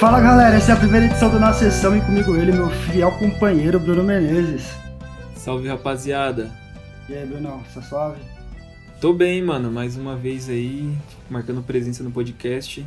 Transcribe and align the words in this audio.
Fala 0.00 0.20
galera, 0.20 0.56
essa 0.56 0.72
é 0.72 0.74
a 0.74 0.78
primeira 0.78 1.06
edição 1.06 1.30
do 1.30 1.40
Nossa 1.40 1.70
Sessão 1.70 1.96
e 1.96 2.02
comigo 2.02 2.36
ele, 2.36 2.52
meu 2.52 2.68
fiel 2.68 3.10
companheiro 3.12 3.80
Bruno 3.80 4.04
Menezes. 4.04 4.76
Salve 5.34 5.68
rapaziada. 5.68 6.50
E 7.08 7.14
aí, 7.14 7.24
Bruno, 7.24 7.64
tá 7.72 7.80
suave? 7.80 8.20
Tô 9.00 9.14
bem, 9.14 9.42
mano, 9.42 9.72
mais 9.72 9.96
uma 9.96 10.14
vez 10.14 10.50
aí, 10.50 10.94
marcando 11.30 11.62
presença 11.62 12.04
no 12.04 12.10
podcast. 12.10 12.86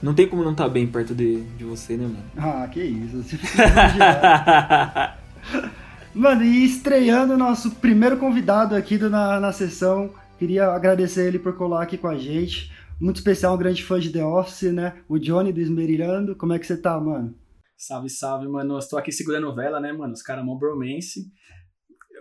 Não 0.00 0.14
tem 0.14 0.28
como 0.28 0.44
não 0.44 0.52
estar 0.52 0.64
tá 0.64 0.70
bem 0.70 0.86
perto 0.86 1.12
de, 1.12 1.42
de 1.42 1.64
você, 1.64 1.96
né, 1.96 2.04
mano? 2.04 2.22
Ah, 2.38 2.68
que 2.68 2.80
isso, 2.80 3.24
você 3.24 3.36
fica 3.36 5.14
Mano, 6.14 6.44
e 6.44 6.64
estreando 6.64 7.34
o 7.34 7.38
nosso 7.38 7.72
primeiro 7.72 8.16
convidado 8.16 8.76
aqui 8.76 8.96
do, 8.96 9.10
na, 9.10 9.40
na 9.40 9.52
sessão, 9.52 10.10
queria 10.38 10.68
agradecer 10.68 11.26
ele 11.26 11.40
por 11.40 11.56
colar 11.56 11.82
aqui 11.82 11.98
com 11.98 12.06
a 12.06 12.16
gente. 12.16 12.70
Muito 12.98 13.16
especial, 13.16 13.54
um 13.54 13.58
grande 13.58 13.84
fã 13.84 14.00
de 14.00 14.10
The 14.10 14.24
Office, 14.24 14.72
né? 14.72 15.02
O 15.06 15.18
Johnny 15.18 15.52
do 15.52 15.60
Esmerilhando. 15.60 16.34
Como 16.34 16.54
é 16.54 16.58
que 16.58 16.66
você 16.66 16.80
tá, 16.80 16.98
mano? 16.98 17.34
Salve, 17.76 18.08
salve, 18.08 18.48
mano. 18.48 18.78
Estou 18.78 18.98
aqui 18.98 19.12
segurando 19.12 19.54
vela, 19.54 19.78
né, 19.78 19.92
mano? 19.92 20.14
Os 20.14 20.22
caras 20.22 20.44
mão 20.44 20.56
bromance. 20.56 21.30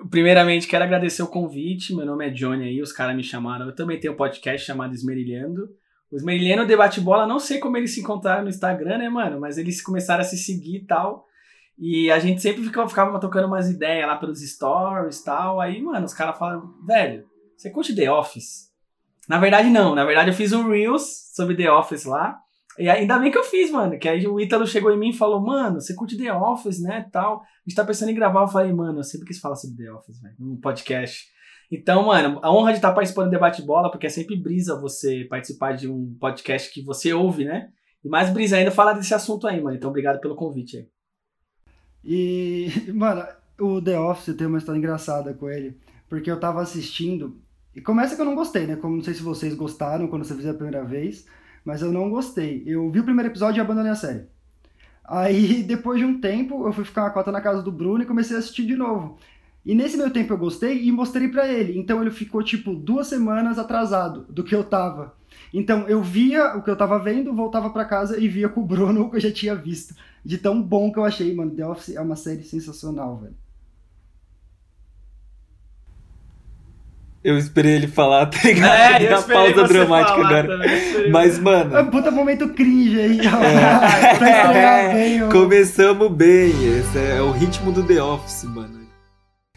Primeiramente, 0.10 0.68
quero 0.68 0.84
agradecer 0.84 1.24
o 1.24 1.28
convite. 1.28 1.96
Meu 1.96 2.06
nome 2.06 2.28
é 2.28 2.30
Johnny 2.30 2.66
aí, 2.66 2.82
os 2.82 2.92
caras 2.92 3.16
me 3.16 3.24
chamaram. 3.24 3.68
Eu 3.68 3.74
também 3.74 3.98
tenho 3.98 4.14
um 4.14 4.18
podcast 4.18 4.68
chamado 4.68 4.94
Esmerilhando. 4.94 5.70
O 6.12 6.18
Esmerilhando 6.18 6.68
Debate 6.68 7.00
Bola, 7.00 7.26
não 7.26 7.40
sei 7.40 7.58
como 7.60 7.78
eles 7.78 7.94
se 7.94 8.02
encontraram 8.02 8.44
no 8.44 8.50
Instagram, 8.50 8.98
né, 8.98 9.10
mano? 9.10 9.40
Mas 9.40 9.58
eles 9.58 9.82
começaram 9.82 10.22
a 10.22 10.26
se 10.26 10.38
seguir 10.38 10.80
e 10.80 10.86
tal. 10.86 11.26
E 11.80 12.12
a 12.12 12.20
gente 12.20 12.42
sempre 12.42 12.62
ficava, 12.62 12.90
ficava 12.90 13.18
tocando 13.18 13.48
umas 13.48 13.70
ideias 13.70 14.06
lá 14.06 14.18
pelos 14.18 14.42
stories 14.42 15.22
e 15.22 15.24
tal. 15.24 15.62
Aí, 15.62 15.82
mano, 15.82 16.06
os 16.06 16.14
caras 16.14 16.38
falaram, 16.38 16.74
velho, 16.86 17.26
você 17.56 17.70
curte 17.70 17.96
The 17.96 18.12
Office? 18.12 18.65
Na 19.28 19.40
verdade, 19.40 19.70
não. 19.70 19.96
Na 19.96 20.06
verdade, 20.06 20.30
eu 20.30 20.34
fiz 20.34 20.54
um 20.54 20.70
Reels 20.70 21.32
sobre 21.34 21.56
The 21.56 21.72
Office 21.72 22.06
lá. 22.06 22.38
E 22.78 22.90
ainda 22.90 23.18
bem 23.18 23.32
que 23.32 23.38
eu 23.38 23.44
fiz, 23.44 23.72
mano. 23.72 23.98
Que 23.98 24.10
aí 24.10 24.28
o 24.28 24.40
Ítalo 24.40 24.68
chegou 24.68 24.92
em 24.92 24.98
mim 24.98 25.10
e 25.10 25.18
falou, 25.18 25.42
mano, 25.42 25.80
você 25.80 25.96
curte 25.96 26.18
The 26.18 26.34
Office, 26.34 26.82
né, 26.82 27.08
tal. 27.12 27.42
A 27.42 27.70
gente 27.70 27.76
tá 27.76 27.86
pensando 27.86 28.10
em 28.10 28.16
gravar. 28.16 28.42
Eu 28.42 28.48
falei, 28.48 28.74
mano, 28.74 29.00
eu 29.00 29.04
sempre 29.04 29.28
quis 29.28 29.40
falar 29.40 29.56
sobre 29.56 29.84
The 29.84 29.92
Office, 29.92 30.22
velho, 30.22 30.36
num 30.40 30.58
podcast. 30.58 31.26
Então, 31.72 32.06
mano, 32.06 32.40
a 32.44 32.54
honra 32.54 32.72
de 32.72 32.78
estar 32.78 32.94
participando 32.94 33.26
do 33.26 33.32
Debate 33.32 33.62
Bola, 33.62 33.90
porque 33.90 34.06
é 34.06 34.10
sempre 34.10 34.36
brisa 34.36 34.80
você 34.80 35.26
participar 35.30 35.74
de 35.74 35.90
um 35.90 36.16
podcast 36.20 36.72
que 36.72 36.84
você 36.84 37.14
ouve, 37.14 37.46
né? 37.46 37.70
E 38.04 38.10
mais 38.10 38.30
brisa 38.30 38.58
ainda 38.58 38.70
falar 38.70 38.94
desse 38.94 39.14
assunto 39.14 39.48
aí, 39.48 39.60
mano. 39.60 39.76
Então, 39.76 39.90
obrigado 39.90 40.20
pelo 40.20 40.36
convite 40.36 40.78
aí. 40.78 40.88
E, 42.04 42.70
mano, 42.94 43.26
o 43.60 43.82
The 43.82 44.00
Office 44.00 44.36
tem 44.36 44.46
uma 44.46 44.60
história 44.60 44.78
engraçada 44.78 45.34
com 45.34 45.50
ele, 45.50 45.78
porque 46.08 46.30
eu 46.30 46.40
tava 46.40 46.62
assistindo, 46.62 47.42
e 47.76 47.82
começa 47.82 48.16
que 48.16 48.22
eu 48.22 48.26
não 48.26 48.36
gostei, 48.36 48.66
né? 48.66 48.76
Como 48.78 48.96
não 48.96 49.04
sei 49.04 49.14
se 49.14 49.22
vocês 49.22 49.54
gostaram 49.54 50.08
quando 50.08 50.24
você 50.24 50.34
fez 50.34 50.48
a 50.48 50.54
primeira 50.54 50.84
vez, 50.84 51.26
mas 51.66 51.82
eu 51.82 51.92
não 51.92 52.10
gostei. 52.10 52.64
Eu 52.66 52.90
vi 52.90 53.02
o 53.02 53.04
primeiro 53.04 53.30
episódio 53.30 53.60
e 53.60 53.62
abandonei 53.62 53.92
a 53.92 53.96
série. 53.96 54.24
Aí, 55.04 55.62
depois 55.68 56.00
de 56.00 56.06
um 56.06 56.20
tempo, 56.20 56.66
eu 56.66 56.72
fui 56.72 56.86
ficar 56.86 57.04
uma 57.04 57.10
cota 57.10 57.32
na 57.32 57.42
casa 57.42 57.62
do 57.62 57.72
Bruno 57.72 58.04
e 58.04 58.06
comecei 58.06 58.36
a 58.36 58.40
assistir 58.40 58.66
de 58.66 58.76
novo. 58.76 59.18
E 59.66 59.74
nesse 59.74 59.98
meu 59.98 60.12
tempo 60.12 60.32
eu 60.32 60.38
gostei 60.38 60.84
e 60.86 60.92
mostrei 60.92 61.28
para 61.28 61.48
ele. 61.48 61.78
Então 61.78 62.02
ele 62.02 62.12
ficou 62.12 62.42
tipo 62.44 62.74
duas 62.74 63.08
semanas 63.08 63.58
atrasado 63.60 64.26
do 64.30 64.44
que 64.44 64.56
eu 64.56 64.64
tava. 64.64 65.16
Então 65.54 65.88
eu 65.88 66.02
via 66.02 66.56
o 66.56 66.62
que 66.62 66.70
eu 66.70 66.78
tava 66.78 67.00
vendo, 67.00 67.34
voltava 67.34 67.70
para 67.70 67.84
casa 67.84 68.20
e 68.20 68.28
via 68.28 68.48
com 68.48 68.62
o 68.62 68.66
Bruno 68.66 69.02
o 69.02 69.10
que 69.10 69.18
eu 69.18 69.22
já 69.22 69.32
tinha 69.32 69.56
visto. 69.56 69.96
De 70.24 70.38
tão 70.38 70.62
bom 70.62 70.92
que 70.94 71.00
eu 71.00 71.04
achei, 71.04 71.34
mano. 71.34 71.52
The 71.52 71.68
Office 71.68 71.96
é 71.96 72.02
uma 72.02 72.16
série 72.16 72.44
sensacional, 72.44 73.18
velho. 73.18 73.36
Eu 77.26 77.40
esperei 77.40 77.74
ele 77.74 77.88
falar, 77.88 78.28
tá 78.28 78.38
ligado? 78.44 79.02
É, 79.02 79.12
a 79.12 79.20
pausa 79.20 79.64
dramática 79.68 80.14
agora. 80.14 80.48
Também, 80.48 81.10
Mas, 81.10 81.40
mano. 81.40 81.76
É 81.76 81.82
um 81.82 81.88
puta 81.88 82.12
momento 82.12 82.48
cringe 82.50 83.00
aí, 83.00 83.20
ó. 83.22 83.44
É. 83.44 84.14
pra 84.16 84.44
estrear 84.44 84.94
bem, 84.94 85.24
ó. 85.24 85.32
Começamos 85.32 86.12
bem. 86.12 86.52
Esse 86.52 87.00
é 87.00 87.20
o 87.24 87.32
ritmo 87.32 87.72
do 87.72 87.82
The 87.82 88.00
Office, 88.00 88.44
mano. 88.44 88.82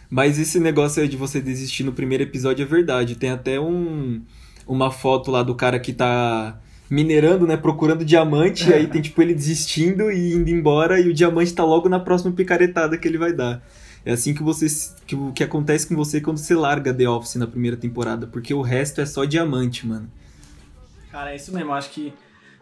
Mas 0.08 0.38
esse 0.38 0.58
negócio 0.58 1.02
aí 1.02 1.08
de 1.08 1.18
você 1.18 1.42
desistir 1.42 1.84
no 1.84 1.92
primeiro 1.92 2.22
episódio 2.22 2.62
é 2.62 2.66
verdade. 2.66 3.16
Tem 3.16 3.28
até 3.28 3.60
um, 3.60 4.22
uma 4.66 4.90
foto 4.90 5.30
lá 5.30 5.42
do 5.42 5.54
cara 5.54 5.78
que 5.78 5.92
tá 5.92 6.58
minerando, 6.88 7.46
né? 7.46 7.58
Procurando 7.58 8.02
diamante. 8.02 8.72
aí 8.72 8.86
tem 8.86 9.02
tipo 9.02 9.20
ele 9.20 9.34
desistindo 9.34 10.10
e 10.10 10.32
indo 10.32 10.48
embora. 10.48 10.98
E 10.98 11.10
o 11.10 11.12
diamante 11.12 11.52
tá 11.52 11.64
logo 11.64 11.86
na 11.86 12.00
próxima 12.00 12.32
picaretada 12.32 12.96
que 12.96 13.06
ele 13.06 13.18
vai 13.18 13.34
dar. 13.34 13.62
É 14.04 14.12
assim 14.12 14.34
que 14.34 14.42
você 14.42 14.66
que, 15.06 15.16
que 15.32 15.44
acontece 15.44 15.86
com 15.86 15.96
você 15.96 16.20
quando 16.20 16.38
você 16.38 16.54
larga 16.54 16.94
The 16.94 17.08
Office 17.08 17.36
na 17.36 17.46
primeira 17.46 17.76
temporada, 17.76 18.26
porque 18.26 18.54
o 18.54 18.62
resto 18.62 19.00
é 19.00 19.06
só 19.06 19.24
diamante, 19.24 19.86
mano. 19.86 20.10
Cara, 21.10 21.32
é 21.32 21.36
isso 21.36 21.52
mesmo, 21.52 21.72
acho 21.72 21.90
que 21.90 22.12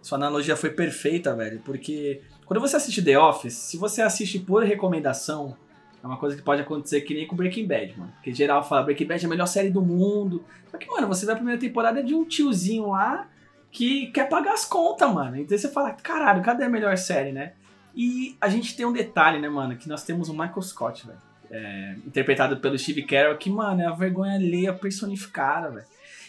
sua 0.00 0.16
analogia 0.16 0.56
foi 0.56 0.70
perfeita, 0.70 1.34
velho, 1.34 1.60
porque 1.64 2.22
quando 2.44 2.60
você 2.60 2.76
assiste 2.76 3.02
The 3.02 3.18
Office, 3.18 3.54
se 3.54 3.76
você 3.76 4.02
assiste 4.02 4.38
por 4.38 4.62
recomendação, 4.62 5.56
é 6.02 6.06
uma 6.06 6.16
coisa 6.16 6.36
que 6.36 6.42
pode 6.42 6.62
acontecer 6.62 7.00
que 7.00 7.12
nem 7.12 7.26
com 7.26 7.34
Breaking 7.34 7.66
Bad, 7.66 7.98
mano. 7.98 8.12
Porque 8.12 8.32
geral 8.32 8.62
fala 8.62 8.84
Breaking 8.84 9.06
Bad 9.06 9.24
é 9.24 9.26
a 9.26 9.28
melhor 9.28 9.46
série 9.46 9.70
do 9.70 9.82
mundo. 9.82 10.44
Só 10.70 10.78
que, 10.78 10.86
mano, 10.88 11.08
você 11.08 11.26
vê 11.26 11.32
a 11.32 11.36
primeira 11.36 11.60
temporada 11.60 12.02
de 12.02 12.14
um 12.14 12.24
tiozinho 12.24 12.90
lá 12.90 13.28
que 13.72 14.06
quer 14.12 14.28
pagar 14.28 14.52
as 14.52 14.64
contas, 14.64 15.12
mano. 15.12 15.36
Então 15.36 15.58
você 15.58 15.68
fala, 15.68 15.90
caralho, 15.90 16.42
cadê 16.42 16.64
a 16.64 16.68
melhor 16.68 16.96
série, 16.96 17.32
né? 17.32 17.54
E 17.94 18.36
a 18.40 18.48
gente 18.48 18.76
tem 18.76 18.86
um 18.86 18.92
detalhe, 18.92 19.40
né, 19.40 19.48
mano? 19.48 19.76
Que 19.76 19.88
nós 19.88 20.04
temos 20.04 20.28
o 20.28 20.32
Michael 20.32 20.62
Scott, 20.62 21.06
velho. 21.06 21.18
É, 21.50 21.96
interpretado 22.04 22.56
pelo 22.56 22.78
Steve 22.78 23.04
Carell, 23.04 23.36
que, 23.38 23.48
mano, 23.48 23.80
é 23.80 23.86
a 23.86 23.92
vergonha 23.92 24.34
alheia 24.34 24.72
personificada, 24.72 25.70
velho. 25.70 25.86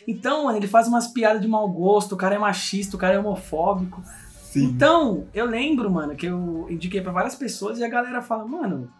Então, 0.07 0.45
mano, 0.45 0.57
ele 0.57 0.67
faz 0.67 0.87
umas 0.87 1.07
piadas 1.07 1.41
de 1.41 1.47
mau 1.47 1.67
gosto, 1.67 2.13
o 2.13 2.17
cara 2.17 2.35
é 2.35 2.37
machista, 2.37 2.95
o 2.95 2.99
cara 2.99 3.15
é 3.15 3.19
homofóbico. 3.19 4.01
Sim. 4.41 4.65
Então, 4.65 5.27
eu 5.33 5.45
lembro, 5.45 5.91
mano, 5.91 6.15
que 6.15 6.27
eu 6.27 6.65
indiquei 6.69 7.01
para 7.01 7.11
várias 7.11 7.35
pessoas 7.35 7.79
e 7.79 7.83
a 7.83 7.89
galera 7.89 8.21
fala, 8.21 8.45
mano, 8.45 8.91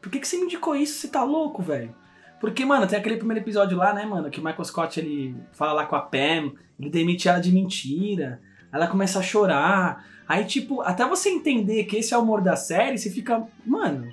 por 0.00 0.10
que, 0.10 0.18
que 0.18 0.28
você 0.28 0.36
me 0.36 0.44
indicou 0.44 0.76
isso? 0.76 1.00
Você 1.00 1.08
tá 1.08 1.24
louco, 1.24 1.62
velho? 1.62 1.94
Porque, 2.38 2.64
mano, 2.64 2.86
tem 2.86 2.98
aquele 2.98 3.16
primeiro 3.16 3.42
episódio 3.42 3.78
lá, 3.78 3.94
né, 3.94 4.04
mano, 4.04 4.28
que 4.28 4.40
o 4.40 4.44
Michael 4.44 4.64
Scott 4.64 4.98
ele 4.98 5.34
fala 5.52 5.72
lá 5.72 5.86
com 5.86 5.96
a 5.96 6.00
Pam, 6.00 6.52
ele 6.78 6.90
demite 6.90 7.28
ela 7.28 7.38
de 7.38 7.52
mentira, 7.52 8.40
ela 8.72 8.88
começa 8.88 9.20
a 9.20 9.22
chorar. 9.22 10.04
Aí, 10.28 10.44
tipo, 10.44 10.82
até 10.82 11.06
você 11.06 11.30
entender 11.30 11.84
que 11.84 11.96
esse 11.96 12.12
é 12.12 12.18
o 12.18 12.22
humor 12.22 12.42
da 12.42 12.56
série, 12.56 12.98
você 12.98 13.10
fica, 13.10 13.46
mano, 13.64 14.12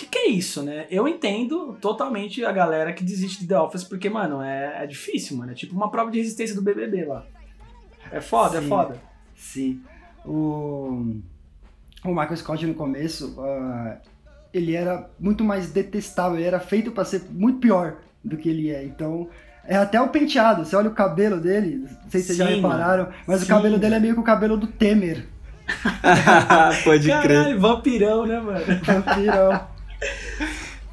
que, 0.00 0.06
que 0.06 0.18
é 0.18 0.28
isso, 0.28 0.62
né? 0.62 0.86
Eu 0.90 1.06
entendo 1.06 1.76
totalmente 1.80 2.44
a 2.44 2.52
galera 2.52 2.92
que 2.92 3.04
desiste 3.04 3.40
de 3.40 3.46
The 3.46 3.58
Office, 3.58 3.84
porque, 3.84 4.08
mano, 4.08 4.40
é, 4.42 4.84
é 4.84 4.86
difícil, 4.86 5.36
mano. 5.36 5.52
É 5.52 5.54
tipo 5.54 5.74
uma 5.74 5.90
prova 5.90 6.10
de 6.10 6.18
resistência 6.18 6.54
do 6.54 6.62
BBB 6.62 7.04
lá. 7.04 7.24
É 8.10 8.20
foda, 8.20 8.58
é 8.58 8.60
sim, 8.60 8.66
é 8.66 8.68
foda. 8.68 9.02
Sim. 9.36 9.80
O, 10.24 11.16
o 12.04 12.08
Michael 12.08 12.36
Scott 12.36 12.66
no 12.66 12.74
começo, 12.74 13.34
uh, 13.38 13.96
ele 14.52 14.74
era 14.74 15.08
muito 15.18 15.44
mais 15.44 15.70
detestável, 15.70 16.38
ele 16.38 16.46
era 16.46 16.60
feito 16.60 16.90
para 16.90 17.04
ser 17.04 17.22
muito 17.30 17.60
pior 17.60 17.96
do 18.24 18.36
que 18.36 18.48
ele 18.48 18.70
é. 18.70 18.84
Então, 18.84 19.28
é 19.64 19.76
até 19.76 20.00
o 20.00 20.08
penteado, 20.08 20.64
você 20.64 20.74
olha 20.76 20.90
o 20.90 20.94
cabelo 20.94 21.40
dele, 21.40 21.86
não 22.02 22.10
sei 22.10 22.20
se 22.20 22.28
vocês 22.28 22.38
já 22.38 22.46
repararam, 22.46 23.08
mas 23.26 23.40
Sim. 23.40 23.46
o 23.46 23.48
cabelo 23.48 23.78
dele 23.78 23.94
é 23.94 24.00
meio 24.00 24.14
que 24.14 24.20
o 24.20 24.24
cabelo 24.24 24.56
do 24.56 24.66
Temer. 24.66 25.26
Pode 26.84 27.06
Caralho, 27.06 27.44
crer. 27.44 27.58
vampirão, 27.58 28.26
né, 28.26 28.40
mano? 28.40 28.64
Vampirão. 28.82 29.79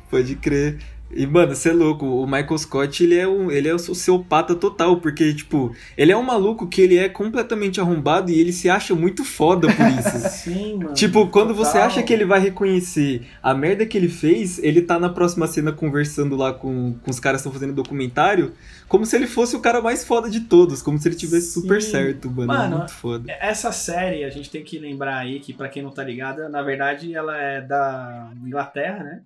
Pode 0.09 0.35
crer. 0.35 0.79
E, 1.09 1.25
mano, 1.25 1.56
você 1.56 1.69
é 1.69 1.73
louco. 1.73 2.06
O 2.06 2.25
Michael 2.25 2.57
Scott, 2.57 3.03
ele 3.03 3.16
é, 3.16 3.28
um, 3.28 3.50
ele 3.50 3.68
é 3.68 3.73
o 3.73 3.79
sociopata 3.79 4.53
total, 4.56 4.97
porque, 4.97 5.34
tipo, 5.34 5.73
ele 5.97 6.12
é 6.12 6.18
um 6.18 6.23
maluco 6.23 6.68
que 6.68 6.81
ele 6.81 6.97
é 6.97 7.07
completamente 7.07 7.79
arrombado 7.79 8.29
e 8.29 8.40
ele 8.40 8.51
se 8.51 8.69
acha 8.69 8.94
muito 8.94 9.23
foda 9.23 9.67
por 9.67 9.88
isso. 9.88 10.29
Sim, 10.29 10.79
mano. 10.79 10.94
Tipo, 10.94 11.28
quando 11.28 11.56
total. 11.56 11.66
você 11.66 11.78
acha 11.78 12.03
que 12.03 12.12
ele 12.12 12.25
vai 12.25 12.40
reconhecer 12.40 13.25
a 13.41 13.53
merda 13.53 13.85
que 13.85 13.97
ele 13.97 14.09
fez, 14.09 14.59
ele 14.59 14.81
tá 14.81 15.00
na 15.00 15.09
próxima 15.09 15.47
cena 15.47 15.72
conversando 15.72 16.35
lá 16.35 16.53
com, 16.53 16.96
com 17.01 17.12
os 17.12 17.19
caras 17.19 17.41
que 17.41 17.47
estão 17.47 17.57
fazendo 17.57 17.73
documentário, 17.73 18.53
como 18.88 19.06
se 19.06 19.16
ele 19.16 19.28
fosse 19.28 19.56
o 19.56 19.59
cara 19.59 19.81
mais 19.81 20.03
foda 20.03 20.29
de 20.29 20.41
todos, 20.41 20.81
como 20.81 20.97
se 20.97 21.08
ele 21.08 21.16
tivesse 21.16 21.47
Sim. 21.47 21.61
super 21.61 21.81
certo, 21.81 22.29
mano. 22.29 22.53
É 22.53 22.58
mano 22.58 22.76
é 22.76 22.78
muito 22.79 22.93
foda. 22.93 23.31
Essa 23.40 23.72
série, 23.72 24.23
a 24.23 24.29
gente 24.29 24.49
tem 24.49 24.64
que 24.64 24.78
lembrar 24.78 25.17
aí 25.17 25.40
que, 25.40 25.53
para 25.53 25.70
quem 25.70 25.81
não 25.81 25.91
tá 25.91 26.03
ligado, 26.03 26.47
na 26.49 26.61
verdade, 26.61 27.14
ela 27.14 27.37
é 27.37 27.61
da 27.61 28.31
Inglaterra, 28.43 29.03
né? 29.03 29.22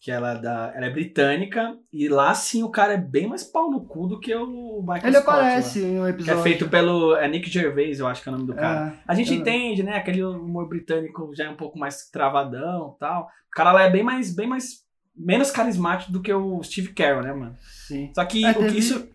Que 0.00 0.10
ela 0.10 0.32
é, 0.32 0.40
da, 0.40 0.72
ela 0.74 0.86
é 0.86 0.90
britânica, 0.90 1.76
e 1.92 2.08
lá 2.08 2.32
sim 2.32 2.62
o 2.62 2.70
cara 2.70 2.94
é 2.94 2.96
bem 2.96 3.28
mais 3.28 3.44
pau 3.44 3.70
no 3.70 3.84
cu 3.84 4.06
do 4.06 4.18
que 4.18 4.34
o 4.34 4.80
Michael 4.80 5.08
Ele 5.08 5.16
Scott, 5.18 5.28
aparece 5.28 5.80
lá, 5.82 5.86
em 5.86 6.00
um 6.00 6.08
episódio. 6.08 6.34
Que 6.34 6.40
é 6.40 6.42
feito 6.42 6.68
pelo 6.70 7.14
é 7.16 7.28
Nick 7.28 7.50
Gervais, 7.50 8.00
eu 8.00 8.06
acho 8.06 8.22
que 8.22 8.28
é 8.30 8.32
o 8.32 8.34
nome 8.34 8.46
do 8.46 8.54
cara. 8.54 8.94
É, 8.94 8.98
a 9.06 9.14
gente 9.14 9.34
é. 9.34 9.36
entende, 9.36 9.82
né? 9.82 9.96
Aquele 9.96 10.24
humor 10.24 10.66
britânico 10.66 11.30
já 11.34 11.44
é 11.44 11.50
um 11.50 11.56
pouco 11.56 11.78
mais 11.78 12.08
travadão 12.08 12.96
tal. 12.98 13.24
O 13.24 13.50
cara 13.50 13.72
lá 13.72 13.82
é 13.82 13.90
bem 13.90 14.02
mais, 14.02 14.34
bem 14.34 14.46
mais, 14.46 14.86
menos 15.14 15.50
carismático 15.50 16.10
do 16.10 16.22
que 16.22 16.32
o 16.32 16.62
Steve 16.62 16.94
Carell, 16.94 17.22
né, 17.22 17.34
mano? 17.34 17.56
Sim. 17.60 18.10
Só 18.14 18.24
que, 18.24 18.42
é, 18.46 18.54
teve... 18.54 18.78
isso, 18.78 19.06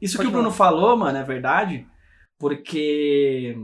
isso 0.00 0.16
que 0.16 0.28
o 0.28 0.30
Bruno 0.30 0.52
falou, 0.52 0.96
mano, 0.96 1.18
é 1.18 1.24
verdade, 1.24 1.88
porque 2.38 3.56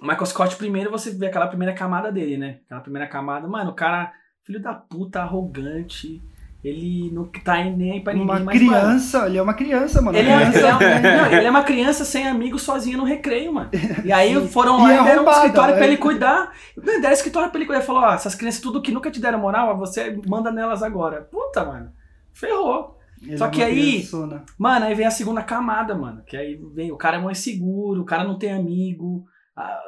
o 0.00 0.06
Michael 0.06 0.26
Scott, 0.26 0.56
primeiro 0.56 0.90
você 0.90 1.10
vê 1.10 1.26
aquela 1.26 1.46
primeira 1.46 1.74
camada 1.74 2.10
dele, 2.10 2.38
né? 2.38 2.60
Aquela 2.64 2.80
primeira 2.80 3.06
camada, 3.06 3.46
mano, 3.46 3.70
o 3.70 3.74
cara 3.74 4.14
filho 4.44 4.60
da 4.62 4.74
puta, 4.74 5.20
arrogante. 5.22 6.22
ele 6.62 7.10
não 7.12 7.24
tá 7.26 7.62
nem 7.64 7.92
aí 7.92 8.00
pra 8.00 8.12
ninguém 8.14 8.26
Uma 8.36 8.40
mais, 8.40 8.58
criança, 8.58 9.26
ele 9.26 9.36
é 9.38 9.42
uma 9.42 9.52
criança, 9.54 10.00
mano. 10.00 10.16
Ele 10.16 10.28
é, 10.30 10.32
Uma 10.32 10.42
ele, 10.42 10.52
criança- 10.52 10.78
não, 10.80 11.26
ele 11.38 11.46
é 11.46 11.50
uma 11.50 11.62
criança 11.62 12.04
sem 12.04 12.26
amigos 12.26 12.62
sozinho 12.62 12.96
no 12.98 13.04
recreio, 13.04 13.52
mano. 13.52 13.70
E 14.04 14.10
aí 14.12 14.34
Sim. 14.34 14.48
foram 14.48 14.78
E 14.78 14.82
lá 14.82 14.92
é 14.94 15.00
e 15.00 15.04
deram 15.04 15.26
um 15.26 15.30
escritório 15.30 15.74
pra 15.74 15.84
é. 15.84 15.88
ele 15.88 15.96
cuidar. 15.98 16.52
Não, 16.76 17.00
Deram 17.00 17.12
escritório 17.12 17.50
pra 17.50 17.58
ele 17.58 17.66
cuidar. 17.66 17.82
Falou, 17.82 18.02
ó, 18.02 18.14
essas 18.14 18.34
crianças 18.34 18.60
tudo 18.62 18.80
que 18.80 18.92
nunca 18.92 19.10
te 19.10 19.20
deram 19.20 19.38
moral, 19.38 19.76
você 19.76 20.18
manda 20.26 20.50
nelas 20.50 20.82
agora. 20.82 21.22
Puta, 21.30 21.64
mano. 21.64 21.92
Ferrou. 22.32 22.98
Ele 23.22 23.36
Só 23.38 23.46
é 23.46 23.50
que 23.50 23.60
uma 23.60 23.66
aí- 23.66 23.92
criançona. 23.92 24.44
Mano, 24.58 24.86
aí 24.86 24.94
vem 24.94 25.06
a 25.06 25.10
segunda 25.10 25.42
camada, 25.42 25.94
mano. 25.94 26.22
Que 26.26 26.36
aí 26.36 26.58
vem, 26.74 26.90
o 26.92 26.96
cara 26.96 27.16
é 27.18 27.20
mais 27.20 27.38
seguro, 27.38 28.02
o 28.02 28.06
cara 28.06 28.24
não 28.24 28.38
tem 28.38 28.52
amigo, 28.52 29.24
a, 29.56 29.80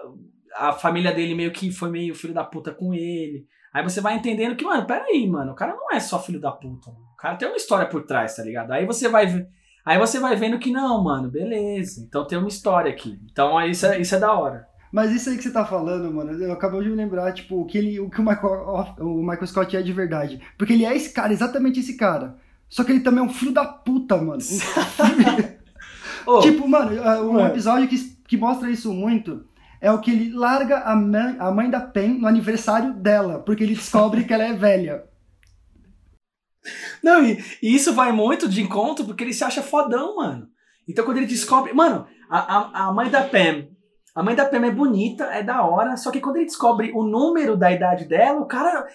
a 0.57 0.73
família 0.73 1.13
dele 1.13 1.35
meio 1.35 1.53
que 1.53 1.71
foi 1.71 1.91
meio 1.91 2.15
filho 2.15 2.33
da 2.35 2.45
puta 2.45 2.71
com 2.73 2.93
ele. 2.95 3.47
Aí 3.77 3.83
você 3.83 4.01
vai 4.01 4.17
entendendo 4.17 4.57
que, 4.57 4.65
mano, 4.65 4.87
peraí, 4.87 5.29
mano, 5.29 5.53
o 5.53 5.55
cara 5.55 5.75
não 5.75 5.93
é 5.93 6.01
só 6.01 6.19
filho 6.19 6.41
da 6.41 6.51
puta, 6.51 6.91
mano. 6.91 7.05
O 7.13 7.17
cara 7.19 7.37
tem 7.37 7.47
uma 7.47 7.59
história 7.59 7.87
por 7.87 8.07
trás, 8.07 8.35
tá 8.35 8.43
ligado? 8.43 8.73
Aí 8.73 8.87
você 8.87 9.07
vai. 9.07 9.47
Aí 9.85 9.99
você 9.99 10.19
vai 10.19 10.35
vendo 10.35 10.59
que 10.59 10.73
não, 10.73 11.05
mano, 11.05 11.29
beleza. 11.29 12.01
Então 12.01 12.27
tem 12.27 12.39
uma 12.39 12.49
história 12.49 12.91
aqui. 12.91 13.21
Então 13.31 13.59
aí 13.59 13.73
isso 13.73 13.85
é, 13.85 14.01
isso 14.01 14.15
é 14.15 14.19
da 14.19 14.33
hora. 14.33 14.67
Mas 14.91 15.13
isso 15.13 15.29
aí 15.29 15.37
que 15.37 15.43
você 15.43 15.53
tá 15.53 15.63
falando, 15.63 16.11
mano, 16.11 16.33
eu 16.43 16.53
acabei 16.53 16.81
de 16.81 16.89
me 16.89 16.97
lembrar, 16.97 17.35
tipo, 17.35 17.61
o 17.61 17.67
que, 17.67 17.77
ele, 17.77 18.01
o, 18.01 18.09
que 18.09 18.19
o, 18.19 18.25
Michael, 18.25 18.97
o 19.01 19.21
Michael 19.21 19.47
Scott 19.47 19.77
é 19.77 19.83
de 19.83 19.93
verdade. 19.93 20.41
Porque 20.57 20.73
ele 20.73 20.87
é 20.87 20.97
esse 20.97 21.13
cara, 21.13 21.31
exatamente 21.31 21.81
esse 21.81 21.99
cara. 21.99 22.39
Só 22.71 22.83
que 22.83 22.93
ele 22.93 23.01
também 23.01 23.23
é 23.23 23.27
um 23.27 23.29
filho 23.29 23.53
da 23.53 23.67
puta, 23.67 24.17
mano. 24.17 24.41
Tipo, 26.41 26.67
mano, 26.67 26.93
uh, 26.93 27.29
um 27.29 27.35
Mano. 27.35 27.49
episódio 27.49 27.87
que, 27.87 27.99
que 28.27 28.39
mostra 28.39 28.71
isso 28.71 28.93
muito 28.93 29.45
é 29.87 29.93
o 29.93 30.01
que 30.01 30.11
ele 30.11 30.33
larga 30.33 30.81
a 30.81 30.97
mãe, 30.97 31.37
a 31.39 31.49
mãe 31.53 31.71
da 31.71 31.81
Pen 31.81 32.19
no 32.19 32.27
aniversário 32.27 32.93
dela, 32.93 33.39
porque 33.39 33.63
ele 33.63 33.77
descobre 33.77 34.25
que 34.25 34.35
ela 34.35 34.43
é 34.43 34.53
velha. 34.53 35.05
Não, 37.01 37.25
e, 37.25 37.39
e 37.63 37.73
isso 37.73 37.95
vai 37.95 38.11
muito 38.11 38.49
de 38.49 38.61
encontro 38.61 39.05
porque 39.05 39.23
ele 39.23 39.33
se 39.33 39.45
acha 39.45 39.63
fodão, 39.63 40.17
mano. 40.17 40.49
Então 40.89 41.05
quando 41.05 41.19
ele 41.19 41.27
descobre. 41.27 41.73
Mano, 41.73 42.05
a, 42.29 42.39
a, 42.39 42.89
a 42.89 42.93
mãe 42.93 43.09
da 43.09 43.23
Pam. 43.23 43.69
A 44.13 44.25
mãe 44.25 44.35
da 44.35 44.45
Pam 44.45 44.67
é 44.67 44.73
bonita, 44.73 45.23
é 45.27 45.41
da 45.41 45.65
hora, 45.65 45.97
só 45.97 46.11
que 46.11 46.21
quando 46.21 46.37
ele 46.37 46.47
descobre 46.47 46.91
o 46.93 47.05
número 47.05 47.57
da 47.57 47.71
idade 47.71 48.07
dela, 48.07 48.41
o 48.41 48.47
cara. 48.47 48.89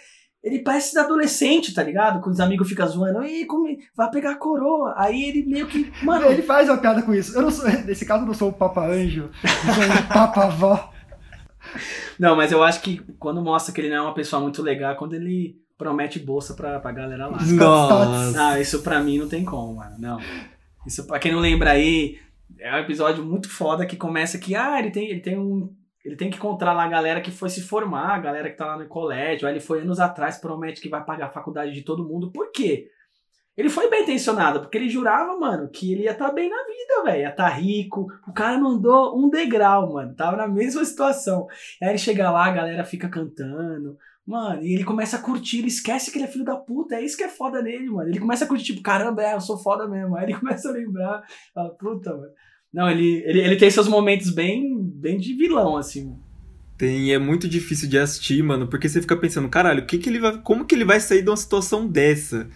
Ele 0.43 0.59
parece 0.59 0.97
adolescente, 0.97 1.73
tá 1.73 1.83
ligado? 1.83 2.19
Quando 2.19 2.33
os 2.33 2.39
amigos 2.39 2.67
ficam 2.67 2.87
zoando, 2.87 3.23
Ih, 3.23 3.45
como... 3.45 3.67
vai 3.95 4.09
pegar 4.09 4.31
a 4.31 4.35
coroa. 4.35 4.95
Aí 4.97 5.23
ele 5.23 5.45
meio 5.45 5.67
que. 5.67 5.91
Mano, 6.03 6.25
Ele 6.25 6.41
faz 6.41 6.67
uma 6.67 6.77
piada 6.77 7.03
com 7.03 7.13
isso. 7.13 7.35
Eu 7.35 7.43
não 7.43 7.51
sou, 7.51 7.69
nesse 7.85 8.05
caso, 8.05 8.23
eu 8.23 8.27
não 8.27 8.33
sou 8.33 8.49
o 8.49 8.53
Papa 8.53 8.87
Anjo, 8.87 9.29
eu 9.43 9.73
sou 9.73 9.83
o 9.83 10.07
Papa 10.11 10.45
Avó. 10.45 10.91
Não, 12.17 12.35
mas 12.35 12.51
eu 12.51 12.63
acho 12.63 12.81
que 12.81 12.99
quando 13.19 13.41
mostra 13.41 13.73
que 13.73 13.81
ele 13.81 13.89
não 13.89 13.97
é 13.97 14.01
uma 14.01 14.13
pessoa 14.13 14.41
muito 14.41 14.63
legal, 14.63 14.93
é 14.93 14.95
quando 14.95 15.13
ele 15.13 15.61
promete 15.77 16.19
bolsa 16.19 16.53
pra, 16.53 16.79
pra 16.79 16.91
galera 16.91 17.27
lá. 17.27 17.41
Nossa. 17.41 18.49
Ah, 18.49 18.59
isso 18.59 18.81
pra 18.81 18.99
mim 18.99 19.17
não 19.19 19.27
tem 19.27 19.45
como, 19.45 19.75
mano. 19.75 19.95
Não. 19.97 20.19
Isso, 20.85 21.05
pra 21.05 21.19
quem 21.19 21.31
não 21.31 21.39
lembra 21.39 21.71
aí, 21.71 22.17
é 22.59 22.73
um 22.75 22.79
episódio 22.79 23.23
muito 23.23 23.49
foda 23.49 23.85
que 23.85 23.95
começa 23.95 24.37
que, 24.37 24.55
ah, 24.55 24.79
ele 24.79 24.91
tem, 24.91 25.09
ele 25.09 25.19
tem 25.19 25.37
um. 25.37 25.73
Ele 26.03 26.15
tem 26.15 26.29
que 26.29 26.39
lá 26.41 26.83
a 26.83 26.87
galera 26.87 27.21
que 27.21 27.31
foi 27.31 27.49
se 27.49 27.61
formar, 27.61 28.15
a 28.15 28.19
galera 28.19 28.49
que 28.49 28.57
tá 28.57 28.65
lá 28.65 28.77
no 28.77 28.87
colégio. 28.87 29.47
Aí 29.47 29.53
ele 29.53 29.59
foi 29.59 29.81
anos 29.81 29.99
atrás, 29.99 30.37
promete 30.37 30.81
que 30.81 30.89
vai 30.89 31.03
pagar 31.03 31.27
a 31.27 31.31
faculdade 31.31 31.71
de 31.71 31.83
todo 31.83 32.07
mundo. 32.07 32.31
Por 32.31 32.51
quê? 32.51 32.87
Ele 33.55 33.69
foi 33.69 33.89
bem 33.89 34.03
intencionado, 34.03 34.61
porque 34.61 34.77
ele 34.77 34.89
jurava, 34.89 35.37
mano, 35.37 35.69
que 35.69 35.91
ele 35.91 36.03
ia 36.03 36.11
estar 36.11 36.31
bem 36.31 36.49
na 36.49 36.63
vida, 36.63 37.03
velho. 37.03 37.21
Ia 37.21 37.29
estar 37.29 37.49
rico. 37.49 38.07
O 38.27 38.33
cara 38.33 38.57
não 38.57 38.71
andou 38.71 39.19
um 39.19 39.29
degrau, 39.29 39.93
mano. 39.93 40.15
Tava 40.15 40.37
na 40.37 40.47
mesma 40.47 40.83
situação. 40.85 41.47
Aí 41.81 41.89
ele 41.89 41.97
chega 41.97 42.31
lá, 42.31 42.45
a 42.45 42.51
galera 42.51 42.85
fica 42.85 43.09
cantando. 43.09 43.97
Mano, 44.25 44.63
e 44.63 44.73
ele 44.73 44.83
começa 44.83 45.17
a 45.17 45.21
curtir, 45.21 45.59
ele 45.59 45.67
esquece 45.67 46.11
que 46.11 46.17
ele 46.17 46.25
é 46.25 46.27
filho 46.27 46.45
da 46.45 46.55
puta. 46.55 46.95
É 46.95 47.03
isso 47.03 47.17
que 47.17 47.23
é 47.23 47.27
foda 47.27 47.61
nele, 47.61 47.89
mano. 47.89 48.09
Ele 48.09 48.19
começa 48.19 48.45
a 48.45 48.47
curtir, 48.47 48.65
tipo, 48.65 48.81
caramba, 48.81 49.21
é, 49.21 49.33
eu 49.35 49.41
sou 49.41 49.57
foda 49.57 49.87
mesmo. 49.87 50.15
Aí 50.15 50.25
ele 50.25 50.33
começa 50.39 50.69
a 50.69 50.71
lembrar, 50.71 51.21
fala, 51.53 51.69
puta, 51.71 52.11
mano. 52.15 52.31
Não, 52.73 52.89
ele, 52.89 53.23
ele, 53.25 53.39
ele 53.41 53.55
tem 53.57 53.69
seus 53.69 53.87
momentos 53.87 54.29
bem, 54.29 54.77
bem 54.77 55.17
de 55.17 55.33
vilão, 55.33 55.75
assim. 55.75 56.15
Tem, 56.77 57.13
é 57.13 57.19
muito 57.19 57.47
difícil 57.47 57.87
de 57.87 57.97
assistir, 57.97 58.41
mano, 58.41 58.67
porque 58.67 58.87
você 58.87 59.01
fica 59.01 59.15
pensando, 59.15 59.49
caralho, 59.49 59.85
que 59.85 59.97
que 59.97 60.09
ele 60.09 60.19
vai, 60.19 60.37
como 60.37 60.65
que 60.65 60.73
ele 60.73 60.85
vai 60.85 60.99
sair 60.99 61.21
de 61.21 61.29
uma 61.29 61.37
situação 61.37 61.85
dessa? 61.85 62.47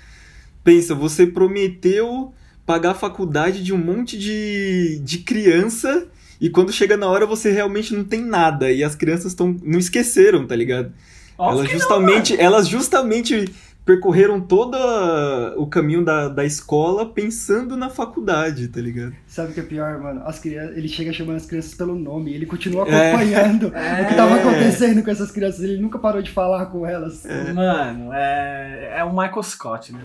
Pensa, 0.63 0.95
você 0.95 1.27
prometeu 1.27 2.33
pagar 2.65 2.91
a 2.91 2.95
faculdade 2.95 3.63
de 3.63 3.71
um 3.73 3.77
monte 3.77 4.17
de, 4.17 4.99
de 5.03 5.19
criança 5.19 6.07
e 6.41 6.49
quando 6.49 6.73
chega 6.73 6.97
na 6.97 7.07
hora 7.07 7.25
você 7.25 7.51
realmente 7.51 7.93
não 7.93 8.03
tem 8.03 8.21
nada 8.21 8.71
e 8.71 8.83
as 8.83 8.95
crianças 8.95 9.27
estão 9.27 9.55
não 9.63 9.77
esqueceram, 9.77 10.47
tá 10.47 10.55
ligado? 10.55 10.91
Óbvio 11.37 11.59
elas 11.59 11.67
que 11.67 11.73
não, 11.73 11.79
justamente, 11.79 12.41
elas 12.41 12.67
justamente 12.67 13.45
percorreram 13.85 14.41
todo 14.41 14.75
a- 14.75 15.53
o 15.57 15.67
caminho 15.67 16.03
da, 16.03 16.27
da 16.27 16.43
escola 16.43 17.05
pensando 17.07 17.77
na 17.77 17.89
faculdade, 17.89 18.67
tá 18.67 18.81
ligado? 18.81 19.13
Sabe 19.27 19.51
o 19.51 19.53
que 19.53 19.59
é 19.59 19.63
pior, 19.63 19.99
mano? 20.01 20.21
As 20.25 20.39
crianças, 20.39 20.75
ele 20.75 20.87
chega 20.87 21.13
chamando 21.13 21.35
as 21.37 21.45
crianças 21.45 21.73
pelo 21.75 21.93
nome, 21.95 22.33
ele 22.33 22.45
continua 22.47 22.87
É. 22.87 23.11
acompanhando 23.11 23.71
É. 23.75 24.01
o 24.03 24.07
que 24.07 24.15
tava 24.15 24.35
acontecendo 24.35 25.03
com 25.03 25.11
essas 25.11 25.31
crianças, 25.31 25.61
ele 25.61 25.77
nunca 25.79 25.99
parou 25.99 26.21
de 26.21 26.31
falar 26.31 26.65
com 26.67 26.85
elas. 26.85 27.23
Mano, 27.53 28.11
é, 28.11 28.95
é 28.97 29.03
o 29.03 29.11
Michael 29.11 29.43
Scott, 29.43 29.93
né? 29.93 29.99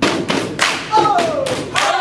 Hey, 0.92 1.99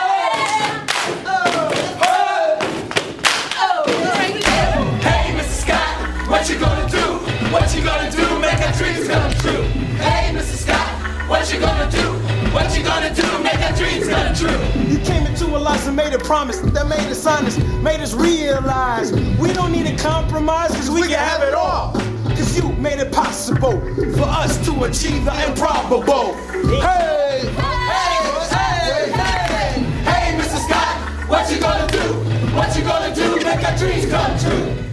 what 11.30 11.54
you 11.54 11.60
gonna 11.60 11.90
do? 11.92 12.12
What 12.52 12.76
you 12.76 12.84
gonna 12.84 13.14
do? 13.14 13.22
Make 13.44 13.60
our 13.60 13.76
dreams 13.78 14.08
come 14.08 14.34
true. 14.34 14.82
You 14.90 14.98
came 15.00 15.26
into 15.28 15.54
our 15.54 15.60
lives 15.60 15.86
and 15.86 15.96
made 15.96 16.14
a 16.14 16.18
promise 16.20 16.60
that 16.60 16.88
made 16.88 17.08
us 17.12 17.26
honest, 17.26 17.60
made 17.84 18.02
us 18.02 18.14
realize 18.14 19.12
we 19.38 19.54
don't 19.54 19.72
need 19.72 19.86
to 19.86 19.96
compromise 20.04 20.72
because 20.72 20.90
we 20.90 21.02
can 21.02 21.20
have 21.20 21.44
it 21.44 21.54
all. 21.54 21.94
Because 22.28 22.58
you 22.58 22.72
made 22.74 23.00
it 23.00 23.12
possible 23.12 23.80
for 24.18 24.24
us 24.24 24.58
to 24.66 24.84
achieve 24.86 25.24
the 25.26 25.48
improbable. 25.48 26.34
Hey! 26.82 27.42
Hey, 27.46 28.16
hey, 28.50 29.12
hey, 29.12 29.84
hey, 30.04 30.40
Mr. 30.40 30.58
Scott, 30.66 31.30
what 31.30 31.52
you 31.52 31.60
gonna 31.60 31.88
do? 31.92 32.56
What 32.56 32.76
you 32.76 32.84
gonna 32.84 33.14
do? 33.14 33.36
Make 33.36 33.64
our 33.64 33.78
dreams 33.78 34.06
come 34.08 34.40
true. 34.40 34.89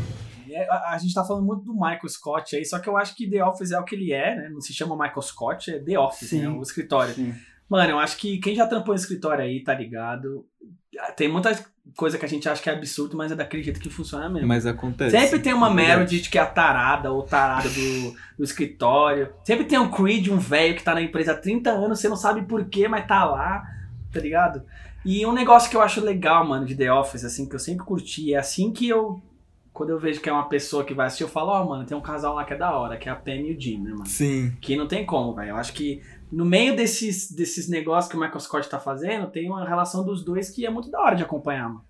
É, 0.66 0.70
A, 0.70 0.94
a 0.94 0.98
gente 0.98 1.14
tá 1.14 1.24
falando 1.24 1.44
muito 1.44 1.64
do 1.64 1.72
Michael 1.72 2.08
Scott 2.08 2.56
aí, 2.56 2.64
só 2.64 2.78
que 2.78 2.88
eu 2.88 2.96
acho 2.96 3.14
que 3.14 3.28
The 3.28 3.44
Office 3.44 3.70
é 3.70 3.78
o 3.78 3.84
que 3.84 3.94
ele 3.94 4.12
é, 4.12 4.36
né? 4.36 4.48
Não 4.48 4.60
se 4.60 4.72
chama 4.72 4.96
Michael 4.96 5.22
Scott, 5.22 5.70
é 5.70 5.78
The 5.78 5.98
Office, 5.98 6.30
Sim. 6.30 6.42
né? 6.42 6.48
O 6.48 6.62
escritório. 6.62 7.14
Sim. 7.14 7.34
Mano, 7.68 7.90
eu 7.90 7.98
acho 7.98 8.16
que 8.16 8.38
quem 8.38 8.54
já 8.54 8.66
trampou 8.66 8.94
em 8.94 8.98
escritório 8.98 9.44
aí, 9.44 9.62
tá 9.62 9.74
ligado? 9.74 10.46
Tem 11.16 11.28
muita 11.28 11.52
coisa 11.96 12.16
que 12.16 12.24
a 12.24 12.28
gente 12.28 12.48
acha 12.48 12.62
que 12.62 12.70
é 12.70 12.72
absurdo, 12.72 13.16
mas 13.16 13.30
é 13.30 13.34
daquele 13.34 13.62
jeito 13.62 13.80
que 13.80 13.90
funciona 13.90 14.28
mesmo. 14.28 14.48
Mas 14.48 14.66
acontece. 14.66 15.16
Sempre 15.16 15.40
tem 15.40 15.52
uma 15.52 15.66
É 15.66 15.74
verdade. 15.74 15.98
Meredith 15.98 16.30
que 16.30 16.38
é 16.38 16.40
a 16.40 16.46
tarada 16.46 17.12
ou 17.12 17.22
tarada 17.22 17.68
do, 17.68 18.16
do 18.38 18.44
escritório. 18.44 19.32
Sempre 19.44 19.66
tem 19.66 19.78
um 19.78 19.90
Creed, 19.90 20.28
um 20.28 20.38
velho 20.38 20.74
que 20.74 20.82
tá 20.82 20.94
na 20.94 21.02
empresa 21.02 21.32
há 21.32 21.36
30 21.36 21.70
anos, 21.70 22.00
você 22.00 22.08
não 22.08 22.16
sabe 22.16 22.42
porquê, 22.42 22.88
mas 22.88 23.06
tá 23.06 23.24
lá, 23.24 23.64
tá 24.12 24.20
ligado? 24.20 24.62
E 25.04 25.24
um 25.24 25.32
negócio 25.32 25.70
que 25.70 25.76
eu 25.76 25.82
acho 25.82 26.00
legal, 26.00 26.44
mano, 26.44 26.66
de 26.66 26.74
The 26.74 26.92
Office, 26.92 27.24
assim, 27.24 27.48
que 27.48 27.54
eu 27.54 27.60
sempre 27.60 27.84
curti, 27.84 28.34
é 28.34 28.38
assim 28.38 28.72
que 28.72 28.88
eu. 28.88 29.22
Quando 29.76 29.90
eu 29.90 29.98
vejo 29.98 30.22
que 30.22 30.28
é 30.30 30.32
uma 30.32 30.48
pessoa 30.48 30.82
que 30.84 30.94
vai 30.94 31.06
assistir, 31.06 31.24
eu 31.24 31.28
falo, 31.28 31.50
ó, 31.50 31.62
mano, 31.62 31.84
tem 31.84 31.94
um 31.94 32.00
casal 32.00 32.34
lá 32.34 32.46
que 32.46 32.54
é 32.54 32.56
da 32.56 32.74
hora, 32.74 32.96
que 32.96 33.10
é 33.10 33.12
a 33.12 33.14
Pam 33.14 33.34
e 33.34 33.54
o 33.54 33.60
Jim, 33.60 33.76
né, 33.82 33.90
mano? 33.90 34.06
Sim. 34.06 34.56
Que 34.58 34.74
não 34.74 34.88
tem 34.88 35.04
como, 35.04 35.34
velho. 35.34 35.50
Eu 35.50 35.56
acho 35.56 35.74
que 35.74 36.00
no 36.32 36.46
meio 36.46 36.74
desses, 36.74 37.30
desses 37.30 37.68
negócios 37.68 38.10
que 38.10 38.16
o 38.16 38.20
Michael 38.20 38.40
Scott 38.40 38.70
tá 38.70 38.80
fazendo, 38.80 39.26
tem 39.26 39.50
uma 39.50 39.68
relação 39.68 40.02
dos 40.02 40.24
dois 40.24 40.48
que 40.48 40.64
é 40.64 40.70
muito 40.70 40.90
da 40.90 40.98
hora 40.98 41.14
de 41.14 41.22
acompanhar, 41.22 41.68
mano. 41.68 41.84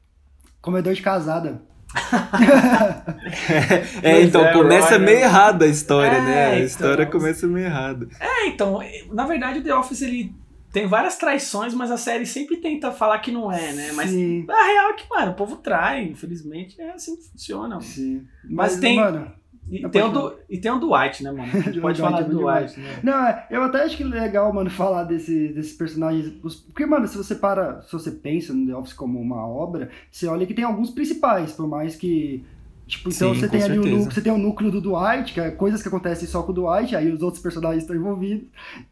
Comedor 0.60 0.94
de 0.94 1.00
casada. 1.00 1.62
É, 4.02 4.20
então 4.22 4.44
é, 4.44 4.52
começa 4.52 4.96
Ryan. 4.96 4.98
meio 4.98 5.18
errada 5.20 5.64
a 5.64 5.68
história, 5.68 6.16
É, 6.16 6.20
né? 6.22 6.44
A 6.46 6.54
então. 6.54 6.66
história 6.66 7.06
começa 7.06 7.46
meio 7.46 7.66
errada. 7.66 8.08
É, 8.18 8.48
então, 8.48 8.80
na 9.12 9.26
verdade 9.26 9.60
o 9.60 9.62
The 9.62 9.74
Office 9.74 10.02
ele 10.02 10.34
tem 10.76 10.87
várias 10.87 11.16
traições, 11.16 11.73
mas 11.73 11.90
a 11.90 11.97
série 11.97 12.26
sempre 12.26 12.59
tenta 12.59 12.92
falar 12.92 13.18
que 13.21 13.33
não 13.33 13.50
é, 13.50 13.73
né? 13.73 13.92
Mas 13.92 14.11
Sim, 14.11 14.45
a 14.47 14.66
real 14.66 14.90
é 14.90 14.92
que, 14.92 15.09
mano, 15.09 15.33
o 15.33 15.35
povo 15.35 15.56
trai, 15.56 16.04
infelizmente, 16.04 16.78
é 16.78 16.90
assim 16.90 17.16
que 17.16 17.23
funciona. 17.23 17.76
Mano. 17.76 17.80
sim. 17.80 18.26
Mas 18.45 18.73
Mas, 18.73 18.80
tem- 18.80 18.97
mano, 18.97 19.33
E, 19.71 19.88
tem 19.88 20.02
o 20.02 20.11
do, 20.11 20.38
e 20.50 20.59
tem 20.59 20.71
o 20.71 20.78
Dwight, 20.78 21.25
né, 21.25 21.33
mano? 21.33 21.50
Pode 21.80 21.99
falar 21.99 22.21
do 22.21 22.37
bom 22.37 22.42
Dwight, 22.42 22.78
né? 22.78 23.00
Não, 23.02 23.56
eu 23.56 23.62
até 23.62 23.85
acho 23.85 23.97
que 23.97 24.02
é 24.02 24.06
legal, 24.06 24.52
mano, 24.52 24.68
falar 24.68 25.04
desse, 25.04 25.49
desses 25.49 25.73
personagens. 25.73 26.28
Porque, 26.66 26.85
mano, 26.85 27.09
se 27.09 27.16
você 27.16 27.35
para, 27.35 27.80
se 27.80 27.92
você 27.92 28.11
pensa 28.11 28.52
no 28.52 28.66
The 28.66 28.76
Office 28.76 28.92
como 28.92 29.18
uma 29.18 29.47
obra, 29.49 29.88
você 30.12 30.26
olha 30.26 30.47
que 30.47 30.52
tem 30.52 30.62
alguns 30.64 30.90
principais, 30.90 31.52
por 31.52 31.66
mais 31.66 31.97
que. 31.97 32.45
Tipo, 32.86 33.10
então 33.10 33.34
Sim, 33.34 33.40
você 33.40 33.48
tem 33.48 33.62
ali 33.64 33.78
o 33.78 34.04
você 34.04 34.20
tem 34.20 34.32
o 34.32 34.38
núcleo 34.38 34.70
do 34.70 34.80
Dwight, 34.80 35.32
que 35.34 35.40
é 35.40 35.50
coisas 35.50 35.82
que 35.82 35.88
acontecem 35.88 36.28
só 36.28 36.42
com 36.44 36.52
o 36.52 36.54
Dwight, 36.54 36.94
aí 36.94 37.10
os 37.10 37.20
outros 37.20 37.42
personagens 37.42 37.82
estão 37.82 37.96
envolvidos. 37.96 38.46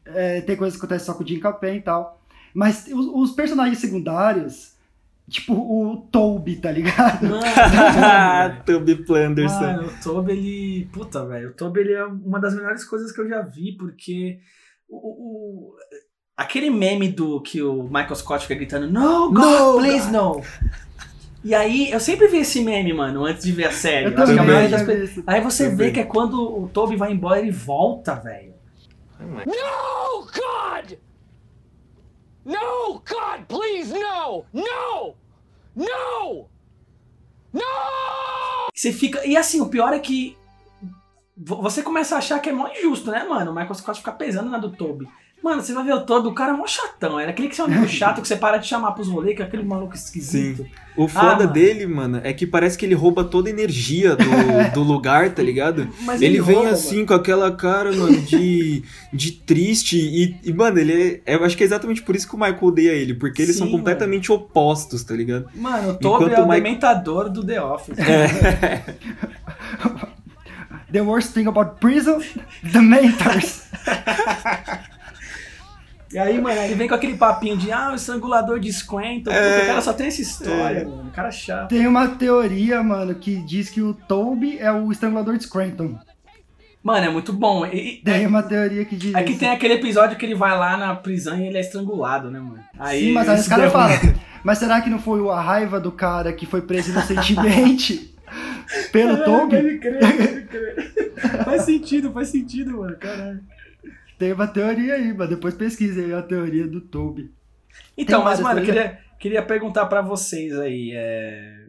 É, 0.04 0.40
tem 0.40 0.56
coisas 0.56 0.76
que 0.78 0.84
acontecem 0.84 1.06
só 1.06 1.14
com 1.14 1.22
o 1.22 1.26
Jim 1.26 1.38
Capen 1.38 1.76
e 1.76 1.80
tal. 1.80 2.20
Mas 2.52 2.88
os, 2.92 3.06
os 3.06 3.30
personagens 3.36 3.78
secundários, 3.78 4.74
tipo 5.30 5.54
o 5.54 6.08
Toby, 6.10 6.56
tá 6.56 6.72
ligado? 6.72 7.22
Mano, 7.28 7.40
Toby 8.66 8.96
Planderson. 9.04 9.60
Mano, 9.60 9.86
o 9.88 10.02
Toby, 10.02 10.32
ele. 10.32 10.88
Puta, 10.92 11.24
velho. 11.26 11.50
O 11.50 11.52
Toby, 11.52 11.80
ele 11.80 11.92
é 11.92 12.04
uma 12.04 12.40
das 12.40 12.54
melhores 12.54 12.84
coisas 12.84 13.12
que 13.12 13.20
eu 13.20 13.28
já 13.28 13.42
vi, 13.42 13.72
porque. 13.76 14.40
O, 14.88 14.96
o- 14.96 15.76
aquele 16.36 16.68
meme 16.68 17.08
do 17.08 17.40
que 17.40 17.62
o 17.62 17.84
Michael 17.84 18.16
Scott 18.16 18.42
fica 18.42 18.56
gritando 18.56 18.90
No, 18.90 19.32
God, 19.32 19.38
No, 19.44 19.76
please 19.78 20.10
God." 20.10 20.12
no. 20.12 20.42
E 21.44 21.54
aí, 21.54 21.90
eu 21.90 22.00
sempre 22.00 22.26
vi 22.28 22.38
esse 22.38 22.62
meme, 22.64 22.92
mano, 22.94 23.24
antes 23.24 23.44
de 23.44 23.52
ver 23.52 23.66
a 23.66 23.70
série. 23.72 24.06
Eu 24.06 24.22
a 24.22 24.26
também, 24.26 24.68
das 24.70 24.82
pe-. 24.82 25.22
Aí 25.26 25.40
você 25.42 25.64
vê 25.68 25.70
Também. 25.76 25.92
que 25.92 26.00
é 26.00 26.04
quando 26.04 26.40
o 26.40 26.68
Toby 26.68 26.96
vai 26.96 27.12
embora, 27.12 27.38
ele 27.38 27.50
volta, 27.50 28.14
velho. 28.14 28.54
No, 29.20 30.22
God! 30.24 30.92
No, 32.44 32.94
God, 32.94 33.44
please, 33.46 33.92
no! 33.92 34.44
No! 34.52 35.14
No! 35.76 36.48
No! 37.52 37.60
Você 38.74 38.92
fica. 38.92 39.24
E 39.26 39.36
assim, 39.36 39.60
o 39.60 39.68
pior 39.68 39.92
é 39.92 39.98
que. 39.98 40.36
vo- 41.36 41.62
Você 41.62 41.82
começa 41.82 42.14
a 42.14 42.18
achar 42.18 42.38
que 42.40 42.48
é 42.48 42.52
mó 42.52 42.68
injusto, 42.68 43.10
né, 43.10 43.22
mano? 43.24 43.50
O 43.50 43.54
Michael 43.54 43.74
Scott 43.74 43.98
fica 44.00 44.12
pesando 44.12 44.50
na 44.50 44.58
do 44.58 44.70
Toby. 44.70 45.06
Mano, 45.44 45.60
você 45.60 45.74
vai 45.74 45.84
ver 45.84 45.92
o 45.92 46.00
Toby, 46.00 46.28
o 46.28 46.32
cara 46.32 46.54
é 46.54 46.56
mó 46.56 46.66
chatão. 46.66 47.20
Era 47.20 47.30
aquele 47.30 47.48
que 47.50 47.54
você 47.54 47.60
é 47.60 47.64
um 47.64 47.66
amigo 47.66 47.84
chato 47.86 48.22
que 48.22 48.26
você 48.26 48.34
para 48.34 48.56
de 48.56 48.66
chamar 48.66 48.92
pros 48.92 49.08
rolês, 49.08 49.36
que 49.36 49.42
é 49.42 49.44
aquele 49.44 49.62
maluco 49.62 49.94
esquisito. 49.94 50.64
O 50.96 51.06
foda 51.06 51.40
mano. 51.40 51.52
dele, 51.52 51.86
mano, 51.86 52.18
é 52.24 52.32
que 52.32 52.46
parece 52.46 52.78
que 52.78 52.86
ele 52.86 52.94
rouba 52.94 53.22
toda 53.24 53.50
a 53.50 53.52
energia 53.52 54.16
do, 54.16 54.24
do 54.72 54.82
lugar, 54.82 55.34
tá 55.34 55.42
ligado? 55.42 55.86
Mas 56.00 56.22
ele 56.22 56.40
vem 56.40 56.54
rouba, 56.56 56.70
assim, 56.70 57.04
com 57.04 57.12
aquela 57.12 57.54
cara, 57.54 57.92
mano, 57.92 58.16
de, 58.22 58.84
de 59.12 59.32
triste. 59.32 59.98
E, 59.98 60.34
e, 60.42 60.50
mano, 60.54 60.78
ele 60.78 61.20
é. 61.26 61.34
Eu 61.34 61.44
acho 61.44 61.54
que 61.58 61.62
é 61.62 61.66
exatamente 61.66 62.00
por 62.00 62.16
isso 62.16 62.26
que 62.26 62.34
o 62.34 62.38
Michael 62.38 62.58
odeia 62.64 62.92
ele, 62.92 63.12
porque 63.12 63.42
eles 63.42 63.54
são 63.54 63.66
Sim, 63.66 63.72
completamente 63.74 64.32
opostos, 64.32 65.04
tá 65.04 65.14
ligado? 65.14 65.50
Mano, 65.54 65.90
o 65.90 65.94
Toby 65.94 66.24
Enquanto 66.24 66.38
é 66.38 66.42
o 66.42 66.48
Mike- 66.48 66.62
dementador 66.62 67.28
do 67.28 67.44
The 67.44 67.60
Office. 67.62 67.98
The 70.90 71.00
worst 71.02 71.34
thing 71.34 71.46
about 71.48 71.80
prison, 71.80 72.20
the 72.72 72.80
mentors. 72.80 73.64
E 76.14 76.18
aí, 76.18 76.40
mano, 76.40 76.61
ele 76.61 76.76
vem 76.76 76.87
com 76.87 76.94
aquele 76.94 77.16
papinho 77.16 77.56
de 77.56 77.73
ah, 77.73 77.90
o 77.90 77.97
estrangulador 77.97 78.61
de 78.61 78.73
Scranton. 78.73 79.33
É. 79.33 79.64
O 79.64 79.66
cara 79.66 79.80
só 79.80 79.92
tem 79.92 80.06
essa 80.06 80.23
história, 80.23 80.85
mano. 80.85 81.09
O 81.09 81.11
cara 81.11 81.26
é 81.26 81.33
chato. 81.33 81.71
Tem 81.71 81.88
uma 81.88 82.06
teoria, 82.06 82.80
mano, 82.85 83.16
que 83.16 83.35
diz 83.38 83.68
que 83.68 83.83
o 83.83 83.92
Toby 83.92 84.56
é 84.61 84.71
o 84.71 84.92
estrangulador 84.92 85.37
de 85.37 85.42
Scranton. 85.42 85.99
Mano, 86.85 87.06
é 87.06 87.11
muito 87.11 87.33
bom. 87.33 87.66
E, 87.66 88.00
Tem 88.04 88.28
uma 88.28 88.44
teoria 88.44 88.85
que 88.85 88.94
diz 88.94 89.12
é 89.12 89.25
que 89.25 89.30
isso. 89.30 89.40
tem 89.40 89.49
aquele 89.49 89.75
episódio 89.75 90.16
que 90.16 90.25
ele 90.25 90.37
vai 90.37 90.56
lá 90.56 90.76
na 90.76 90.94
prisão 90.94 91.37
e 91.37 91.49
ele 91.49 91.56
é 91.59 91.61
estrangulado, 91.61 92.30
né, 92.30 92.38
mano? 92.38 92.61
Aí, 92.78 93.06
Sim, 93.06 93.12
mas 93.12 93.28
aí 93.28 93.40
os 93.40 93.49
caras 93.49 93.73
falam, 93.73 93.99
mas 94.44 94.59
será 94.59 94.80
que 94.80 94.90
não 94.90 95.00
foi 95.00 95.28
a 95.30 95.40
raiva 95.40 95.80
do 95.80 95.90
cara 95.90 96.33
que 96.33 96.47
foi 96.47 96.62
preso 96.62 96.92
inocentemente 96.92 98.14
pelo 98.92 99.16
Toby? 99.25 99.56
Pode 99.56 99.78
crer, 99.78 99.99
pode 99.99 100.42
crer. 100.42 101.44
faz 101.44 101.62
sentido, 101.62 102.12
faz 102.12 102.28
sentido, 102.28 102.78
mano. 102.78 102.97
Caralho. 102.99 103.40
Tem 104.25 104.33
uma 104.33 104.49
teoria 104.49 104.95
aí, 104.95 105.12
mas 105.12 105.28
depois 105.28 105.54
pesquisa 105.54 106.00
aí 106.00 106.14
a 106.14 106.23
teoria 106.23 106.66
do 106.66 106.81
Toby. 106.81 107.31
Então, 107.95 108.25
mas, 108.25 108.40
mano, 108.40 108.61
eu 108.61 108.64
queria, 108.64 108.99
queria 109.21 109.43
perguntar 109.43 109.85
pra 109.85 110.00
vocês 110.00 110.59
aí. 110.59 110.93
é, 110.95 111.66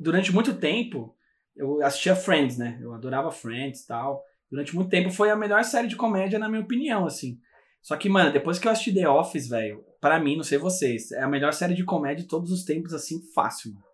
Durante 0.00 0.34
muito 0.34 0.54
tempo, 0.54 1.14
eu 1.54 1.80
assistia 1.84 2.16
Friends, 2.16 2.58
né? 2.58 2.80
Eu 2.82 2.92
adorava 2.92 3.30
Friends 3.30 3.82
e 3.82 3.86
tal. 3.86 4.24
Durante 4.50 4.74
muito 4.74 4.90
tempo 4.90 5.08
foi 5.12 5.30
a 5.30 5.36
melhor 5.36 5.62
série 5.62 5.86
de 5.86 5.94
comédia, 5.94 6.36
na 6.36 6.48
minha 6.48 6.62
opinião, 6.62 7.06
assim. 7.06 7.38
Só 7.80 7.96
que, 7.96 8.08
mano, 8.08 8.32
depois 8.32 8.58
que 8.58 8.66
eu 8.66 8.72
assisti 8.72 8.92
The 8.92 9.08
Office, 9.08 9.48
velho, 9.48 9.84
pra 10.00 10.18
mim, 10.18 10.34
não 10.34 10.42
sei 10.42 10.58
vocês, 10.58 11.12
é 11.12 11.22
a 11.22 11.28
melhor 11.28 11.52
série 11.52 11.74
de 11.74 11.84
comédia 11.84 12.24
de 12.24 12.28
todos 12.28 12.50
os 12.50 12.64
tempos, 12.64 12.92
assim, 12.92 13.22
fácil, 13.32 13.72
mano. 13.72 13.84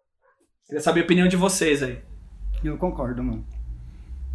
Queria 0.64 0.80
saber 0.80 1.02
a 1.02 1.04
opinião 1.04 1.28
de 1.28 1.36
vocês 1.36 1.82
aí. 1.82 2.02
Eu 2.64 2.78
concordo, 2.78 3.22
mano. 3.22 3.46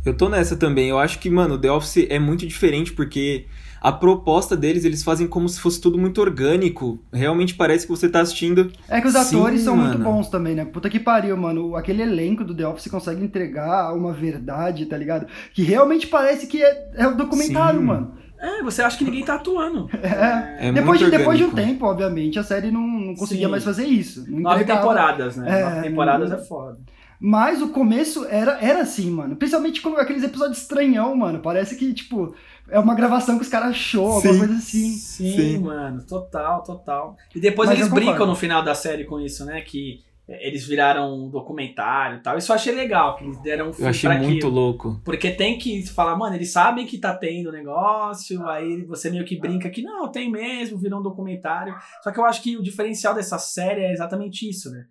Eu 0.05 0.13
tô 0.15 0.29
nessa 0.29 0.55
também. 0.55 0.89
Eu 0.89 0.97
acho 0.99 1.19
que, 1.19 1.29
mano, 1.29 1.57
The 1.57 1.71
Office 1.71 2.07
é 2.09 2.17
muito 2.19 2.47
diferente 2.47 2.93
porque 2.93 3.45
a 3.81 3.91
proposta 3.91 4.55
deles, 4.57 4.83
eles 4.85 5.03
fazem 5.03 5.27
como 5.27 5.47
se 5.47 5.59
fosse 5.59 5.79
tudo 5.79 5.97
muito 5.97 6.19
orgânico. 6.21 6.99
Realmente 7.13 7.53
parece 7.55 7.85
que 7.85 7.91
você 7.91 8.09
tá 8.09 8.21
assistindo. 8.21 8.71
É 8.87 8.99
que 9.01 9.07
os 9.07 9.13
Sim, 9.13 9.37
atores 9.37 9.61
são 9.61 9.75
muito 9.75 9.97
mano. 9.99 10.03
bons 10.03 10.29
também, 10.29 10.55
né? 10.55 10.65
Puta 10.65 10.89
que 10.89 10.99
pariu, 10.99 11.35
mano. 11.37 11.75
Aquele 11.75 12.01
elenco 12.01 12.43
do 12.43 12.55
The 12.55 12.67
Office 12.67 12.87
consegue 12.87 13.23
entregar 13.23 13.93
uma 13.93 14.13
verdade, 14.13 14.85
tá 14.85 14.97
ligado? 14.97 15.27
Que 15.53 15.63
realmente 15.63 16.07
parece 16.07 16.47
que 16.47 16.61
é, 16.63 16.91
é 16.95 17.07
um 17.07 17.15
documentário, 17.15 17.79
Sim. 17.79 17.85
mano. 17.85 18.13
É, 18.41 18.63
você 18.63 18.81
acha 18.81 18.97
que 18.97 19.03
ninguém 19.03 19.23
tá 19.25 19.35
atuando. 19.35 19.89
É. 20.01 20.69
É 20.69 20.71
depois, 20.71 20.99
muito 21.01 21.11
de, 21.11 21.17
depois 21.17 21.37
de 21.37 21.43
um 21.43 21.51
tempo, 21.51 21.85
obviamente, 21.85 22.39
a 22.39 22.43
série 22.43 22.71
não, 22.71 22.81
não 22.87 23.15
conseguia 23.15 23.45
Sim. 23.47 23.51
mais 23.51 23.63
fazer 23.65 23.85
isso. 23.85 24.25
Não 24.29 24.39
Nove 24.39 24.63
temporadas, 24.63 25.35
né? 25.35 25.59
É, 25.61 25.65
Nove 25.69 25.81
temporadas 25.89 26.29
não- 26.29 26.37
é 26.37 26.41
foda. 26.41 26.77
Mas 27.19 27.61
o 27.61 27.69
começo 27.69 28.25
era, 28.25 28.57
era 28.61 28.81
assim, 28.81 29.09
mano. 29.11 29.35
Principalmente 29.35 29.81
com 29.81 29.89
aqueles 29.97 30.23
episódios 30.23 30.59
estranhão, 30.59 31.13
mano. 31.15 31.39
Parece 31.39 31.75
que, 31.75 31.93
tipo, 31.93 32.33
é 32.69 32.79
uma 32.79 32.95
gravação 32.95 33.37
que 33.37 33.43
os 33.43 33.49
caras 33.49 33.71
achou, 33.71 34.07
alguma 34.13 34.33
Sim. 34.33 34.39
coisa 34.39 34.53
assim. 34.53 34.91
Sim, 34.91 35.31
Sim. 35.35 35.59
mano, 35.59 36.05
total, 36.05 36.63
total. 36.63 37.17
E 37.35 37.39
depois 37.39 37.69
Mas 37.69 37.79
eles 37.79 37.91
brincam 37.91 38.25
no 38.25 38.35
final 38.35 38.63
da 38.63 38.73
série 38.73 39.03
com 39.03 39.19
isso, 39.19 39.43
né? 39.43 39.59
Que 39.61 39.99
eh, 40.29 40.47
eles 40.47 40.65
viraram 40.65 41.13
um 41.13 41.29
documentário 41.29 42.19
e 42.19 42.21
tal. 42.21 42.37
Isso 42.37 42.51
eu 42.51 42.55
achei 42.55 42.73
legal, 42.73 43.17
que 43.17 43.25
eles 43.25 43.37
deram 43.41 43.69
um 43.69 43.73
fim 43.73 43.83
Eu 43.83 43.89
achei 43.89 44.09
pra 44.09 44.17
muito 44.19 44.37
aquilo. 44.47 44.51
louco. 44.51 45.01
Porque 45.03 45.31
tem 45.31 45.57
que 45.57 45.85
falar, 45.87 46.15
mano, 46.15 46.35
eles 46.37 46.53
sabem 46.53 46.85
que 46.85 46.97
tá 46.97 47.13
tendo 47.13 47.51
negócio, 47.51 48.47
aí 48.47 48.83
você 48.85 49.09
meio 49.09 49.25
que 49.25 49.37
brinca 49.37 49.69
que 49.69 49.81
não, 49.81 50.09
tem 50.09 50.31
mesmo, 50.31 50.77
virou 50.77 51.01
um 51.01 51.03
documentário. 51.03 51.75
Só 52.01 52.11
que 52.11 52.19
eu 52.19 52.25
acho 52.25 52.41
que 52.41 52.55
o 52.55 52.63
diferencial 52.63 53.13
dessa 53.13 53.37
série 53.37 53.81
é 53.81 53.91
exatamente 53.91 54.49
isso, 54.49 54.71
né? 54.71 54.85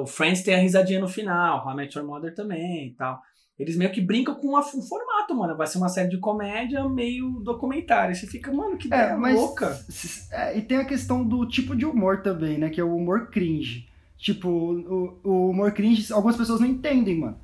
O 0.00 0.06
Friends 0.06 0.42
tem 0.42 0.54
a 0.54 0.58
risadinha 0.58 1.00
no 1.00 1.08
final, 1.08 1.64
How 1.66 1.72
I 1.72 1.76
Met 1.76 1.96
Your 1.98 2.06
Mother 2.06 2.34
também 2.34 2.88
e 2.88 2.94
tal. 2.94 3.20
Eles 3.58 3.76
meio 3.76 3.90
que 3.90 4.00
brincam 4.00 4.34
com 4.36 4.56
a- 4.56 4.60
um 4.60 4.82
formato, 4.82 5.34
mano. 5.34 5.56
Vai 5.56 5.66
ser 5.66 5.78
uma 5.78 5.88
série 5.88 6.08
de 6.08 6.18
comédia 6.18 6.88
meio 6.88 7.40
documentário. 7.40 8.14
Você 8.14 8.26
fica, 8.26 8.52
mano, 8.52 8.76
que 8.76 8.92
É, 8.92 9.14
mas. 9.16 9.34
louca. 9.34 9.76
é, 10.30 10.56
e 10.58 10.62
tem 10.62 10.78
a 10.78 10.84
questão 10.84 11.24
do 11.26 11.44
tipo 11.46 11.74
de 11.74 11.84
humor 11.84 12.22
também, 12.22 12.56
né? 12.58 12.70
Que 12.70 12.80
é 12.80 12.84
o 12.84 12.94
humor 12.94 13.30
cringe. 13.30 13.88
Tipo, 14.16 14.48
o, 14.48 15.20
o 15.24 15.50
humor 15.50 15.72
cringe, 15.72 16.12
algumas 16.12 16.36
pessoas 16.36 16.60
não 16.60 16.66
entendem, 16.68 17.18
mano. 17.20 17.38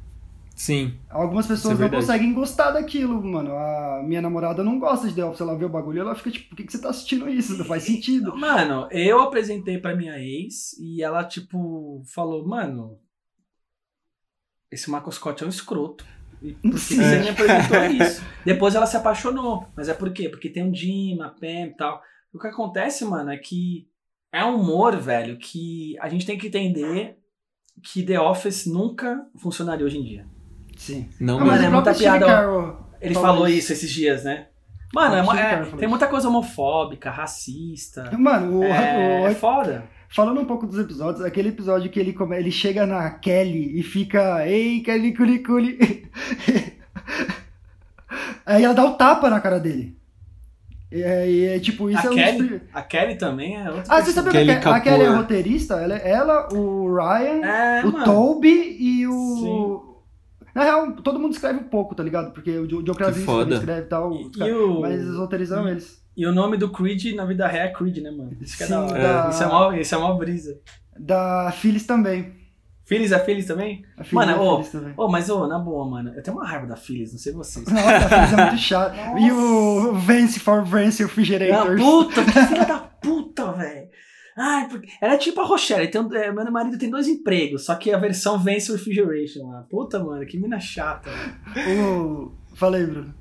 Sim. 0.55 0.99
Algumas 1.11 1.47
pessoas 1.47 1.79
é 1.79 1.83
não 1.83 1.91
conseguem 1.91 2.33
gostar 2.33 2.71
daquilo, 2.71 3.23
mano. 3.23 3.57
A 3.57 4.03
minha 4.05 4.23
namorada 4.23 4.63
não 4.63 4.79
gosta 4.79 5.09
de 5.09 5.15
The 5.15 5.25
Office, 5.25 5.41
ela 5.41 5.59
vê 5.59 5.65
o 5.65 5.69
bagulho 5.69 6.01
ela 6.01 6.15
fica 6.15 6.31
tipo, 6.31 6.51
por 6.51 6.57
que, 6.57 6.65
que 6.65 6.73
você 6.73 6.81
tá 6.81 6.91
assistindo 6.91 7.29
isso? 7.29 7.59
Não 7.59 7.65
faz 7.65 7.83
sentido. 7.83 8.37
Mano, 8.37 8.89
eu 8.93 9.21
apresentei 9.21 9.79
pra 9.79 9.97
minha 9.97 10.19
ex 10.19 10.73
e 10.79 11.03
ela, 11.03 11.25
tipo, 11.25 12.03
falou, 12.07 12.47
mano, 12.47 12.99
esse 14.71 14.91
Michael 14.91 15.13
Scott 15.13 15.43
é 15.43 15.47
um 15.47 15.51
escroto. 15.51 16.07
E 16.41 16.53
Por 16.53 16.73
que 16.73 16.79
Sim. 16.79 16.97
você 16.97 17.19
me 17.21 17.29
apresentou 17.31 17.85
isso? 18.07 18.23
Depois 18.45 18.75
ela 18.75 18.87
se 18.87 18.97
apaixonou. 18.97 19.67
Mas 19.77 19.89
é 19.89 19.95
por 19.95 20.13
quê? 20.13 20.29
Porque 20.29 20.49
tem 20.49 20.65
um 20.65 20.75
Jim, 20.75 21.21
a 21.21 21.31
Pam 21.31 21.67
e 21.69 21.77
tal. 21.77 22.03
O 22.33 22.39
que 22.39 22.47
acontece, 22.47 23.05
mano, 23.05 23.31
é 23.31 23.37
que 23.39 23.89
é 24.31 24.45
um 24.45 24.61
humor, 24.61 24.97
velho, 24.97 25.39
que 25.39 25.97
a 26.01 26.09
gente 26.09 26.27
tem 26.27 26.37
que 26.37 26.49
entender 26.49 27.17
que 27.83 28.03
The 28.03 28.21
Office 28.21 28.67
nunca 28.67 29.25
funcionaria 29.37 29.87
hoje 29.87 29.99
em 29.99 30.03
dia. 30.03 30.34
Sim. 30.77 31.09
Não 31.21 31.37
Ah, 31.39 31.41
mesmo. 31.41 31.53
mas 31.53 31.65
é 31.65 31.69
o 31.69 31.73
muita 31.73 31.95
piada, 31.95 32.77
Ele 33.01 33.15
falou 33.15 33.49
isso 33.49 33.73
esses 33.73 33.91
dias, 33.91 34.25
né? 34.25 34.47
Mano, 34.95 35.17
é 35.17 35.23
uma- 35.23 35.35
sim, 35.35 35.41
é- 35.41 35.57
tem 35.65 35.79
isso. 35.81 35.89
muita 35.89 36.07
coisa 36.07 36.29
homofóbica, 36.29 37.11
racista. 37.11 38.11
Mano, 38.17 38.61
o, 38.61 38.65
É, 38.65 39.23
o- 39.23 39.27
é 39.29 39.35
foda. 39.35 39.85
falando 40.09 40.41
um 40.41 40.45
pouco 40.45 40.67
dos 40.67 40.79
episódios, 40.79 41.25
aquele 41.25 41.49
episódio 41.49 41.91
que 41.91 41.99
ele, 41.99 42.13
come- 42.13 42.37
ele 42.39 42.53
chega 42.53 42.87
na 42.87 43.11
Kelly 43.11 43.79
e 43.79 43.83
fica, 43.83 44.47
ei, 44.47 44.81
Kelly, 44.83 45.13
culi, 45.13 45.39
culi. 45.41 45.79
Aí 48.47 48.63
ela 48.63 48.75
dá 48.75 48.85
o 48.85 48.93
tapa 48.95 49.29
na 49.31 49.41
cara 49.41 49.59
dele. 49.59 49.97
E 50.93 51.03
é, 51.03 51.57
é 51.57 51.59
tipo, 51.59 51.91
isso 51.91 51.99
a, 52.07 52.11
é 52.11 52.11
um 52.11 52.15
Kelly, 52.15 52.49
dos- 52.49 52.61
a 52.73 52.83
Kelly 52.83 53.17
também 53.17 53.57
é 53.57 53.69
outra 53.71 53.83
Ah, 53.89 53.97
você 54.01 54.07
pessoa. 54.13 54.25
sabia 54.27 54.33
Kelly 54.45 54.61
que 54.61 54.69
a, 54.69 54.77
a 54.77 54.81
Kelly 54.81 55.03
é 55.03 55.09
roteirista? 55.09 55.75
Ela, 55.75 55.97
ela 55.97 56.49
o 56.55 56.95
Ryan, 56.95 57.45
É, 57.45 57.85
o 57.85 57.93
mano. 57.93 58.05
Toby 58.05 58.77
e 58.79 59.07
o. 59.09 59.84
Na 60.55 60.63
real, 60.63 60.93
todo 60.97 61.19
mundo 61.19 61.33
escreve 61.33 61.59
um 61.59 61.65
pouco, 61.65 61.95
tá 61.95 62.03
ligado? 62.03 62.33
Porque 62.33 62.51
o 62.59 62.69
Joe 62.69 62.85
Krasinski 62.95 63.53
escreve 63.55 63.81
e 63.81 63.89
tal. 63.89 64.13
E- 64.15 64.53
o- 64.53 64.81
Mas 64.81 65.05
os 65.09 65.17
roteirizam 65.17 65.67
e- 65.67 65.73
eles. 65.73 66.03
E 66.17 66.25
o 66.27 66.33
nome 66.33 66.57
do 66.57 66.71
Creed 66.71 67.15
na 67.17 67.25
vida 67.25 67.47
real 67.49 67.67
é 67.67 67.73
Creed, 67.73 67.99
né, 67.99 68.11
mano? 68.13 68.37
Isso 68.41 68.57
que 68.57 68.63
é 68.63 68.67
Sim, 68.67 68.73
da 68.73 68.81
hora. 68.83 69.03
da- 69.03 69.29
Isso, 69.31 69.43
é 69.43 69.47
mó, 69.49 69.73
isso 69.73 69.95
é 69.95 69.99
mó 69.99 70.15
brisa. 70.15 70.61
Da 70.99 71.53
Phyllis 71.61 71.85
também. 71.87 72.33
Phyllis 72.85 73.11
é 73.13 73.19
Phyllis 73.19 73.47
também? 73.47 73.83
A 73.97 74.05
Phyllis 74.05 74.27
Mano, 74.29 74.33
é 74.33 74.41
ô, 74.41 74.51
Phyllis 74.57 74.71
também. 74.73 74.95
Ô, 74.97 75.09
mas 75.09 75.29
ô, 75.31 75.47
na 75.49 75.59
boa, 75.59 75.89
mano, 75.91 76.13
eu 76.15 76.23
tenho 76.23 76.37
uma 76.37 76.47
raiva 76.47 76.67
da 76.67 76.77
Phyllis, 76.77 77.13
não 77.13 77.19
sei 77.19 77.33
vocês. 77.33 77.67
Nossa, 77.67 77.97
a 77.97 78.09
Phyllis 78.09 78.33
é 78.33 78.37
muito 78.43 78.59
chato. 78.63 78.95
E 79.19 79.33
o 79.33 79.93
Vance 79.95 80.39
for 80.39 80.63
Vance 80.65 81.03
Ah, 81.03 81.07
Refrigerators. 81.07 81.81
puta, 81.81 82.23
que 82.25 82.31
filha 82.31 82.65
da 82.65 82.79
puta, 82.79 83.53
velho. 83.53 83.89
Ai, 84.37 84.69
porque... 84.69 84.89
Ela 85.01 85.15
é 85.15 85.19
tipo 85.19 85.41
a 85.41 85.45
Rochelle, 85.45 85.89
tem 85.89 86.01
é, 86.01 86.33
meu 86.33 86.51
marido 86.51 86.79
tem 86.79 86.91
dois 86.91 87.07
empregos, 87.07 87.65
só 87.65 87.75
que 87.75 87.93
a 87.93 87.99
versão 87.99 88.39
Vence 88.39 88.73
Refrigeration 88.73 89.49
lá. 89.49 89.63
Puta, 89.71 90.03
mano, 90.03 90.27
que 90.27 90.39
mina 90.39 90.59
chata. 90.59 91.11
velho. 91.55 91.81
O... 91.81 92.33
Falei, 92.55 92.87
Bruno. 92.87 93.15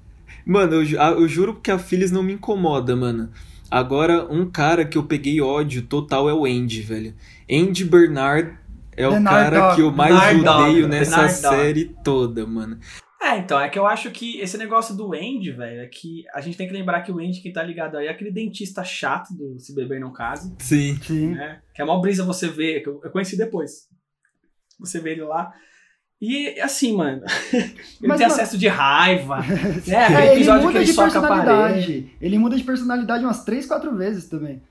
Mano, 0.46 0.84
eu, 0.84 1.02
ah, 1.02 1.12
eu 1.12 1.28
juro 1.28 1.56
que 1.62 1.72
a 1.72 1.80
Phyllis 1.80 2.12
não 2.12 2.24
me 2.24 2.34
incomoda, 2.34 2.96
mano. 2.96 3.30
Agora, 3.70 4.26
um 4.32 4.50
cara 4.50 4.86
que 4.86 4.98
eu 4.98 5.04
peguei 5.04 5.42
ódio 5.42 5.84
total 5.84 6.30
é 6.30 6.34
o 6.34 6.46
Andy, 6.46 6.82
velho. 6.82 7.14
Andy 7.50 7.86
Bernard 7.86 8.54
é 8.96 9.08
o 9.08 9.24
cara 9.24 9.60
Nard 9.60 9.76
que 9.76 9.82
eu 9.82 9.92
mais 9.92 10.14
Nard 10.14 10.44
Dog. 10.44 10.62
odeio 10.70 10.88
nessa 10.88 11.18
Nard 11.18 11.42
Dog. 11.42 11.56
série 11.56 11.86
toda, 12.04 12.46
mano. 12.46 12.78
É, 13.24 13.38
então, 13.38 13.60
é 13.60 13.70
que 13.70 13.80
eu 13.80 13.88
acho 13.88 14.12
que 14.12 14.40
esse 14.42 14.58
negócio 14.58 14.94
do 14.96 15.14
Andy, 15.14 15.52
velho, 15.52 15.82
é 15.82 15.88
que 15.88 16.24
a 16.34 16.42
gente 16.42 16.58
tem 16.58 16.68
que 16.68 16.74
lembrar 16.74 17.02
que 17.04 17.12
o 17.12 17.20
Andy, 17.20 17.42
quem 17.42 17.54
tá 17.54 17.64
ligado 17.64 17.96
aí, 17.98 18.08
é 18.08 18.10
aquele 18.10 18.32
dentista 18.32 18.84
chato 18.84 19.34
do 19.34 19.58
Se 19.60 19.74
Beber 19.74 20.00
Não 20.00 20.12
Case, 20.12 20.54
Sim. 20.60 21.00
Sim. 21.02 21.28
né? 21.30 21.62
Que 21.74 21.82
é 21.82 21.86
uma 21.86 22.02
brisa 22.02 22.24
você 22.26 22.50
ver, 22.50 22.82
que 22.82 22.90
eu, 22.90 23.00
eu 23.04 23.10
conheci 23.12 23.38
depois. 23.38 23.88
Você 24.80 25.00
vê 25.00 25.12
ele 25.12 25.24
lá. 25.24 25.54
E 26.22 26.60
assim, 26.60 26.96
mano, 26.96 27.22
ele 27.54 27.74
Mas, 28.08 28.18
tem 28.18 28.28
mano- 28.28 28.34
acesso 28.34 28.58
de 28.58 28.68
raiva. 28.68 29.38
né? 29.88 29.96
É, 29.96 30.26
ele 30.32 30.36
episódio 30.36 30.62
que 30.62 30.66
muda 30.68 30.80
ele 30.80 30.86
de 30.86 30.94
soca 30.94 31.20
a 31.20 31.22
parede. 31.22 31.44
personalidade. 31.46 32.18
Ele 32.22 32.38
muda 32.38 32.56
de 32.58 32.64
personalidade 32.64 33.24
umas 33.24 33.44
três, 33.46 33.66
quatro 33.66 33.96
vezes 33.96 34.28
também. 34.28 34.62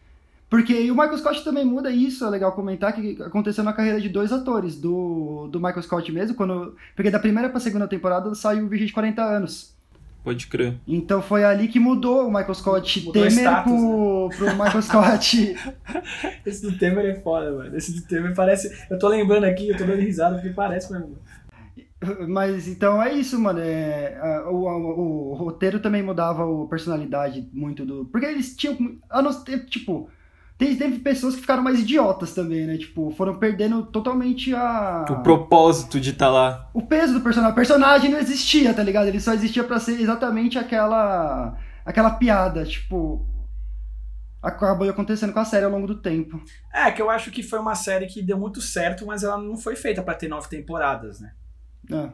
Porque 0.52 0.74
e 0.82 0.90
o 0.90 0.94
Michael 0.94 1.16
Scott 1.16 1.42
também 1.42 1.64
muda 1.64 1.90
e 1.90 2.04
isso, 2.08 2.26
é 2.26 2.28
legal 2.28 2.52
comentar 2.52 2.92
que 2.92 3.16
aconteceu 3.22 3.64
na 3.64 3.72
carreira 3.72 3.98
de 3.98 4.10
dois 4.10 4.30
atores, 4.30 4.76
do, 4.78 5.48
do 5.50 5.58
Michael 5.58 5.80
Scott 5.82 6.12
mesmo, 6.12 6.36
quando. 6.36 6.76
Porque 6.94 7.10
da 7.10 7.18
primeira 7.18 7.48
pra 7.48 7.58
segunda 7.58 7.88
temporada 7.88 8.34
saiu 8.34 8.66
o 8.66 8.68
Virgem 8.68 8.86
de 8.86 8.92
40 8.92 9.22
anos. 9.24 9.74
Pode 10.22 10.46
crer. 10.48 10.74
Então 10.86 11.22
foi 11.22 11.42
ali 11.42 11.68
que 11.68 11.80
mudou 11.80 12.26
o 12.26 12.30
Michael 12.30 12.52
Scott 12.54 12.98
Mudou 13.00 13.12
Temer 13.14 13.30
status, 13.32 13.72
pro, 13.72 14.28
pro 14.36 14.50
Michael 14.52 14.82
Scott. 14.82 15.56
Esse 16.44 16.70
do 16.70 16.76
Temer 16.78 17.06
é 17.06 17.14
foda, 17.14 17.50
mano. 17.50 17.74
Esse 17.74 17.94
do 17.98 18.02
Temer 18.06 18.34
parece. 18.34 18.70
Eu 18.90 18.98
tô 18.98 19.08
lembrando 19.08 19.44
aqui, 19.44 19.70
eu 19.70 19.76
tô 19.78 19.84
dando 19.84 20.00
risada 20.02 20.34
porque 20.36 20.50
parece 20.50 20.92
mesmo. 20.92 21.16
Mas 22.28 22.68
então 22.68 23.02
é 23.02 23.12
isso, 23.14 23.38
mano. 23.40 23.60
É, 23.60 24.18
a- 24.20 24.50
o, 24.50 24.64
o- 24.66 25.30
o 25.30 25.34
roteiro 25.34 25.80
também 25.80 26.02
mudava 26.02 26.42
a 26.44 26.66
personalidade 26.68 27.48
muito 27.52 27.86
do. 27.86 28.04
Porque 28.04 28.26
eles 28.26 28.54
tinham. 28.54 28.76
A 29.08 29.22
não 29.22 29.32
ser, 29.32 29.64
tipo. 29.66 30.10
Teve, 30.64 30.76
teve 30.76 30.98
pessoas 31.00 31.34
que 31.34 31.40
ficaram 31.40 31.62
mais 31.62 31.80
idiotas 31.80 32.32
também, 32.34 32.66
né? 32.66 32.76
Tipo, 32.78 33.10
foram 33.10 33.34
perdendo 33.36 33.84
totalmente 33.86 34.54
a. 34.54 35.04
O 35.10 35.22
propósito 35.22 35.98
de 36.00 36.10
estar 36.10 36.28
lá. 36.30 36.68
o 36.72 36.82
peso 36.82 37.14
do 37.14 37.20
personagem. 37.20 37.52
O 37.52 37.56
personagem 37.56 38.10
não 38.10 38.18
existia, 38.18 38.72
tá 38.72 38.82
ligado? 38.82 39.06
Ele 39.08 39.18
só 39.20 39.32
existia 39.34 39.64
pra 39.64 39.78
ser 39.80 40.00
exatamente 40.00 40.58
aquela. 40.58 41.56
aquela 41.84 42.10
piada, 42.12 42.64
tipo. 42.64 43.26
Acabou 44.42 44.88
acontecendo 44.88 45.32
com 45.32 45.38
a 45.38 45.44
série 45.44 45.64
ao 45.64 45.70
longo 45.70 45.86
do 45.86 45.94
tempo. 46.00 46.40
É, 46.72 46.90
que 46.90 47.00
eu 47.00 47.08
acho 47.08 47.30
que 47.30 47.42
foi 47.44 47.60
uma 47.60 47.76
série 47.76 48.06
que 48.06 48.20
deu 48.20 48.36
muito 48.36 48.60
certo, 48.60 49.06
mas 49.06 49.22
ela 49.22 49.38
não 49.38 49.56
foi 49.56 49.76
feita 49.76 50.02
pra 50.02 50.14
ter 50.14 50.26
nove 50.28 50.48
temporadas, 50.48 51.20
né? 51.20 51.30
É, 51.90 52.08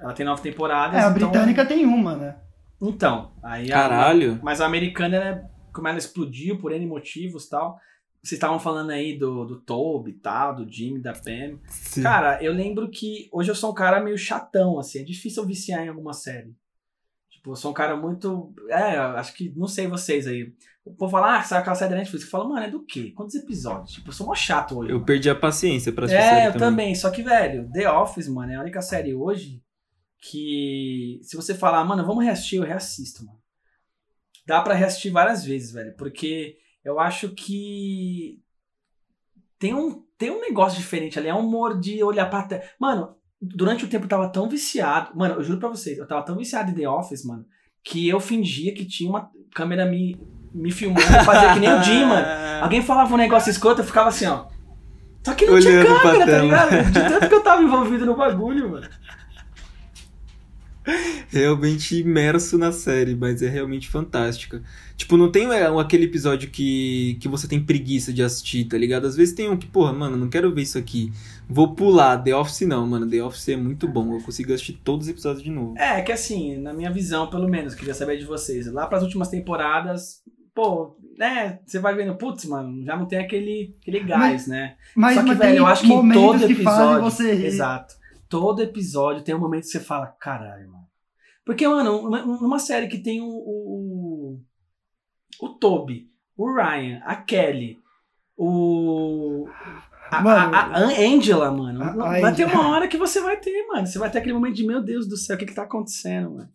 Ela 0.00 0.12
tem 0.14 0.24
nove 0.24 0.40
temporadas. 0.42 0.94
É, 0.94 1.04
a 1.04 1.10
então- 1.10 1.30
britânica 1.30 1.66
tem 1.66 1.84
uma, 1.84 2.14
né? 2.16 2.36
Então, 2.80 3.30
aí 3.42 3.70
a- 3.70 3.74
Caralho. 3.76 4.38
mas 4.42 4.60
a 4.62 4.66
americana, 4.66 5.16
ela, 5.16 5.44
como 5.76 5.86
ela 5.86 5.98
explodiu 5.98 6.58
por 6.58 6.72
N 6.72 6.86
motivos 6.86 7.44
e 7.44 7.50
tal. 7.50 7.78
Vocês 8.22 8.38
estavam 8.38 8.58
falando 8.58 8.90
aí 8.90 9.16
do, 9.16 9.44
do 9.44 9.60
Toby 9.60 10.10
e 10.10 10.14
tal, 10.14 10.56
do 10.56 10.68
Jimmy, 10.68 11.00
da 11.00 11.12
Pam. 11.12 11.60
Sim. 11.68 12.02
Cara, 12.02 12.42
eu 12.42 12.52
lembro 12.52 12.90
que 12.90 13.28
hoje 13.30 13.50
eu 13.50 13.54
sou 13.54 13.70
um 13.70 13.74
cara 13.74 14.02
meio 14.02 14.18
chatão, 14.18 14.80
assim. 14.80 15.00
É 15.00 15.04
difícil 15.04 15.42
eu 15.42 15.46
viciar 15.46 15.84
em 15.84 15.88
alguma 15.88 16.12
série. 16.12 16.52
Tipo, 17.30 17.52
eu 17.52 17.56
sou 17.56 17.70
um 17.70 17.74
cara 17.74 17.96
muito. 17.96 18.52
É, 18.68 18.96
acho 18.96 19.32
que. 19.34 19.52
Não 19.54 19.68
sei 19.68 19.86
vocês 19.86 20.26
aí. 20.26 20.52
O 20.84 20.94
povo 20.94 21.12
fala, 21.12 21.38
ah, 21.38 21.42
saiu 21.42 21.60
aquela 21.60 21.76
série 21.76 21.90
da 21.90 21.96
Netflix. 21.96 22.24
Eu 22.24 22.30
falo, 22.30 22.48
mano, 22.48 22.66
é 22.66 22.70
do 22.70 22.84
quê? 22.84 23.12
Quantos 23.14 23.34
episódios? 23.36 23.92
Tipo, 23.92 24.08
eu 24.08 24.12
sou 24.12 24.26
mó 24.26 24.34
chato 24.34 24.78
hoje. 24.78 24.90
Eu 24.90 24.96
mano. 24.96 25.06
perdi 25.06 25.30
a 25.30 25.34
paciência 25.34 25.92
pra 25.92 26.06
assistir 26.06 26.22
É, 26.22 26.48
eu 26.48 26.56
também. 26.56 26.94
Só 26.94 27.10
que, 27.10 27.22
velho, 27.22 27.70
The 27.72 27.90
Office, 27.90 28.28
mano, 28.28 28.52
é 28.52 28.56
a 28.56 28.60
única 28.60 28.82
série 28.82 29.14
hoje 29.14 29.62
que. 30.20 31.20
Se 31.22 31.36
você 31.36 31.54
falar, 31.54 31.84
mano, 31.84 32.04
vamos 32.04 32.24
reassistir, 32.24 32.58
eu 32.58 32.64
reassisto, 32.64 33.24
mano. 33.24 33.38
Dá 34.46 34.60
pra 34.60 34.74
reassistir 34.74 35.12
várias 35.12 35.44
vezes, 35.44 35.72
velho. 35.72 35.94
Porque 35.96 36.56
eu 36.84 37.00
acho 37.00 37.30
que. 37.30 38.40
Tem 39.58 39.74
um, 39.74 40.02
tem 40.18 40.30
um 40.30 40.40
negócio 40.40 40.78
diferente 40.78 41.18
ali. 41.18 41.28
É 41.28 41.34
um 41.34 41.40
humor 41.40 41.78
de 41.80 42.02
olhar 42.02 42.26
pra 42.30 42.42
terra. 42.42 42.62
Mano, 42.78 43.16
durante 43.40 43.84
o 43.84 43.88
tempo 43.88 44.04
eu 44.04 44.08
tava 44.08 44.28
tão 44.28 44.48
viciado. 44.48 45.16
Mano, 45.16 45.34
eu 45.34 45.42
juro 45.42 45.58
pra 45.58 45.68
vocês, 45.68 45.98
eu 45.98 46.06
tava 46.06 46.22
tão 46.24 46.36
viciado 46.36 46.70
em 46.70 46.74
The 46.74 46.88
Office, 46.88 47.24
mano, 47.24 47.44
que 47.82 48.08
eu 48.08 48.20
fingia 48.20 48.74
que 48.74 48.84
tinha 48.84 49.08
uma 49.08 49.30
câmera 49.54 49.86
me, 49.86 50.16
me 50.54 50.70
filmando. 50.70 51.06
Fazia 51.24 51.54
que 51.54 51.60
nem 51.60 51.72
o 51.72 51.82
Jim, 51.82 52.04
mano. 52.04 52.26
Alguém 52.62 52.82
falava 52.82 53.12
um 53.14 53.18
negócio 53.18 53.50
escroto, 53.50 53.80
eu 53.80 53.84
ficava 53.86 54.08
assim, 54.08 54.26
ó. 54.26 54.46
Só 55.24 55.34
que 55.34 55.44
não 55.46 55.58
tinha 55.58 55.80
Olhando 55.80 55.86
pra 56.00 56.02
câmera, 56.02 56.18
tá 56.20 56.26
tela. 56.26 56.42
ligado? 56.44 56.92
De 56.92 57.00
tanto 57.00 57.28
que 57.28 57.34
eu 57.34 57.42
tava 57.42 57.62
envolvido 57.62 58.06
no 58.06 58.16
bagulho, 58.16 58.70
mano. 58.70 58.88
Realmente 61.28 61.98
imerso 61.98 62.56
na 62.56 62.72
série, 62.72 63.14
mas 63.14 63.42
é 63.42 63.48
realmente 63.48 63.88
fantástica. 63.88 64.62
Tipo, 64.96 65.16
não 65.16 65.30
tem 65.30 65.46
é, 65.52 65.66
aquele 65.66 66.04
episódio 66.04 66.50
que, 66.50 67.18
que 67.20 67.28
você 67.28 67.46
tem 67.46 67.62
preguiça 67.62 68.12
de 68.12 68.22
assistir, 68.22 68.64
tá 68.64 68.78
ligado? 68.78 69.06
Às 69.06 69.16
vezes 69.16 69.34
tem 69.34 69.48
um 69.48 69.56
que, 69.56 69.66
porra, 69.66 69.92
mano, 69.92 70.16
não 70.16 70.28
quero 70.28 70.54
ver 70.54 70.62
isso 70.62 70.78
aqui. 70.78 71.12
Vou 71.48 71.74
pular. 71.74 72.18
The 72.22 72.34
Office 72.34 72.62
não, 72.62 72.86
mano. 72.86 73.08
The 73.08 73.22
Office 73.22 73.50
é 73.50 73.56
muito 73.56 73.86
bom. 73.86 74.14
Eu 74.14 74.20
consigo 74.20 74.52
assistir 74.52 74.74
todos 74.84 75.06
os 75.06 75.12
episódios 75.12 75.42
de 75.42 75.50
novo. 75.50 75.76
É, 75.76 76.00
que 76.00 76.12
assim, 76.12 76.56
na 76.58 76.72
minha 76.72 76.90
visão, 76.90 77.28
pelo 77.28 77.48
menos, 77.48 77.74
queria 77.74 77.94
saber 77.94 78.18
de 78.18 78.24
vocês. 78.24 78.66
Lá 78.72 78.86
pras 78.86 79.02
últimas 79.02 79.28
temporadas, 79.28 80.22
pô, 80.54 80.96
né, 81.18 81.60
você 81.66 81.78
vai 81.78 81.94
vendo, 81.94 82.16
putz, 82.16 82.46
mano, 82.46 82.82
já 82.82 82.96
não 82.96 83.06
tem 83.06 83.18
aquele, 83.18 83.76
aquele 83.80 84.00
gás, 84.00 84.46
né? 84.46 84.76
Mas, 84.94 85.14
Só 85.14 85.22
que, 85.22 85.28
mas 85.28 85.38
velho, 85.38 85.58
eu 85.58 85.66
acho 85.66 85.82
que 85.82 85.88
todo 85.88 86.46
que 86.46 86.52
episódio. 86.52 87.02
você 87.02 87.34
rir. 87.34 87.46
Exato. 87.46 87.94
Todo 88.28 88.62
episódio 88.62 89.22
tem 89.22 89.34
um 89.34 89.38
momento 89.38 89.62
que 89.62 89.68
você 89.68 89.80
fala, 89.80 90.06
caralho, 90.06 90.70
mano. 90.70 90.75
Porque, 91.46 91.66
mano, 91.66 92.00
uma- 92.00 92.22
numa 92.26 92.58
série 92.58 92.88
que 92.88 92.98
tem 92.98 93.20
o. 93.22 93.28
O, 93.28 94.40
o 95.40 95.48
Toby, 95.50 96.10
o 96.36 96.52
Ryan, 96.52 97.00
a 97.04 97.14
Kelly, 97.14 97.78
o. 98.36 99.48
A, 100.10 100.20
Mano, 100.22 100.54
a- 100.54 100.58
a 100.58 100.78
Angela, 100.78 101.50
mano. 101.52 101.82
a- 101.82 101.90
a 101.90 102.20
vai 102.20 102.34
ter 102.34 102.44
Angela. 102.44 102.52
uma 102.60 102.68
hora 102.70 102.88
que 102.88 102.96
você 102.96 103.20
vai 103.20 103.36
ter, 103.38 103.64
mano. 103.68 103.86
Você 103.86 103.98
vai 103.98 104.10
ter 104.10 104.18
aquele 104.18 104.34
momento 104.34 104.54
de, 104.56 104.66
meu 104.66 104.82
Deus 104.82 105.06
do 105.08 105.16
céu, 105.16 105.36
o 105.36 105.38
que 105.38 105.46
que 105.46 105.54
tá 105.54 105.62
acontecendo, 105.62 106.30
mano? 106.32 106.50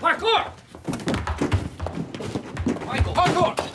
Parkour! 0.00 0.52
Michael! 2.90 3.14
Parkour! 3.14 3.71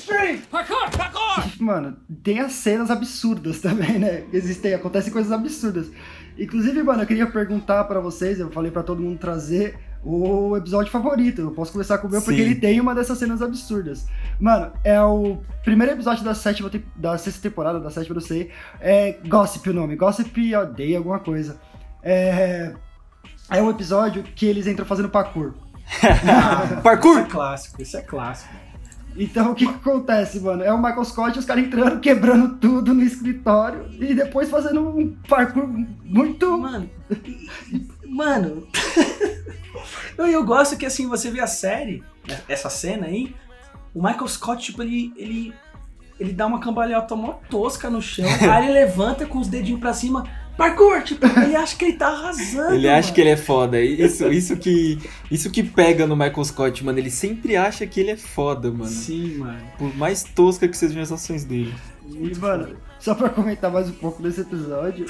Extreme! 0.00 0.38
Parkour! 0.50 0.90
Parkour! 0.96 1.44
Mano, 1.60 1.96
tem 2.22 2.40
as 2.40 2.52
cenas 2.52 2.90
absurdas 2.90 3.60
também, 3.60 3.98
né? 3.98 4.24
Existem, 4.32 4.74
acontecem 4.74 5.12
coisas 5.12 5.30
absurdas. 5.30 5.90
Inclusive, 6.38 6.82
mano, 6.82 7.02
eu 7.02 7.06
queria 7.06 7.26
perguntar 7.26 7.84
pra 7.84 8.00
vocês, 8.00 8.40
eu 8.40 8.50
falei 8.50 8.70
pra 8.70 8.82
todo 8.82 9.02
mundo 9.02 9.18
trazer 9.18 9.78
o 10.02 10.56
episódio 10.56 10.90
favorito. 10.90 11.42
Eu 11.42 11.50
posso 11.50 11.72
começar 11.72 11.98
com 11.98 12.08
o 12.08 12.10
meu 12.10 12.22
porque 12.22 12.38
Sim. 12.42 12.46
ele 12.46 12.54
tem 12.54 12.80
uma 12.80 12.94
dessas 12.94 13.18
cenas 13.18 13.42
absurdas. 13.42 14.06
Mano, 14.38 14.72
é 14.82 15.00
o 15.02 15.38
primeiro 15.62 15.92
episódio 15.92 16.24
da 16.24 16.34
sétima 16.34 16.70
te- 16.70 16.84
da 16.96 17.18
sexta 17.18 17.42
temporada, 17.42 17.78
da 17.78 17.90
sétima, 17.90 18.14
não 18.14 18.22
sei. 18.22 18.50
É 18.80 19.18
Gossip 19.26 19.68
o 19.68 19.74
nome. 19.74 19.96
Gossip 19.96 20.56
odeia 20.56 20.96
alguma 20.96 21.18
coisa. 21.18 21.60
É. 22.02 22.72
É 23.50 23.60
um 23.60 23.68
episódio 23.68 24.22
que 24.22 24.46
eles 24.46 24.66
entram 24.66 24.86
fazendo 24.86 25.10
parkour. 25.10 25.52
Parkour! 26.82 27.16
Isso 27.18 27.26
é 27.26 27.30
clássico, 27.30 27.82
isso 27.82 27.96
é 27.96 28.02
clássico. 28.02 28.54
Então 29.20 29.52
o 29.52 29.54
que, 29.54 29.66
que 29.66 29.74
acontece, 29.74 30.40
mano? 30.40 30.62
É 30.64 30.72
o 30.72 30.78
Michael 30.78 31.04
Scott 31.04 31.36
e 31.36 31.40
os 31.40 31.44
caras 31.44 31.64
entrando, 31.64 32.00
quebrando 32.00 32.56
tudo 32.56 32.94
no 32.94 33.02
escritório 33.02 33.86
e 34.00 34.14
depois 34.14 34.48
fazendo 34.48 34.80
um 34.80 35.14
parkour 35.28 35.68
muito. 36.02 36.56
Mano. 36.56 36.90
Mano. 38.08 38.66
eu, 40.16 40.26
eu 40.26 40.42
gosto 40.42 40.74
que 40.74 40.86
assim, 40.86 41.06
você 41.06 41.30
vê 41.30 41.40
a 41.40 41.46
série, 41.46 42.02
essa 42.48 42.70
cena 42.70 43.08
aí, 43.08 43.34
o 43.94 44.02
Michael 44.02 44.26
Scott, 44.26 44.64
tipo, 44.64 44.82
ele. 44.82 45.12
ele 45.16 45.54
ele 46.18 46.34
dá 46.34 46.46
uma 46.46 46.60
cambalhota 46.60 47.16
mó 47.16 47.38
tosca 47.48 47.88
no 47.88 48.02
chão, 48.02 48.26
aí 48.52 48.64
ele 48.64 48.74
levanta 48.74 49.24
com 49.24 49.38
os 49.38 49.48
dedinhos 49.48 49.80
pra 49.80 49.94
cima, 49.94 50.24
parkour, 50.60 51.02
tipo, 51.02 51.24
ele 51.40 51.56
acha 51.56 51.74
que 51.74 51.86
ele 51.86 51.92
tá 51.94 52.08
arrasando. 52.08 52.74
Ele 52.74 52.86
acha 52.86 53.06
mano. 53.06 53.14
que 53.14 53.20
ele 53.22 53.30
é 53.30 53.36
foda. 53.36 53.80
Isso, 53.80 54.30
isso, 54.30 54.56
que, 54.58 54.98
isso 55.30 55.50
que 55.50 55.62
pega 55.62 56.06
no 56.06 56.14
Michael 56.14 56.44
Scott, 56.44 56.84
mano. 56.84 56.98
Ele 56.98 57.10
sempre 57.10 57.56
acha 57.56 57.86
que 57.86 57.98
ele 57.98 58.10
é 58.10 58.16
foda, 58.16 58.70
mano. 58.70 58.84
Sim, 58.84 59.38
mano. 59.38 59.58
Por 59.78 59.96
mais 59.96 60.22
tosca 60.22 60.68
que 60.68 60.76
sejam 60.76 61.00
as 61.00 61.10
ações 61.10 61.44
dele. 61.44 61.74
E, 62.06 62.38
mano, 62.38 62.76
só 62.98 63.14
pra 63.14 63.30
comentar 63.30 63.70
mais 63.70 63.88
um 63.88 63.92
pouco 63.92 64.22
desse 64.22 64.42
episódio. 64.42 65.06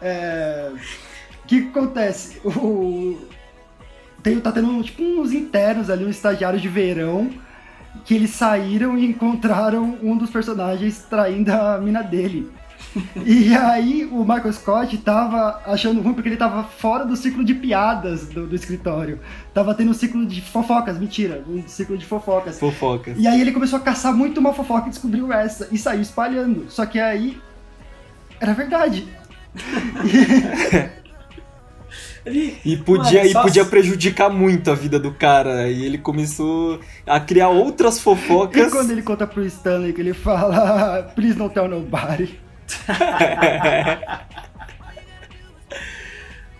É... 0.00 0.70
é, 0.70 0.70
O 0.72 1.46
que, 1.48 1.62
que 1.62 1.68
acontece? 1.68 2.40
O... 2.44 3.18
Tem, 4.22 4.38
tá 4.38 4.52
tendo 4.52 4.80
tipo 4.84 5.02
uns 5.02 5.32
internos 5.32 5.90
ali, 5.90 6.04
um 6.04 6.10
estagiário 6.10 6.60
de 6.60 6.68
verão, 6.68 7.32
que 8.04 8.14
eles 8.14 8.30
saíram 8.30 8.96
e 8.96 9.06
encontraram 9.06 9.98
um 10.00 10.16
dos 10.16 10.30
personagens 10.30 11.04
traindo 11.10 11.50
a 11.50 11.78
mina 11.78 12.02
dele. 12.02 12.48
E 13.24 13.54
aí 13.54 14.04
o 14.10 14.20
Michael 14.20 14.52
Scott 14.52 14.96
tava 14.98 15.60
achando 15.66 16.00
ruim 16.00 16.14
porque 16.14 16.28
ele 16.28 16.36
tava 16.36 16.64
fora 16.64 17.04
do 17.04 17.16
ciclo 17.16 17.44
de 17.44 17.54
piadas 17.54 18.28
do, 18.28 18.46
do 18.46 18.54
escritório. 18.54 19.20
Tava 19.52 19.74
tendo 19.74 19.90
um 19.90 19.94
ciclo 19.94 20.24
de 20.26 20.40
fofocas, 20.40 20.98
mentira, 20.98 21.42
um 21.48 21.62
ciclo 21.66 21.96
de 21.98 22.06
fofocas. 22.06 22.58
Fofoca. 22.58 23.14
E 23.16 23.26
aí 23.26 23.40
ele 23.40 23.52
começou 23.52 23.78
a 23.78 23.82
caçar 23.82 24.14
muito 24.14 24.38
uma 24.40 24.52
fofoca 24.52 24.86
e 24.86 24.90
descobriu 24.90 25.32
essa 25.32 25.68
e 25.70 25.78
saiu 25.78 26.00
espalhando. 26.00 26.66
Só 26.70 26.86
que 26.86 26.98
aí 26.98 27.38
era 28.40 28.52
verdade. 28.54 29.06
Ele, 32.24 32.56
E 32.64 32.76
podia, 32.76 33.20
Mano, 33.20 33.30
e 33.30 33.32
podia 33.34 33.64
prejudicar 33.64 34.28
muito 34.28 34.70
a 34.70 34.74
vida 34.74 34.98
do 34.98 35.12
cara. 35.12 35.70
E 35.70 35.84
ele 35.84 35.96
começou 35.98 36.80
a 37.06 37.20
criar 37.20 37.48
outras 37.48 37.98
E 37.98 38.00
fofocas. 38.00 38.72
quando 38.72 38.90
ele 38.90 39.02
conta 39.02 39.26
pro 39.26 39.44
Stanley 39.46 39.92
que 39.92 40.00
ele 40.00 40.12
fala, 40.12 41.04
please 41.14 41.34
don't 41.34 41.54
tell 41.54 41.68
nobody. 41.68 42.38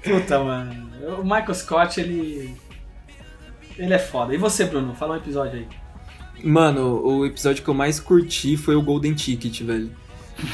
Puta, 0.02 0.38
mano. 0.38 0.86
O 1.18 1.22
Michael 1.22 1.54
Scott, 1.54 2.00
ele. 2.00 2.54
Ele 3.76 3.92
é 3.92 3.98
foda. 3.98 4.34
E 4.34 4.38
você, 4.38 4.64
Bruno? 4.64 4.94
Fala 4.94 5.14
um 5.14 5.18
episódio 5.18 5.58
aí. 5.58 5.66
Mano, 6.42 7.02
o 7.04 7.26
episódio 7.26 7.62
que 7.62 7.68
eu 7.68 7.74
mais 7.74 7.98
curti 7.98 8.56
foi 8.56 8.76
o 8.76 8.82
Golden 8.82 9.14
Ticket, 9.14 9.62
velho. 9.62 9.90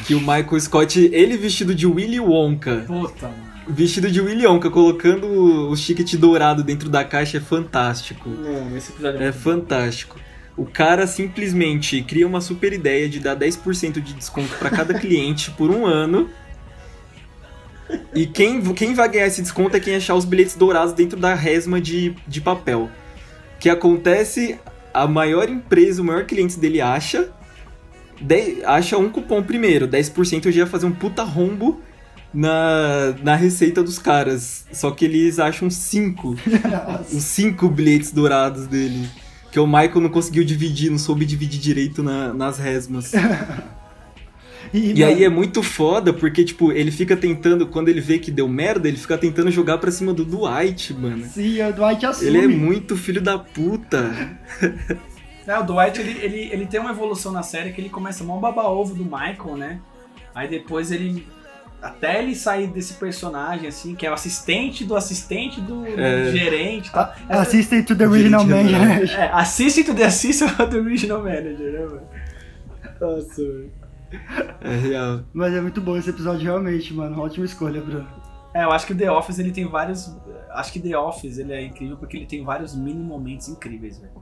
Que 0.07 0.15
o 0.15 0.21
Michael 0.21 0.61
Scott, 0.61 0.99
ele 1.13 1.37
vestido 1.37 1.75
de 1.75 1.87
Willy 1.87 2.21
Wonka. 2.21 2.85
Puta, 2.87 3.29
mano. 3.29 3.53
Vestido 3.67 4.11
de 4.11 4.21
Willy 4.21 4.47
Wonka, 4.47 4.71
colocando 4.71 5.71
o 5.71 5.77
ticket 5.77 6.17
dourado 6.17 6.65
dentro 6.65 6.89
da 6.89 7.05
caixa 7.05 7.39
é 7.39 7.41
fantástico. 7.41 8.29
Mano, 8.29 8.77
esse 8.77 8.91
episódio 8.93 9.21
É 9.21 9.25
muito 9.25 9.39
fantástico. 9.39 10.19
O 10.57 10.67
cara 10.67 11.07
simplesmente 11.07 12.03
cria 12.03 12.27
uma 12.27 12.41
super 12.41 12.73
ideia 12.73 13.09
de 13.09 13.19
dar 13.21 13.37
10% 13.37 14.01
de 14.01 14.13
desconto 14.13 14.55
pra 14.59 14.69
cada 14.71 14.95
cliente 14.95 15.51
por 15.53 15.71
um 15.71 15.87
ano. 15.87 16.29
E 18.15 18.27
quem, 18.27 18.61
quem 18.75 18.95
vai 18.95 19.09
ganhar 19.09 19.27
esse 19.27 19.43
desconto 19.43 19.77
é 19.77 19.81
quem 19.81 19.95
achar 19.97 20.15
os 20.15 20.25
bilhetes 20.25 20.55
dourados 20.55 20.93
dentro 20.95 21.19
da 21.19 21.35
resma 21.35 21.81
de, 21.81 22.15
de 22.27 22.41
papel. 22.41 22.91
O 23.57 23.59
que 23.59 23.69
acontece, 23.71 24.59
a 24.93 25.07
maior 25.07 25.49
empresa, 25.49 26.03
o 26.03 26.05
maior 26.05 26.25
cliente 26.25 26.59
dele 26.59 26.81
acha, 26.81 27.31
de- 28.21 28.63
acha 28.65 28.99
um 28.99 29.09
cupom 29.11 29.43
primeiro, 29.43 29.89
10% 29.89 30.47
eu 30.47 30.53
já 30.53 30.61
ia 30.61 30.67
fazer 30.67 30.87
um 30.87 30.93
puta 30.93 31.23
rombo 31.23 31.81
na, 32.33 33.15
na 33.23 33.35
receita 33.35 33.83
dos 33.83 33.99
caras. 33.99 34.67
Só 34.73 34.91
que 34.91 35.05
eles 35.05 35.39
acham 35.39 35.69
5 35.71 36.37
os 37.13 37.23
cinco 37.25 37.69
bilhetes 37.69 38.11
dourados 38.13 38.67
dele. 38.67 39.09
Que 39.53 39.61
o 39.61 39.67
Michael 39.67 40.01
não 40.01 40.09
conseguiu 40.09 40.43
dividir, 40.45 40.91
não 40.91 40.99
soube 40.99 41.25
dividir 41.25 41.61
direito 41.61 42.03
na- 42.03 42.33
nas 42.35 42.59
resmas. 42.59 43.13
E, 44.73 44.95
E 44.95 45.05
aí 45.05 45.23
é 45.23 45.29
muito 45.29 45.63
foda, 45.63 46.15
porque, 46.15 46.43
tipo, 46.45 46.73
ele 46.73 46.91
fica 46.91 47.15
tentando, 47.15 47.67
quando 47.67 47.89
ele 47.91 48.01
vê 48.01 48.19
que 48.19 48.31
deu 48.31 48.49
merda, 48.49 48.89
ele 48.89 48.97
fica 48.97 49.19
tentando 49.19 49.51
jogar 49.51 49.77
pra 49.77 49.91
cima 49.91 50.15
do 50.15 50.25
Dwight, 50.25 50.95
mano. 50.95 51.27
Sim, 51.27 51.61
o 51.63 51.73
Dwight 51.75 52.07
assume. 52.07 52.29
Ele 52.29 52.39
é 52.39 52.49
muito 52.49 52.97
filho 52.97 53.21
da 53.21 53.39
puta. 53.39 54.39
É, 55.45 55.59
o 55.59 55.65
Dwight, 55.65 56.01
ele, 56.01 56.19
ele, 56.25 56.39
ele 56.53 56.67
tem 56.67 56.79
uma 56.81 56.93
evolução 56.93 57.33
na 57.33 57.43
série 57.43 57.73
que 57.73 57.81
ele 57.81 57.89
começa 57.91 58.23
mó 58.23 58.39
baba-ovo 58.39 58.95
do 58.95 59.03
Michael, 59.05 59.57
né? 59.57 59.81
Aí 60.33 60.47
depois 60.49 60.93
ele... 60.93 61.27
Até 61.83 62.23
ele 62.23 62.35
sair 62.37 62.69
desse 62.69 62.95
personagem, 62.95 63.67
assim, 63.67 63.97
que 63.97 64.07
é 64.07 64.11
o 64.11 64.15
assistente 64.15 64.85
do 64.85 64.95
assistente 64.95 65.61
do, 65.61 65.83
do 65.83 66.01
É. 66.01 66.31
gerente 66.31 66.89
e 66.89 66.93
tal. 66.93 67.13
A- 67.29 67.41
Assistem 67.41 67.83
to 67.83 67.97
the 67.97 68.07
original 68.07 68.47
geral. 68.47 68.63
manager. 68.65 69.19
É, 69.21 69.25
assistem 69.33 69.85
to 69.85 69.95
the 69.95 70.05
assistant 70.05 70.57
do 70.71 70.83
Regional 70.85 71.19
Manager, 71.25 71.73
né, 71.73 71.81
mano? 71.87 72.03
Nossa, 73.01 73.43
mano. 73.43 73.71
É 74.61 74.77
real. 74.77 75.21
Mas 75.33 75.55
é 75.55 75.61
muito 75.61 75.81
bom 75.81 75.97
esse 75.97 76.11
episódio, 76.11 76.43
realmente, 76.45 76.95
mano. 76.95 77.21
Ótima 77.21 77.45
escolha, 77.47 77.81
Bruno. 77.81 78.07
É, 78.55 78.63
eu 78.65 78.71
acho 78.71 78.87
que 78.87 78.93
o 78.93 78.97
The 78.97 79.11
Office, 79.11 79.39
ele 79.39 79.51
tem 79.51 79.67
vários... 79.67 80.15
Acho 80.51 80.73
que 80.73 80.79
The 80.79 80.97
Office, 80.97 81.39
ele 81.39 81.53
é 81.53 81.65
incrível 81.65 81.97
porque 81.97 82.17
ele 82.19 82.27
tem 82.27 82.45
vários 82.45 82.77
mini 82.77 83.03
momentos 83.03 83.49
incríveis, 83.49 83.99
velho. 83.99 84.13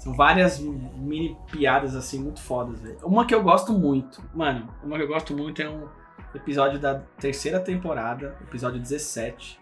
São 0.00 0.12
várias 0.12 0.58
mini 0.58 1.34
piadas, 1.50 1.94
assim, 1.96 2.18
muito 2.18 2.40
fodas, 2.42 2.80
velho. 2.80 2.98
Uma 3.04 3.24
que 3.24 3.34
eu 3.34 3.42
gosto 3.42 3.72
muito, 3.72 4.20
mano, 4.34 4.68
uma 4.82 4.96
que 4.96 5.02
eu 5.04 5.08
gosto 5.08 5.34
muito 5.34 5.62
é 5.62 5.68
um 5.70 5.84
episódio 6.34 6.78
da 6.78 7.00
terceira 7.18 7.60
temporada, 7.60 8.36
episódio 8.42 8.80
17. 8.80 9.58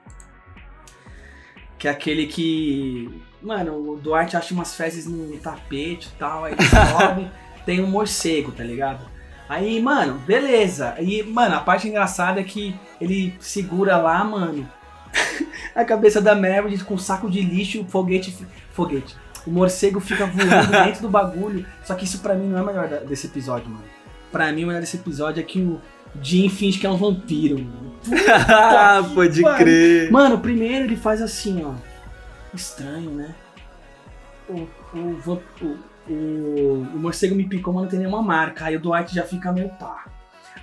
Que 1.78 1.88
é 1.88 1.90
aquele 1.90 2.26
que. 2.26 3.22
Mano, 3.40 3.92
o 3.92 3.96
Dwight 3.96 4.37
acha 4.37 4.54
umas 4.54 4.74
fezes 4.74 5.06
no 5.06 5.37
tapete 5.38 6.08
e 6.08 6.18
tal, 6.18 6.44
aí 6.44 6.52
ele 6.52 6.62
sobe, 6.68 7.30
tem 7.66 7.80
um 7.80 7.88
morcego, 7.88 8.52
tá 8.52 8.62
ligado? 8.62 9.04
Aí, 9.48 9.82
mano, 9.82 10.18
beleza. 10.20 10.94
E, 11.00 11.22
mano, 11.22 11.56
a 11.56 11.61
parte 11.61 11.88
engraçada 11.88 12.40
é 12.40 12.44
que 12.44 12.74
ele 13.00 13.37
segura 13.40 13.96
lá, 13.96 14.22
mano, 14.24 14.68
a 15.74 15.85
cabeça 15.85 16.20
da 16.20 16.35
Meredith 16.35 16.85
com 16.85 16.94
um 16.94 16.98
saco 16.98 17.28
de 17.28 17.42
lixo 17.42 17.78
e 17.78 17.80
o 17.80 17.85
foguete. 17.85 18.46
Foguete. 18.70 19.16
O 19.46 19.50
morcego 19.50 20.00
fica 20.00 20.24
voando 20.24 20.70
dentro 20.70 21.02
do 21.02 21.08
bagulho. 21.08 21.66
Só 21.85 21.94
que 21.94 22.04
isso 22.04 22.20
pra 22.20 22.35
mim 22.35 22.46
não 22.46 22.58
é 22.58 22.62
o 22.62 22.66
melhor 22.66 22.88
desse 23.04 23.26
episódio, 23.26 23.68
mano. 23.68 23.85
Pra 24.30 24.50
mim, 24.52 24.64
o 24.64 24.68
melhor 24.68 24.80
desse 24.80 24.96
episódio 24.96 25.40
é 25.40 25.44
que 25.44 25.61
o 25.61 25.80
Jim 26.20 26.48
finge 26.48 26.79
que 26.79 26.87
é 26.87 26.90
um 26.90 26.96
vampiro, 26.96 27.59
mano. 27.59 27.92
Ah, 28.48 29.03
pode 29.14 29.40
pariu. 29.40 29.59
crer. 29.59 30.11
Mano, 30.11 30.38
primeiro 30.38 30.85
ele 30.85 30.96
faz 30.96 31.22
assim, 31.22 31.64
ó. 31.64 31.75
Estranho, 32.53 33.11
né? 33.11 33.35
O, 34.48 34.68
o, 34.94 35.42
o, 35.62 36.12
o, 36.12 36.98
morcego 36.98 37.35
me 37.35 37.48
picou, 37.48 37.72
mas 37.72 37.85
não 37.85 37.90
tem 37.90 37.98
nenhuma 38.01 38.22
marca. 38.22 38.66
Aí 38.66 38.77
o 38.77 38.81
Dwight 38.81 39.14
já 39.14 39.22
fica 39.22 39.53
meio 39.53 39.68
pá. 39.70 40.05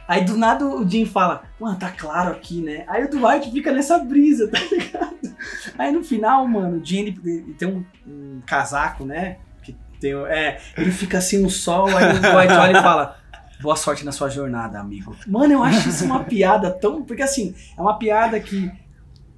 Aí 0.08 0.26
do 0.26 0.36
nada 0.36 0.66
o 0.66 0.88
Jim 0.88 1.06
fala, 1.06 1.44
mano, 1.60 1.78
tá 1.78 1.92
claro 1.92 2.32
aqui, 2.32 2.62
né? 2.62 2.84
Aí 2.88 3.06
o 3.06 3.10
Dwight 3.10 3.52
fica 3.52 3.72
nessa 3.72 3.98
brisa, 4.00 4.48
tá 4.52 4.60
ligado? 4.60 5.36
Aí 5.78 5.92
no 5.92 6.04
final, 6.04 6.48
mano, 6.48 6.78
o 6.78 6.86
Jim 6.86 7.00
ele, 7.00 7.20
ele 7.26 7.54
tem 7.54 7.68
um, 7.68 7.86
um 8.08 8.42
casaco, 8.46 9.06
né? 9.06 9.38
Que 9.64 9.76
tem, 10.00 10.14
é, 10.14 10.60
ele 10.78 10.92
fica 10.92 11.20
assim 11.20 11.42
no 11.42 11.50
sol, 11.50 11.88
aí 11.96 12.16
o 12.16 12.20
Dwight 12.20 12.54
olha 12.54 12.78
e 12.78 12.82
fala. 12.82 13.18
Boa 13.62 13.76
sorte 13.76 14.06
na 14.06 14.12
sua 14.12 14.30
jornada, 14.30 14.80
amigo. 14.80 15.15
Mano, 15.28 15.54
eu 15.54 15.63
acho 15.63 15.89
isso 15.89 16.06
uma 16.06 16.24
piada 16.26 16.72
tão. 16.72 17.04
Porque 17.04 17.22
assim, 17.22 17.54
é 17.78 17.82
uma 17.82 17.98
piada 17.98 18.39
que 18.39 18.72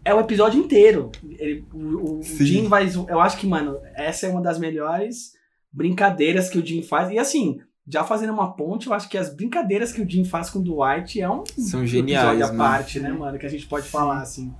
é 0.05 0.13
o 0.13 0.19
episódio 0.19 0.60
inteiro. 0.60 1.12
Ele- 1.39 1.65
o, 1.73 2.19
o- 2.19 2.23
Sim. 2.23 2.45
Jim 2.45 2.67
vai. 2.67 2.88
Eu 3.07 3.19
acho 3.19 3.38
que, 3.38 3.47
mano, 3.47 3.77
essa 3.95 4.27
é 4.27 4.29
uma 4.29 4.41
das 4.41 4.60
melhores 4.60 5.34
brincadeiras 5.71 6.49
que 6.49 6.57
o 6.60 6.65
Jim 6.65 6.81
faz. 6.84 7.10
E 7.12 7.17
assim, 7.17 7.60
já 7.88 8.03
fazendo 8.03 8.34
uma 8.34 8.53
ponte, 8.55 8.88
eu 8.88 8.93
acho 8.93 9.10
que 9.10 9.17
as 9.17 9.34
brincadeiras 9.34 9.91
que 9.91 10.01
o 10.01 10.10
Jim 10.10 10.23
faz 10.23 10.49
com 10.49 10.60
o 10.60 10.63
Dwight 10.63 11.19
é 11.19 11.29
um 11.29 11.43
São 11.45 11.81
episódio 11.81 11.88
geniais, 11.88 12.41
à 12.41 12.47
mano. 12.47 12.57
parte, 12.60 12.99
né, 12.99 13.10
mano? 13.12 13.39
Que 13.39 13.45
a 13.45 13.49
gente 13.49 13.65
pode 13.65 13.88
falar, 13.88 14.21
assim. 14.21 14.53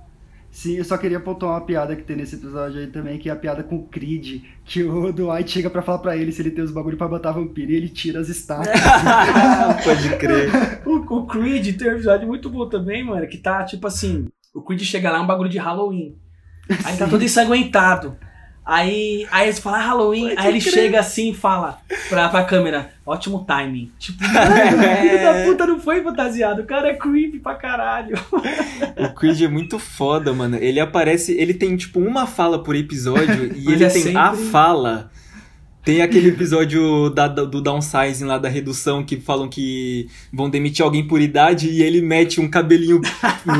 Sim, 0.52 0.76
eu 0.76 0.84
só 0.84 0.98
queria 0.98 1.18
pontuar 1.18 1.54
uma 1.54 1.62
piada 1.62 1.96
que 1.96 2.02
tem 2.02 2.14
nesse 2.14 2.34
episódio 2.34 2.78
aí 2.78 2.86
também, 2.86 3.18
que 3.18 3.30
é 3.30 3.32
a 3.32 3.36
piada 3.36 3.62
com 3.62 3.76
o 3.76 3.88
Creed, 3.88 4.42
que 4.66 4.82
o 4.82 5.10
Dwight 5.10 5.50
chega 5.50 5.70
pra 5.70 5.80
falar 5.80 5.98
pra 6.00 6.14
ele 6.14 6.30
se 6.30 6.42
ele 6.42 6.50
tem 6.50 6.62
os 6.62 6.70
bagulho 6.70 6.98
pra 6.98 7.08
botar 7.08 7.32
vampiro 7.32 7.72
e 7.72 7.74
ele 7.74 7.88
tira 7.88 8.20
as 8.20 8.28
estátuas. 8.28 8.68
pode 9.82 10.16
crer. 10.18 10.50
O, 10.84 10.96
o 10.96 11.26
Creed 11.26 11.74
tem 11.78 11.88
um 11.88 11.92
episódio 11.92 12.28
muito 12.28 12.50
bom 12.50 12.68
também, 12.68 13.02
mano, 13.02 13.26
que 13.26 13.38
tá 13.38 13.64
tipo 13.64 13.86
assim: 13.86 14.28
o 14.54 14.60
Creed 14.60 14.82
chega 14.82 15.10
lá, 15.10 15.18
é 15.18 15.20
um 15.22 15.26
bagulho 15.26 15.48
de 15.48 15.56
Halloween. 15.56 16.18
Aí 16.84 16.98
tá 16.98 17.08
todo 17.08 17.24
ensanguentado. 17.24 18.14
Aí, 18.64 19.26
aí 19.30 19.46
eles 19.48 19.58
falam 19.58 19.80
ah, 19.80 19.82
Halloween, 19.82 20.34
aí 20.36 20.48
ele 20.48 20.60
chega 20.60 21.00
assim 21.00 21.30
e 21.30 21.34
fala 21.34 21.78
pra, 22.08 22.28
pra 22.28 22.44
câmera: 22.44 22.92
ótimo 23.04 23.44
timing. 23.44 23.90
Tipo, 23.98 24.22
mano, 24.22 24.56
o 24.78 25.00
filho 25.00 25.20
da 25.22 25.44
puta 25.44 25.66
não 25.66 25.80
foi 25.80 26.00
fantasiado, 26.02 26.62
o 26.62 26.64
cara 26.64 26.88
é 26.88 26.94
creepy 26.94 27.40
pra 27.40 27.54
caralho. 27.56 28.16
O 28.96 29.14
Creed 29.14 29.42
é 29.42 29.48
muito 29.48 29.78
foda, 29.80 30.32
mano. 30.32 30.56
Ele 30.56 30.78
aparece, 30.78 31.32
ele 31.32 31.54
tem 31.54 31.76
tipo 31.76 31.98
uma 31.98 32.24
fala 32.26 32.62
por 32.62 32.76
episódio 32.76 33.46
e 33.56 33.64
Mas 33.64 33.74
ele 33.74 33.84
é 33.84 33.88
tem 33.90 34.02
sempre- 34.02 34.18
a 34.18 34.32
fala. 34.32 35.10
Tem 35.84 36.00
aquele 36.00 36.28
episódio 36.28 37.10
da, 37.10 37.26
do 37.26 37.60
downsizing 37.60 38.24
lá 38.24 38.38
da 38.38 38.48
redução 38.48 39.04
que 39.04 39.16
falam 39.16 39.48
que 39.48 40.08
vão 40.32 40.48
demitir 40.48 40.84
alguém 40.84 41.06
por 41.06 41.20
idade 41.20 41.68
e 41.68 41.82
ele 41.82 42.00
mete 42.00 42.40
um 42.40 42.48
cabelinho. 42.48 43.00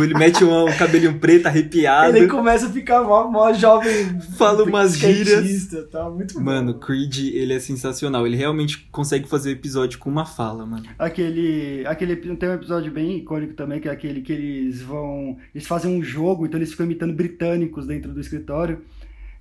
ele 0.01 0.15
mete 0.15 0.45
um, 0.45 0.67
um 0.69 0.77
cabelinho 0.77 1.19
preto 1.19 1.47
arrepiado. 1.47 2.17
Ele 2.17 2.29
começa 2.29 2.67
a 2.67 2.71
ficar 2.71 3.03
mó, 3.03 3.27
mó 3.29 3.53
jovem. 3.53 4.21
Fala 4.39 4.63
umas 4.63 4.97
gírias. 4.97 5.69
Tal, 5.91 6.15
muito 6.15 6.35
bom. 6.35 6.41
Mano, 6.41 6.75
Creed, 6.75 7.35
ele 7.35 7.55
é 7.55 7.59
sensacional. 7.59 8.25
Ele 8.25 8.37
realmente 8.37 8.87
consegue 8.93 9.29
fazer 9.29 9.49
o 9.49 9.53
episódio 9.53 9.99
com 9.99 10.09
uma 10.09 10.25
fala, 10.25 10.65
mano. 10.65 10.85
Aquele, 10.97 11.85
aquele 11.87 12.15
tem 12.15 12.49
um 12.49 12.55
episódio 12.55 12.93
bem 12.93 13.19
icônico 13.19 13.55
também, 13.55 13.81
que 13.81 13.89
é 13.89 13.91
aquele 13.91 14.23
que 14.23 14.33
eles 14.33 14.81
vão. 14.81 15.37
Eles 15.53 15.67
fazem 15.67 15.93
um 15.93 16.03
jogo, 16.03 16.47
então 16.47 16.59
eles 16.59 16.71
ficam 16.71 16.87
imitando 16.87 17.13
britânicos 17.13 17.85
dentro 17.85 18.13
do 18.13 18.21
escritório. 18.21 18.81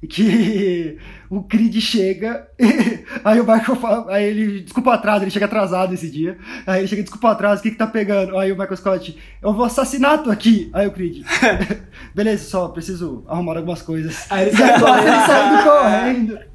E 0.01 0.07
que 0.07 0.97
o 1.29 1.43
Creed 1.43 1.79
chega, 1.79 2.47
aí 3.23 3.39
o 3.39 3.45
Michael 3.45 3.75
fala, 3.75 4.11
aí 4.11 4.23
ele, 4.25 4.61
desculpa 4.61 4.89
o 4.89 4.93
atraso, 4.93 5.23
ele 5.23 5.29
chega 5.29 5.45
atrasado 5.45 5.93
esse 5.93 6.09
dia. 6.09 6.39
Aí 6.65 6.79
ele 6.79 6.87
chega, 6.87 7.03
desculpa 7.03 7.27
o 7.27 7.31
atraso, 7.31 7.59
o 7.59 7.63
que 7.63 7.71
que 7.71 7.77
tá 7.77 7.85
pegando? 7.85 8.35
Aí 8.35 8.51
o 8.51 8.57
Michael 8.57 8.77
Scott, 8.77 9.15
eu 9.41 9.53
vou 9.53 9.65
assassinato 9.65 10.31
aqui. 10.31 10.71
Aí 10.73 10.87
o 10.87 10.91
Creed, 10.91 11.23
beleza, 12.15 12.45
só 12.45 12.67
preciso 12.69 13.23
arrumar 13.27 13.57
algumas 13.57 13.83
coisas. 13.83 14.25
Aí 14.31 14.47
ele 14.47 14.57
sai 14.57 14.71
agora 14.71 15.01
ele 15.01 15.11
correndo. 15.11 15.27
saindo 15.27 15.63
correndo. 15.63 16.51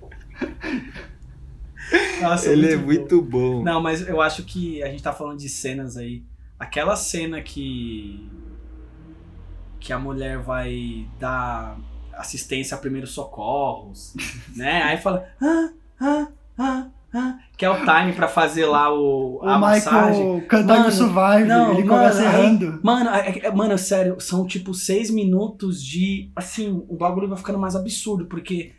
Nossa, 2.21 2.51
ele 2.51 2.73
é 2.73 2.77
bom. 2.77 2.85
muito 2.85 3.23
bom. 3.23 3.63
Não, 3.63 3.81
mas 3.81 4.07
eu 4.09 4.21
acho 4.21 4.43
que 4.43 4.83
a 4.83 4.89
gente 4.89 5.03
tá 5.03 5.13
falando 5.13 5.39
de 5.39 5.49
cenas 5.49 5.97
aí. 5.97 6.25
Aquela 6.59 6.97
cena 6.97 7.41
que. 7.41 8.29
que 9.79 9.93
a 9.93 9.99
mulher 9.99 10.39
vai 10.39 11.07
dar 11.19 11.79
assistência 12.17 12.75
a 12.77 12.81
primeiros 12.81 13.11
socorros, 13.13 14.15
né? 14.57 14.83
Aí 14.83 14.97
fala. 14.99 15.27
Ah, 15.41 15.69
ah, 16.01 16.29
ah, 16.59 16.87
ah. 17.15 17.39
que 17.57 17.65
é 17.65 17.71
o 17.71 17.79
time 17.85 18.13
pra 18.15 18.29
fazer 18.29 18.67
lá 18.67 18.93
o, 18.93 19.37
O 19.43 19.49
a 19.49 19.59
massagem. 19.59 20.23
Michael 20.25 20.47
cantando 20.49 20.81
Mano, 20.81 20.93
Survive, 20.93 21.45
não, 21.49 21.73
ele 21.73 21.85
mano, 21.85 21.89
começa 21.89 22.21
aí- 22.21 22.27
errando. 22.27 22.81
Mano, 22.83 23.11
é- 23.11 23.39
é- 23.47 23.51
mano, 23.53 23.79
sério, 23.79 24.21
são 24.21 24.47
tipo 24.47 24.75
seis 24.75 25.11
minutos 25.11 25.83
de. 25.83 26.31
Assim, 26.37 26.85
o 26.89 26.97
bagulho 26.97 27.29
vai 27.29 27.39
ficando 27.39 27.59
mais 27.59 27.75
absurdo, 27.77 28.27
porque. 28.27 28.73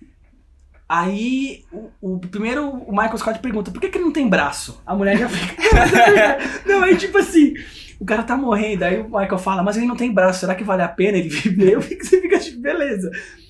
Aí, 0.89 1.65
o, 1.71 1.89
o- 2.15 2.19
primeiro 2.19 2.69
o 2.69 2.91
Michael 2.91 3.17
Scott 3.17 3.39
pergunta: 3.39 3.71
por 3.71 3.82
que, 3.82 3.89
que 3.89 3.97
ele 3.97 4.06
não 4.06 4.13
tem 4.13 4.28
braço? 4.30 4.82
A 4.86 4.95
mulher 4.95 5.17
já 5.17 5.28
fica. 5.30 5.63
não, 6.65 6.84
aí 6.84 6.95
tipo 6.97 7.17
assim. 7.17 7.54
O 8.00 8.06
cara 8.06 8.21
tá 8.21 8.38
morrendo, 8.38 8.84
aí 8.84 9.00
o 9.02 9.06
Michael 9.06 9.39
fala, 9.39 9.63
mas 9.63 9.76
ele 9.76 9.88
não 9.88 9.95
tem 9.95 10.13
braço, 10.13 10.41
será 10.41 10.54
que 10.54 10.63
vale 10.63 10.84
a 10.84 10.88
pena 10.88 11.17
ele 11.17 11.30
viver? 11.30 11.78
Você 11.80 12.21
fica 12.21 12.38
tipo, 12.39 12.62
beleza. 12.62 13.10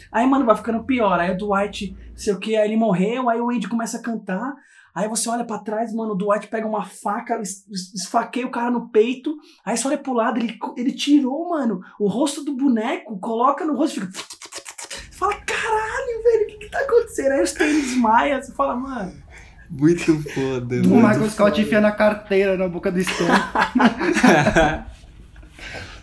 Aí, 0.10 0.26
mano, 0.26 0.45
vai 0.45 0.56
ficando 0.56 0.86
pior. 0.86 1.19
Aí 1.19 1.32
o 1.32 1.38
Dwight, 1.38 1.93
sei 2.15 2.34
o 2.34 2.39
que, 2.39 2.56
aí 2.56 2.65
ele 2.65 2.78
morreu, 2.78 3.30
aí 3.30 3.41
o 3.41 3.50
Andy 3.50 3.67
começa 3.67 3.97
a 3.97 4.02
cantar. 4.02 4.54
Aí 4.95 5.08
você 5.10 5.28
olha 5.30 5.43
pra 5.43 5.60
trás, 5.60 5.93
mano, 5.93 6.13
o 6.13 6.17
Dwight 6.17 6.47
pega 6.47 6.65
uma 6.65 6.86
faca, 6.86 7.39
es- 7.41 7.67
es- 7.69 7.93
esfaqueia 7.93 8.47
o 8.47 8.50
cara 8.50 8.71
no 8.71 8.88
peito. 8.89 9.36
Aí 9.65 9.76
você 9.78 9.86
olha 9.89 9.97
pro 9.97 10.13
lado, 10.13 10.39
ele, 10.39 10.58
ele 10.78 10.93
tirou, 10.93 11.50
mano, 11.50 11.82
o 12.00 12.08
rosto 12.08 12.41
do 12.43 12.56
boneco, 12.56 13.19
coloca 13.19 13.65
no 13.65 13.76
rosto 13.76 14.00
e 14.00 14.06
fica. 14.06 14.19
Você 15.18 15.20
fala, 15.20 15.34
caralho, 15.34 16.24
velho, 16.24 16.44
o 16.44 16.48
que 16.48 16.58
que 16.58 16.70
tá 16.70 16.80
acontecendo? 16.80 17.32
Aí 17.32 17.42
o 17.42 17.44
Stan 17.44 17.66
desmaia, 17.66 18.40
você 18.40 18.52
fala, 18.52 18.76
mano. 18.76 19.14
Muito 19.68 20.22
foda. 20.30 20.76
O 20.76 20.88
muito 20.88 21.08
Michael 21.08 21.30
Scott 21.32 21.60
enfia 21.60 21.82
na 21.82 21.92
carteira 21.92 22.56
na 22.56 22.68
boca 22.68 22.92
do 22.92 23.00
Stan. 23.00 23.26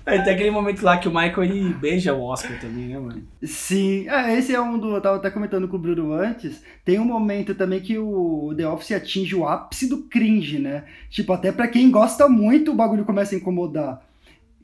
Aí 0.04 0.22
tem 0.22 0.34
aquele 0.34 0.50
momento 0.50 0.82
lá 0.82 0.98
que 0.98 1.08
o 1.08 1.14
Michael 1.14 1.44
ele 1.44 1.72
beija 1.74 2.12
o 2.12 2.24
Oscar 2.24 2.60
também, 2.60 2.88
né, 2.88 2.98
mano? 2.98 3.22
Sim, 3.42 4.06
é, 4.06 4.36
esse 4.36 4.52
é 4.54 4.60
um 4.60 4.78
do. 4.78 4.96
Eu 4.96 5.00
tava 5.00 5.16
até 5.16 5.30
comentando 5.30 5.66
com 5.66 5.76
o 5.76 5.78
Bruno 5.78 6.12
antes. 6.12 6.60
Tem 6.84 6.98
um 6.98 7.06
momento 7.06 7.54
também 7.54 7.80
que 7.80 7.96
o 7.96 8.52
The 8.54 8.68
Office 8.68 8.92
atinge 8.92 9.34
o 9.34 9.48
ápice 9.48 9.88
do 9.88 10.02
cringe, 10.02 10.58
né? 10.58 10.84
Tipo, 11.08 11.32
até 11.32 11.52
pra 11.52 11.68
quem 11.68 11.90
gosta 11.90 12.28
muito, 12.28 12.72
o 12.72 12.74
bagulho 12.74 13.04
começa 13.04 13.34
a 13.34 13.38
incomodar. 13.38 14.02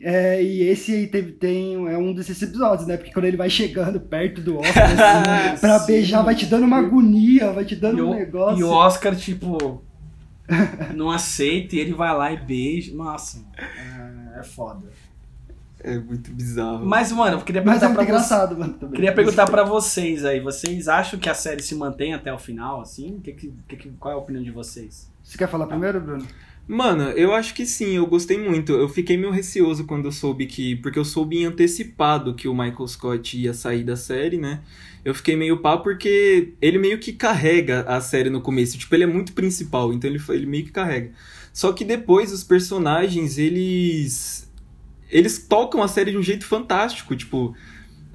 É, 0.02 0.42
e 0.42 0.62
esse 0.62 0.94
aí 0.94 1.06
teve, 1.06 1.32
tem, 1.32 1.74
é 1.88 1.98
um 1.98 2.14
desses 2.14 2.40
episódios, 2.40 2.88
né? 2.88 2.96
Porque 2.96 3.12
quando 3.12 3.26
ele 3.26 3.36
vai 3.36 3.50
chegando 3.50 4.00
perto 4.00 4.40
do 4.40 4.58
Oscar, 4.58 4.84
assim, 5.52 5.60
pra 5.60 5.78
Sim. 5.78 5.86
beijar, 5.86 6.22
vai 6.22 6.34
te 6.34 6.46
dando 6.46 6.64
uma 6.64 6.78
agonia, 6.78 7.52
vai 7.52 7.64
te 7.66 7.76
dando 7.76 7.98
E 7.98 8.02
um 8.02 8.10
o, 8.10 8.14
negócio. 8.14 8.58
e 8.58 8.64
o 8.64 8.70
Oscar, 8.70 9.14
tipo, 9.14 9.82
não 10.94 11.10
aceita 11.10 11.76
e 11.76 11.80
ele 11.80 11.92
vai 11.92 12.16
lá 12.16 12.32
e 12.32 12.38
beija. 12.38 12.94
Nossa, 12.94 13.44
é, 13.58 14.40
é 14.40 14.42
foda. 14.42 14.86
É 15.82 15.98
muito 15.98 16.30
bizarro. 16.32 16.84
Mas, 16.84 17.10
mano, 17.12 17.36
eu 17.38 17.40
queria 17.42 17.62
Mas 17.62 17.82
é 17.82 17.86
perguntar 17.86 17.88
muito 17.88 18.08
pra 18.08 18.18
vocês. 18.18 18.26
engraçado, 18.30 18.58
mano. 18.58 18.72
Também. 18.74 18.94
Queria 18.96 19.14
perguntar 19.14 19.46
pra 19.50 19.64
vocês 19.64 20.24
aí, 20.24 20.38
vocês 20.40 20.88
acham 20.88 21.18
que 21.18 21.28
a 21.28 21.34
série 21.34 21.62
se 21.62 21.74
mantém 21.74 22.12
até 22.14 22.32
o 22.32 22.38
final, 22.38 22.80
assim? 22.82 23.18
Que 23.22 23.32
que, 23.32 23.52
que 23.68 23.76
que- 23.76 23.90
qual 23.98 24.12
é 24.12 24.14
a 24.14 24.18
opinião 24.18 24.42
de 24.42 24.50
vocês? 24.50 25.10
Você 25.22 25.38
quer 25.38 25.48
falar 25.48 25.66
primeiro, 25.66 26.00
Bruno? 26.00 26.26
Mano, 26.72 27.02
eu 27.16 27.34
acho 27.34 27.52
que 27.52 27.66
sim, 27.66 27.96
eu 27.96 28.06
gostei 28.06 28.38
muito. 28.38 28.70
Eu 28.72 28.88
fiquei 28.88 29.16
meio 29.16 29.32
receoso 29.32 29.84
quando 29.84 30.04
eu 30.04 30.12
soube 30.12 30.46
que. 30.46 30.76
Porque 30.76 31.00
eu 31.00 31.04
soube 31.04 31.36
em 31.38 31.44
antecipado 31.44 32.32
que 32.32 32.46
o 32.46 32.54
Michael 32.54 32.86
Scott 32.86 33.36
ia 33.36 33.52
sair 33.52 33.82
da 33.82 33.96
série, 33.96 34.36
né? 34.36 34.60
Eu 35.04 35.12
fiquei 35.12 35.34
meio 35.34 35.58
pá 35.58 35.76
porque 35.76 36.52
ele 36.62 36.78
meio 36.78 37.00
que 37.00 37.12
carrega 37.12 37.80
a 37.88 38.00
série 38.00 38.30
no 38.30 38.40
começo. 38.40 38.78
Tipo, 38.78 38.94
ele 38.94 39.02
é 39.02 39.06
muito 39.08 39.32
principal, 39.32 39.92
então 39.92 40.08
ele, 40.08 40.22
ele 40.28 40.46
meio 40.46 40.64
que 40.64 40.70
carrega. 40.70 41.10
Só 41.52 41.72
que 41.72 41.84
depois 41.84 42.32
os 42.32 42.44
personagens, 42.44 43.36
eles. 43.36 44.48
Eles 45.10 45.44
tocam 45.48 45.82
a 45.82 45.88
série 45.88 46.12
de 46.12 46.18
um 46.18 46.22
jeito 46.22 46.46
fantástico. 46.46 47.16
Tipo, 47.16 47.52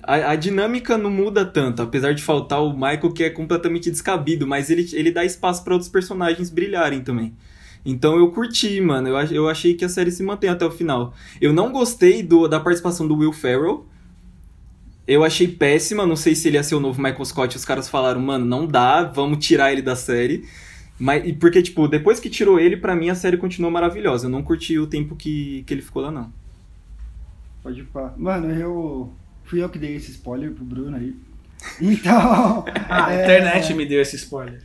a, 0.02 0.32
a 0.32 0.36
dinâmica 0.38 0.98
não 0.98 1.12
muda 1.12 1.44
tanto, 1.44 1.82
apesar 1.82 2.14
de 2.14 2.24
faltar 2.24 2.64
o 2.64 2.72
Michael 2.72 3.12
que 3.12 3.26
é 3.26 3.30
completamente 3.30 3.92
descabido, 3.92 4.48
mas 4.48 4.70
ele, 4.70 4.90
ele 4.94 5.12
dá 5.12 5.26
espaço 5.26 5.62
para 5.62 5.74
outros 5.74 5.92
personagens 5.92 6.50
brilharem 6.50 7.02
também. 7.02 7.36
Então 7.86 8.18
eu 8.18 8.32
curti, 8.32 8.82
mano. 8.82 9.10
Eu, 9.10 9.18
eu 9.32 9.50
achei 9.50 9.76
que 9.76 9.86
a 9.86 9.90
série 9.90 10.12
se 10.12 10.24
mantém 10.24 10.50
até 10.50 10.66
o 10.66 10.72
final. 10.72 11.14
Eu 11.40 11.54
não 11.54 11.72
gostei 11.72 12.24
do, 12.24 12.48
da 12.48 12.60
participação 12.60 13.08
do 13.08 13.16
Will 13.16 13.32
Ferrell. 13.32 13.86
Eu 15.08 15.24
achei 15.24 15.48
péssima. 15.48 16.06
Não 16.06 16.16
sei 16.16 16.34
se 16.34 16.48
ele 16.48 16.58
ia 16.58 16.64
ser 16.64 16.76
o 16.76 16.80
novo 16.80 17.02
Michael 17.02 17.26
Scott. 17.26 17.56
Os 17.56 17.64
caras 17.64 17.88
falaram, 17.88 18.20
mano, 18.20 18.44
não 18.44 18.66
dá, 18.66 19.04
vamos 19.04 19.46
tirar 19.46 19.72
ele 19.72 19.84
da 19.84 19.96
série. 19.96 20.46
Mas, 20.98 21.28
e 21.28 21.34
porque, 21.34 21.62
tipo, 21.62 21.88
depois 21.88 22.20
que 22.20 22.30
tirou 22.30 22.60
ele, 22.60 22.78
pra 22.78 22.96
mim 22.96 23.10
a 23.10 23.16
série 23.16 23.38
continuou 23.38 23.72
maravilhosa. 23.72 24.26
Eu 24.26 24.32
não 24.32 24.42
curti 24.42 24.80
o 24.80 24.88
tempo 24.88 25.16
que, 25.16 25.64
que 25.68 25.74
ele 25.74 25.82
ficou 25.82 26.02
lá, 26.02 26.10
não. 26.10 26.32
Pode 27.62 27.84
pá. 27.84 28.14
Mano, 28.18 28.52
eu. 28.52 29.14
Fui 29.44 29.62
eu 29.62 29.70
que 29.70 29.78
dei 29.78 29.96
esse 29.96 30.12
spoiler 30.12 30.52
pro 30.52 30.64
Bruno 30.64 30.96
aí. 30.98 31.16
Então. 31.80 32.66
Ah, 32.88 33.08
a 33.08 33.14
é, 33.14 33.24
internet 33.24 33.74
me 33.74 33.86
deu 33.86 34.02
esse 34.02 34.16
spoiler. 34.16 34.62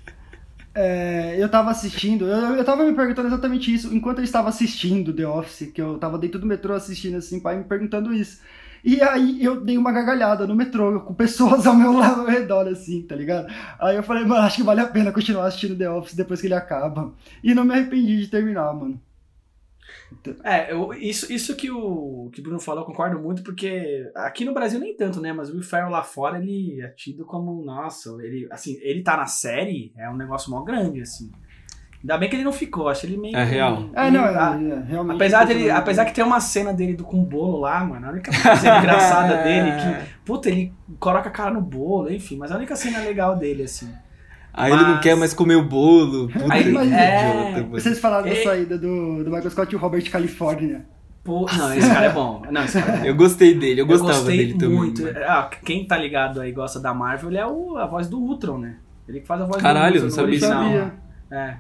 É, 0.75 1.37
eu 1.39 1.49
tava 1.49 1.71
assistindo, 1.71 2.27
eu, 2.27 2.57
eu 2.57 2.65
tava 2.65 2.85
me 2.85 2.95
perguntando 2.95 3.29
exatamente 3.29 3.73
isso, 3.75 3.95
enquanto 3.95 4.19
eu 4.19 4.25
estava 4.25 4.49
assistindo 4.49 5.13
The 5.13 5.27
Office, 5.27 5.71
que 5.73 5.81
eu 5.83 5.99
tava 5.99 6.19
dentro 6.19 6.39
do 6.39 6.47
metrô 6.47 6.75
assistindo 6.75 7.17
assim, 7.17 7.41
pai 7.41 7.57
me 7.59 7.65
perguntando 7.65 8.13
isso. 8.13 8.41
E 8.83 9.01
aí 9.03 9.45
eu 9.45 9.61
dei 9.61 9.77
uma 9.77 9.93
gargalhada 9.93 10.47
no 10.47 10.55
metrô, 10.55 11.01
com 11.01 11.13
pessoas 11.15 11.67
ao 11.67 11.75
meu 11.75 11.93
lado, 11.93 12.23
ao 12.23 12.27
redor, 12.27 12.67
assim, 12.69 13.03
tá 13.03 13.15
ligado? 13.15 13.47
Aí 13.79 13.97
eu 13.97 14.03
falei, 14.03 14.25
mano, 14.25 14.43
acho 14.43 14.57
que 14.57 14.63
vale 14.63 14.81
a 14.81 14.87
pena 14.87 15.13
continuar 15.13 15.47
assistindo 15.47 15.77
The 15.77 15.91
Office 15.91 16.15
depois 16.15 16.41
que 16.41 16.47
ele 16.47 16.55
acaba. 16.55 17.13
E 17.45 17.55
não 17.55 17.65
me 17.65 17.75
arrependi 17.75 18.19
de 18.19 18.29
terminar, 18.29 18.73
mano. 18.73 19.01
É, 20.45 20.73
eu- 20.73 20.93
isso, 20.95 21.33
isso 21.33 21.55
que 21.57 21.71
o 21.71 22.29
que 22.33 22.41
o 22.41 22.43
Bruno 22.43 22.61
falou, 22.61 22.83
eu 22.83 22.87
concordo 22.87 23.19
muito, 23.19 23.43
porque 23.43 24.11
aqui 24.15 24.45
no 24.45 24.55
Brasil 24.55 24.79
nem 24.81 24.97
tanto, 24.97 25.21
né? 25.21 25.33
Mas 25.33 25.49
o 25.51 25.55
Will 25.55 25.63
Ferrell 25.63 25.91
lá 25.91 26.03
fora, 26.03 26.39
ele 26.39 26.81
é 26.81 26.89
tido 26.89 27.25
como, 27.25 27.63
nossa, 27.65 28.11
ele, 28.23 28.47
assim, 28.51 28.79
ele 28.83 29.03
tá 29.03 29.17
na 29.17 29.27
série, 29.27 29.93
é 29.97 30.09
um 30.09 30.17
negócio 30.17 30.51
mó 30.51 30.63
grande, 30.63 31.01
assim. 31.01 31.31
Ainda 32.03 32.17
bem 32.17 32.31
que 32.31 32.37
ele 32.37 32.45
não 32.45 32.53
ficou, 32.53 32.89
acho 32.89 33.05
ele 33.05 33.19
meio... 33.19 33.37
É 33.37 33.45
real. 33.45 33.91
É, 33.93 34.11
não, 34.11 34.25
é, 34.25 34.35
Ah, 34.35 34.59
é, 34.59 34.89
realmente. 34.89 35.17
Apesar, 35.17 35.45
dele, 35.45 35.71
apesar 35.71 36.05
que 36.07 36.15
tem 36.15 36.25
uma 36.25 36.41
cena 36.41 36.73
dele 36.73 36.95
do, 36.95 37.05
com 37.05 37.21
o 37.21 37.27
bolo 37.27 37.59
lá, 37.59 37.85
mano, 37.85 38.07
a 38.07 38.11
única 38.11 38.33
cena 38.33 38.79
engraçada 38.79 39.37
dele, 39.45 39.71
que, 39.73 40.11
puta, 40.25 40.49
ele 40.49 40.73
coloca 40.99 41.29
a 41.29 41.33
cara 41.33 41.51
no 41.53 41.61
bolo, 41.61 42.11
enfim, 42.11 42.39
mas 42.39 42.51
a 42.51 42.57
única 42.57 42.75
cena 42.75 43.01
legal 43.01 43.37
dele, 43.37 43.65
assim. 43.65 43.93
Aí 44.53 44.73
ele 44.73 44.83
não 44.83 44.91
Mas- 44.95 45.01
quer 45.03 45.17
mais 45.17 45.33
comer 45.35 45.57
o 45.57 45.65
bolo. 45.65 46.29
Puta 46.29 46.53
Aí- 46.53 46.77
é, 46.77 47.53
idiota. 47.53 47.69
Vocês 47.71 47.99
falaram 48.01 48.25
da 48.25 48.31
É. 48.35 48.43
saída 48.43 48.77
do, 48.79 49.23
do 49.25 49.31
Michael 49.31 49.51
Scott 49.51 49.73
e 49.73 49.77
o 49.77 49.79
Robert 49.79 50.11
California. 50.11 50.85
Pô, 51.23 51.47
não, 51.57 51.75
esse 51.75 51.89
cara 51.89 52.07
é 52.07 52.11
bom. 52.13 52.43
Não, 52.51 52.65
esse 52.65 52.81
cara 52.81 52.97
é 52.97 52.99
bom. 53.01 53.05
Eu 53.05 53.15
gostei 53.15 53.55
dele, 53.55 53.81
eu 53.83 53.85
Eu 53.85 53.87
gostava 53.89 54.13
gostei 54.15 54.37
dele 54.39 54.55
também. 54.59 54.77
muito. 54.77 55.03
mano. 55.03 55.19
Ah, 55.27 55.51
quem 55.65 55.87
tá 55.87 55.97
ligado 55.97 56.41
aí 56.41 56.49
e 56.51 56.53
gosta 56.53 56.81
da 56.81 56.93
Marvel, 56.95 57.29
ele 57.31 57.39
é 57.39 57.47
o, 57.47 57.77
a 57.77 57.87
voz 57.87 58.09
do 58.09 58.19
Ultron, 58.19 58.59
né? 58.59 58.79
Ele 59.07 59.21
que 59.21 59.27
faz 59.27 59.41
a 59.41 59.45
voz 59.45 59.61
Caralho, 59.63 60.01
do 60.01 60.07
eu 60.07 60.09
Ultron 60.09 60.23
não 60.23 60.31
no 60.31 60.39
sabia 60.41 60.85
disso, 60.85 60.93
É. 61.31 61.57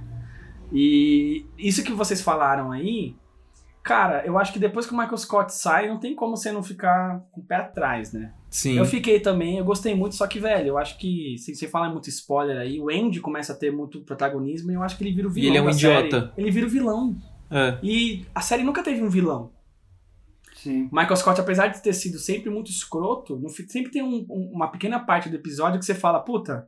E 0.73 1.45
isso 1.59 1.83
que 1.85 1.93
vocês 1.93 2.21
falaram 2.23 2.71
aí, 2.73 3.15
cara, 3.83 4.23
eu 4.25 4.39
acho 4.39 4.53
que 4.53 4.59
depois 4.59 4.87
que 4.87 4.95
o 4.95 4.97
Michael 4.97 5.17
Scott 5.19 5.53
sai, 5.55 5.89
não 5.89 5.99
tem 5.99 6.15
como 6.15 6.37
você 6.37 6.53
não 6.53 6.63
ficar 6.63 7.21
com 7.33 7.41
o 7.41 7.45
pé 7.45 7.57
atrás, 7.57 8.13
né? 8.13 8.33
Sim. 8.51 8.77
Eu 8.77 8.85
fiquei 8.85 9.21
também, 9.21 9.59
eu 9.59 9.65
gostei 9.65 9.95
muito, 9.95 10.17
só 10.17 10.27
que, 10.27 10.41
velho, 10.41 10.67
eu 10.69 10.79
acho 10.79 10.99
que, 10.99 11.37
sem 11.39 11.55
você 11.55 11.69
falar 11.69 11.89
muito 11.91 12.09
spoiler 12.09 12.59
aí, 12.59 12.81
o 12.81 12.91
Andy 12.91 13.21
começa 13.21 13.53
a 13.53 13.57
ter 13.57 13.71
muito 13.71 14.01
protagonismo 14.01 14.71
e 14.73 14.75
eu 14.75 14.83
acho 14.83 14.99
que 14.99 15.05
ele 15.05 15.15
vira 15.15 15.29
o 15.29 15.31
vilão. 15.31 15.49
ele 15.49 15.59
é 15.59 15.63
um 15.63 15.71
idiota. 15.71 16.21
série. 16.21 16.33
Ele 16.37 16.51
vira 16.51 16.67
o 16.67 16.71
vilão. 16.71 17.17
É. 17.49 17.79
E 17.83 18.27
a 18.35 18.41
série 18.41 18.65
nunca 18.65 18.83
teve 18.83 19.03
um 19.03 19.09
vilão. 19.09 19.53
Sim. 20.57 20.89
Michael 20.93 21.17
Scott, 21.17 21.41
apesar 21.41 21.69
de 21.69 21.83
ter 21.83 21.93
sido 21.93 22.19
sempre 22.19 22.51
muito 22.51 22.71
escroto, 22.71 23.41
sempre 23.69 23.91
tem 23.93 24.03
um- 24.03 24.27
um- 24.29 24.51
uma 24.53 24.69
pequena 24.69 24.99
parte 24.99 25.29
do 25.29 25.37
episódio 25.37 25.79
que 25.79 25.85
você 25.87 25.95
fala, 25.95 26.21
puta, 26.21 26.67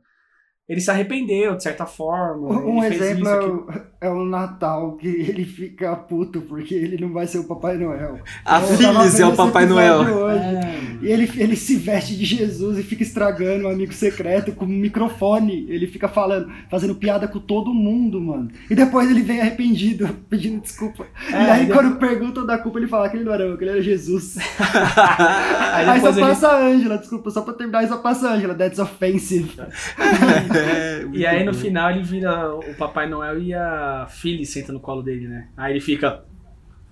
ele 0.67 0.81
se 0.81 0.89
arrependeu 0.89 1.55
de 1.55 1.63
certa 1.63 1.85
forma. 1.85 2.47
Um 2.65 2.83
ele 2.83 2.95
fez 2.97 3.11
exemplo 3.19 3.67
isso, 3.69 3.81
é 4.05 4.09
o, 4.09 4.21
é 4.23 4.25
Natal, 4.29 4.93
que 4.93 5.07
ele 5.29 5.45
fica 5.45 5.95
puto 5.95 6.41
porque 6.41 6.73
ele 6.73 6.97
não 7.03 7.11
vai 7.13 7.27
ser 7.27 7.39
o 7.39 7.43
Papai 7.45 7.77
Noel. 7.77 8.19
A 8.45 8.59
Phyllis 8.61 9.15
é 9.15 9.23
vendo 9.23 9.33
o 9.33 9.35
Papai 9.35 9.65
Noel. 9.65 9.99
hoje. 9.99 10.37
É, 10.39 10.73
E 11.01 11.07
ele, 11.11 11.29
ele 11.37 11.55
se 11.55 11.75
veste 11.75 12.15
de 12.15 12.25
Jesus 12.25 12.77
e 12.77 12.83
fica 12.83 13.03
estragando 13.03 13.65
o 13.65 13.69
amigo 13.69 13.93
secreto 13.93 14.51
com 14.53 14.65
um 14.65 14.67
microfone. 14.67 15.65
Ele 15.69 15.87
fica 15.87 16.07
falando, 16.07 16.51
fazendo 16.69 16.95
piada 16.95 17.27
com 17.27 17.39
todo 17.39 17.73
mundo, 17.73 18.19
mano. 18.21 18.49
E 18.69 18.75
depois 18.75 19.09
ele 19.09 19.21
vem 19.21 19.41
arrependido, 19.41 20.07
pedindo 20.29 20.61
desculpa. 20.61 21.05
e 21.29 21.33
É, 21.33 21.51
aí, 21.51 21.63
e 21.65 21.67
quando 21.71 21.97
perguntam 21.97 22.45
da 22.45 22.57
culpa, 22.57 22.79
ele 22.79 22.87
fala 22.87 23.09
que 23.09 23.17
ele 23.17 23.23
não 23.25 23.33
era 23.33 23.43
eu, 23.43 23.57
que 23.57 23.63
ele 23.63 23.71
era 23.71 23.81
Jesus. 23.81 24.37
Aí 25.73 25.89
Aí, 25.89 25.99
só 26.01 26.09
ele- 26.09 26.19
passa 26.21 26.47
a 26.47 26.65
Ângela, 26.65 26.97
desculpa, 26.97 27.29
só 27.31 27.41
pra 27.41 27.53
terminar, 27.53 27.79
aí 27.79 27.87
só 27.87 27.97
passa 27.97 28.29
a 28.29 28.33
Ângela. 28.33 28.53
That's 28.55 28.79
offensive. 28.79 29.51
É, 30.55 31.05
E 31.11 31.25
aí 31.25 31.43
no 31.43 31.51
bom. 31.51 31.57
final 31.57 31.89
ele 31.91 32.03
vira 32.03 32.53
o 32.55 32.73
Papai 32.75 33.07
Noel 33.09 33.39
e 33.39 33.53
a 33.53 33.92
Phyllis 34.07 34.49
senta 34.51 34.71
no 34.73 34.79
colo 34.79 35.01
dele, 35.01 35.27
né? 35.27 35.49
Aí 35.57 35.73
ele 35.73 35.81
fica. 35.81 36.25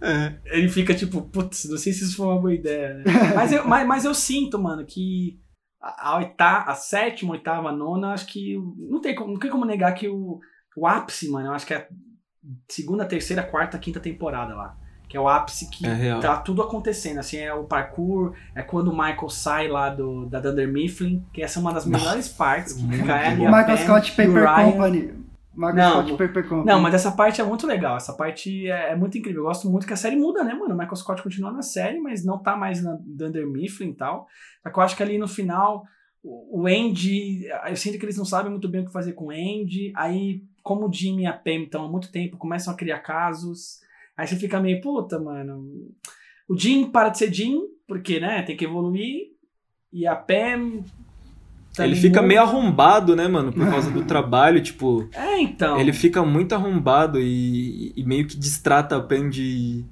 É. 0.02 0.34
Ele 0.46 0.68
fica 0.68 0.96
tipo, 0.96 1.22
putz, 1.22 1.66
não 1.70 1.78
sei 1.78 1.94
se 1.94 2.04
isso 2.04 2.18
foi 2.18 2.26
uma 2.28 2.40
boa 2.40 2.54
ideia, 2.54 2.96
né? 2.96 3.04
mas, 3.36 3.52
eu, 3.52 3.68
mas, 3.68 3.88
mas 3.88 4.06
eu 4.06 4.14
sinto, 4.16 4.58
mano, 4.58 4.84
que 4.86 5.40
a, 5.80 6.10
a, 6.10 6.18
oitava, 6.18 6.72
a 6.72 6.76
sétima, 6.76 7.34
oitava, 7.34 7.70
a 7.70 7.72
nona, 7.72 8.14
acho 8.14 8.26
que. 8.28 8.58
Não 8.78 9.00
tem, 9.00 9.14
como- 9.16 9.34
não 9.34 9.40
tem 9.40 9.52
como 9.52 9.66
negar 9.66 9.94
que 9.94 10.08
o, 10.08 10.40
o 10.76 10.88
ápice, 10.88 11.30
mano, 11.30 11.48
eu 11.50 11.54
acho 11.54 11.66
que 11.68 11.74
é 11.74 11.78
a 11.78 11.88
segunda, 12.68 13.06
terceira, 13.06 13.44
quarta, 13.44 13.78
quinta 13.78 14.00
temporada 14.00 14.56
lá. 14.56 14.76
Que 15.08 15.18
é 15.18 15.20
o 15.20 15.28
ápice 15.28 15.70
que 15.70 15.86
É 15.86 16.18
tá 16.20 16.38
tudo 16.38 16.62
acontecendo. 16.64 17.20
Assim, 17.20 17.38
é 17.38 17.54
o 17.54 17.66
parkour, 17.66 18.34
é 18.56 18.64
quando 18.64 18.88
o 18.88 18.98
Michael 18.98 19.30
sai 19.30 19.68
lá 19.68 19.90
do, 19.90 20.26
da 20.26 20.40
Dunder 20.40 20.72
Mifflin, 20.72 21.24
que 21.34 21.44
essa 21.44 21.60
é 21.60 21.62
uma 21.62 21.74
das 21.74 21.86
melhores 21.86 22.30
partes. 22.30 22.74
Que 22.74 22.82
fica 22.82 23.14
O 23.34 23.46
Michael 23.46 23.66
Pam 23.66 23.78
Scott 23.78 24.12
Paper 24.12 24.34
Ryan. 24.34 24.72
Company. 24.72 25.14
Não, 25.56 26.06
Scott 26.08 26.12
Paper 26.12 26.44
Company. 26.44 26.66
Não, 26.66 26.80
mas 26.80 26.94
essa 26.94 27.12
parte 27.12 27.42
é 27.42 27.44
muito 27.44 27.68
legal. 27.68 27.98
Essa 27.98 28.14
parte 28.14 28.70
é, 28.70 28.92
é 28.92 28.96
muito 28.96 29.18
incrível. 29.18 29.42
Eu 29.42 29.48
gosto 29.48 29.70
muito 29.70 29.86
que 29.86 29.94
a 29.94 29.98
série 29.98 30.16
muda, 30.16 30.44
né, 30.44 30.54
mano? 30.54 30.74
O 30.74 30.78
Michael 30.78 30.96
Scott 30.96 31.22
continua 31.22 31.52
na 31.52 31.62
série, 31.62 32.00
mas 32.00 32.24
não 32.24 32.38
tá 32.38 32.56
mais 32.56 32.82
na 32.82 32.98
Dunder 33.02 33.46
Mifflin 33.48 33.90
e 33.90 33.96
tal. 33.96 34.28
Só 34.64 34.70
que 34.70 34.80
eu 34.80 34.84
acho 34.84 34.96
que 34.96 35.04
ali 35.04 35.18
no 35.18 35.28
final, 35.28 35.84
o 36.24 36.62
o 36.62 36.68
Andy. 36.68 37.48
Eu 37.68 37.76
sinto 37.76 37.98
que 37.98 38.06
eles 38.06 38.18
não 38.18 38.26
sabem 38.26 38.52
muito 38.52 38.70
bem 38.70 38.82
o 38.82 38.86
que 38.86 38.92
fazer 38.92 39.14
com 39.14 39.26
o 39.26 39.32
Andy. 39.32 39.92
Aí, 39.96 40.44
como 40.64 40.88
o 40.88 40.94
Jimmy 40.94 41.24
e 41.24 41.26
a 41.26 41.34
Pam 41.34 41.64
estão 41.64 41.86
há 41.86 41.90
muito 41.90 42.12
tempo, 42.12 42.38
começam 42.38 42.74
a 42.74 42.78
criar 42.78 43.00
casos. 43.00 43.82
Aí 44.16 44.28
você 44.28 44.36
fica 44.36 44.60
meio, 44.60 44.82
puta, 44.82 45.20
mano. 45.20 45.66
O 46.48 46.58
Jim 46.58 46.90
para 46.92 47.10
de 47.10 47.18
ser 47.18 47.34
Jim, 47.34 47.62
porque, 47.88 48.20
né, 48.20 48.44
tem 48.44 48.56
que 48.56 48.66
evoluir. 48.66 49.32
E 49.92 50.06
a 50.08 50.16
Pam. 50.16 50.84
Também 51.73 51.91
Ele 51.91 51.99
fica 51.99 52.21
meio 52.21 52.41
arrombado, 52.41 53.15
né, 53.15 53.27
mano? 53.27 53.51
Por 53.53 53.69
causa 53.69 53.89
do 53.91 54.03
trabalho, 54.05 54.62
tipo. 54.62 55.07
É, 55.13 55.39
então. 55.39 55.79
Ele 55.79 55.93
fica 55.93 56.23
muito 56.23 56.53
arrombado 56.53 57.19
e, 57.19 57.93
e 57.95 58.03
meio 58.03 58.27
que 58.27 58.38
distrata 58.38 58.97
a 58.97 59.01
Pen 59.01 59.29
de. 59.29 59.86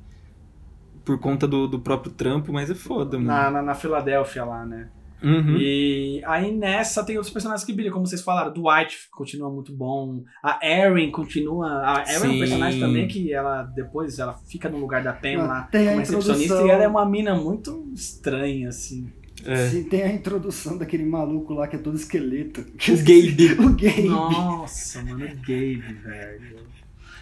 por 1.06 1.20
conta 1.20 1.48
do, 1.48 1.68
do 1.68 1.80
próprio 1.80 2.12
trampo, 2.12 2.52
mas 2.52 2.70
é 2.70 2.76
foda, 2.76 3.18
mano. 3.18 3.28
na, 3.28 3.52
na, 3.52 3.62
na 3.62 3.76
Filadélfia 3.76 4.44
lá, 4.44 4.66
né? 4.66 4.90
Uhum. 5.22 5.58
E 5.58 6.22
aí 6.26 6.52
nessa 6.56 7.04
tem 7.04 7.18
outros 7.18 7.32
personagens 7.32 7.66
que 7.66 7.74
brilham, 7.74 7.92
como 7.92 8.08
vocês 8.08 8.22
falaram. 8.22 8.54
Dwight 8.54 9.10
continua 9.12 9.50
muito 9.50 9.74
bom. 9.74 10.24
A 10.42 10.60
Erin 10.66 11.12
continua. 11.12 11.68
A 11.68 12.04
Erin 12.08 12.32
é 12.32 12.36
um 12.36 12.40
personagem 12.40 12.80
também 12.80 13.08
que 13.08 13.34
ela 13.34 13.64
depois 13.64 14.18
ela 14.18 14.34
fica 14.34 14.70
no 14.70 14.78
lugar 14.78 15.04
da 15.04 15.14
Pam 15.14 15.46
lá 15.46 15.64
tem 15.64 15.88
a 15.88 15.92
como 15.92 16.00
recepcionista 16.00 16.62
e 16.62 16.70
ela 16.70 16.84
é 16.84 16.88
uma 16.88 17.06
mina 17.06 17.36
muito 17.36 17.92
estranha, 17.94 18.70
assim. 18.70 19.12
É. 19.46 19.70
Sim, 19.70 19.84
tem 19.84 20.04
a 20.04 20.12
introdução 20.12 20.78
daquele 20.78 21.06
maluco 21.06 21.54
lá 21.54 21.68
que 21.68 21.76
é 21.76 21.80
todo 21.80 21.96
esqueleto. 21.96 22.62
O 22.62 22.98
Gabe. 22.98 23.54
o 23.60 23.70
Gabe. 23.70 24.10
Nossa, 24.10 25.02
mano, 25.04 25.26
o 25.26 25.36
Gabe, 25.38 25.78
velho. 26.04 26.60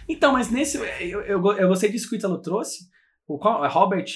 Então, 0.08 0.32
mas 0.32 0.50
nesse. 0.50 0.78
Eu, 1.00 1.20
eu, 1.22 1.52
eu 1.52 1.68
gostei 1.68 1.90
disso 1.90 2.08
que 2.08 2.16
o 2.16 2.18
Italo 2.18 2.38
trouxe. 2.38 2.88
O 3.26 3.38
qual, 3.38 3.64
é 3.64 3.68
Robert. 3.68 4.06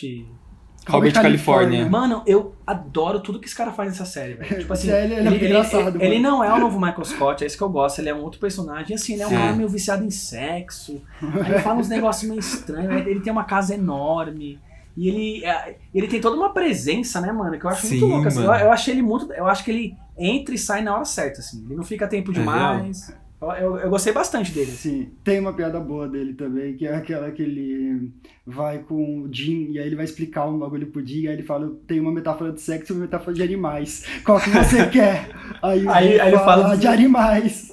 Robert 0.88 1.12
California. 1.12 1.88
Mano, 1.88 2.22
eu 2.26 2.56
adoro 2.66 3.20
tudo 3.20 3.38
que 3.38 3.46
esse 3.46 3.54
cara 3.54 3.70
faz 3.72 3.90
nessa 3.90 4.04
série, 4.04 4.34
velho. 4.34 4.58
Tipo 4.60 4.72
assim, 4.72 4.90
ele- 4.90 5.14
ele 5.14 5.26
é 5.26 5.30
muito 5.30 5.44
engraçado, 5.44 5.96
ele, 6.02 6.14
ele 6.14 6.18
não 6.18 6.42
é 6.42 6.52
o 6.52 6.58
novo 6.58 6.80
Michael 6.80 7.04
Scott, 7.04 7.44
é 7.44 7.46
isso 7.46 7.56
que 7.56 7.62
eu 7.62 7.68
gosto. 7.68 8.00
Ele 8.00 8.08
é 8.08 8.14
um 8.14 8.22
outro 8.22 8.40
personagem. 8.40 8.96
Assim, 8.96 9.12
ele 9.12 9.22
é 9.22 9.26
um 9.26 9.30
cara 9.30 9.52
meio 9.54 9.68
viciado 9.68 10.02
em 10.04 10.10
sexo. 10.10 11.00
Aí 11.20 11.52
ele 11.52 11.58
fala 11.60 11.78
uns 11.78 11.86
negócios 11.90 12.28
meio 12.28 12.40
estranhos. 12.40 13.06
Ele 13.06 13.20
tem 13.20 13.32
uma 13.32 13.44
casa 13.44 13.74
enorme. 13.74 14.58
E 14.96 15.08
ele, 15.08 15.44
é, 15.44 15.76
ele 15.94 16.06
tem 16.08 16.20
toda 16.20 16.36
uma 16.36 16.52
presença, 16.52 17.20
né, 17.20 17.32
mano? 17.32 17.58
Que 17.58 17.64
eu 17.64 17.70
acho 17.70 17.86
muito 17.86 18.04
Sim, 18.04 18.10
louco. 18.10 18.28
Assim. 18.28 18.44
Eu, 18.44 18.52
eu 18.52 18.72
achei 18.72 18.94
ele 18.94 19.02
muito. 19.02 19.32
Eu 19.32 19.46
acho 19.46 19.64
que 19.64 19.70
ele 19.70 19.96
entra 20.18 20.54
e 20.54 20.58
sai 20.58 20.82
na 20.82 20.94
hora 20.94 21.04
certa, 21.04 21.40
assim. 21.40 21.64
Ele 21.64 21.76
não 21.76 21.84
fica 21.84 22.06
tempo 22.06 22.30
É 22.30 22.34
demais. 22.34 23.14
Eu, 23.40 23.50
eu, 23.50 23.76
eu 23.78 23.90
gostei 23.90 24.12
bastante 24.12 24.52
dele. 24.52 24.70
Sim, 24.70 25.10
tem 25.24 25.40
uma 25.40 25.52
piada 25.52 25.80
boa 25.80 26.06
dele 26.08 26.32
também, 26.34 26.76
que 26.76 26.86
é 26.86 26.94
aquela 26.94 27.28
que 27.32 27.42
ele 27.42 28.12
vai 28.46 28.78
com 28.78 29.22
o 29.22 29.28
Jim 29.32 29.72
e 29.72 29.78
aí 29.80 29.86
ele 29.86 29.96
vai 29.96 30.04
explicar 30.04 30.46
um 30.46 30.58
bagulho 30.60 30.86
pro 30.92 31.04
Jim, 31.04 31.26
aí 31.26 31.32
ele 31.34 31.42
fala, 31.42 31.72
tem 31.88 31.98
uma 31.98 32.12
metáfora 32.12 32.52
de 32.52 32.60
sexo 32.60 32.92
e 32.92 32.94
uma 32.94 33.02
metáfora 33.02 33.34
de 33.34 33.42
animais. 33.42 34.04
Qual 34.24 34.38
que 34.40 34.48
você 34.48 34.86
quer? 34.90 35.30
Aí, 35.60 35.84
o 35.84 35.90
Aí- 35.90 36.12
Jim 36.12 36.18
aí 36.20 36.28
ele 36.28 36.38
fala 36.38 36.62
fala 36.62 36.76
de 36.76 36.86
animais. 36.86 37.72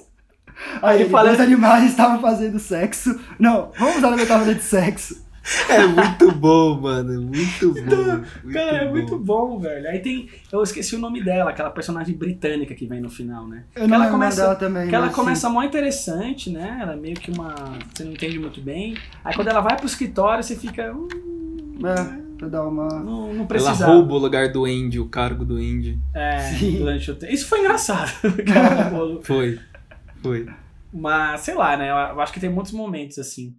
Aí 0.81 0.95
ele 0.95 1.03
ele 1.03 1.09
fala- 1.11 1.25
fala... 1.29 1.33
os 1.35 1.39
animais 1.39 1.83
estavam 1.91 2.19
fazendo 2.19 2.57
sexo. 2.59 3.19
Não, 3.37 3.71
vamos 3.77 3.97
usar 3.97 4.13
a 4.13 4.17
metáfora 4.17 4.55
de 4.55 4.63
sexo. 4.63 5.23
É 5.69 5.85
muito 5.87 6.31
bom, 6.31 6.79
mano. 6.79 7.21
Muito 7.21 7.73
bom. 7.73 8.23
muito 8.43 8.53
Cara, 8.53 8.77
é 8.77 8.85
bom. 8.85 8.91
muito 8.91 9.17
bom, 9.17 9.59
velho. 9.59 9.87
Aí 9.89 9.99
tem. 9.99 10.29
Eu 10.51 10.61
esqueci 10.61 10.95
o 10.95 10.99
nome 10.99 11.23
dela, 11.23 11.51
aquela 11.51 11.69
personagem 11.69 12.15
britânica 12.15 12.73
que 12.75 12.85
vem 12.85 12.99
no 13.01 13.09
final, 13.09 13.47
né? 13.47 13.63
Eu 13.75 13.83
que 13.83 13.87
não 13.87 13.95
ela 13.95 14.11
começa, 14.11 14.41
dela 14.41 14.55
também. 14.55 14.87
que 14.87 14.95
ela 14.95 15.07
mas, 15.07 15.15
começa 15.15 15.49
mó 15.49 15.63
interessante, 15.63 16.49
né? 16.49 16.79
Ela 16.81 16.93
é 16.93 16.95
meio 16.95 17.15
que 17.15 17.31
uma. 17.31 17.55
Você 17.93 18.03
não 18.03 18.11
entende 18.11 18.37
muito 18.39 18.61
bem. 18.61 18.95
Aí 19.23 19.33
quando 19.35 19.47
ela 19.47 19.61
vai 19.61 19.75
pro 19.77 19.85
escritório, 19.85 20.43
você 20.43 20.55
fica. 20.55 20.93
Hum, 20.93 21.07
Sim, 21.79 21.85
é, 21.87 22.37
pra 22.37 22.47
dar 22.49 22.67
uma... 22.67 22.87
não, 22.87 23.27
não 23.27 23.35
Ela 23.35 23.45
precisa. 23.45 23.85
rouba 23.87 24.13
o 24.13 24.17
lugar 24.17 24.51
do 24.51 24.65
Andy, 24.65 24.99
o 24.99 25.07
cargo 25.07 25.45
do 25.45 25.55
Andy. 25.55 25.97
É, 26.13 26.39
Sim. 26.39 26.77
durante 26.79 27.09
o 27.11 27.15
tempo. 27.15 27.33
Isso 27.33 27.47
foi 27.47 27.59
engraçado. 27.59 28.11
ela. 28.53 29.19
Foi. 29.23 29.59
Foi. 30.21 30.45
Mas, 30.93 31.41
sei 31.41 31.53
lá, 31.53 31.77
né? 31.77 31.89
Eu 31.89 32.19
acho 32.19 32.33
que 32.33 32.39
tem 32.39 32.49
muitos 32.49 32.71
momentos 32.71 33.17
assim. 33.19 33.55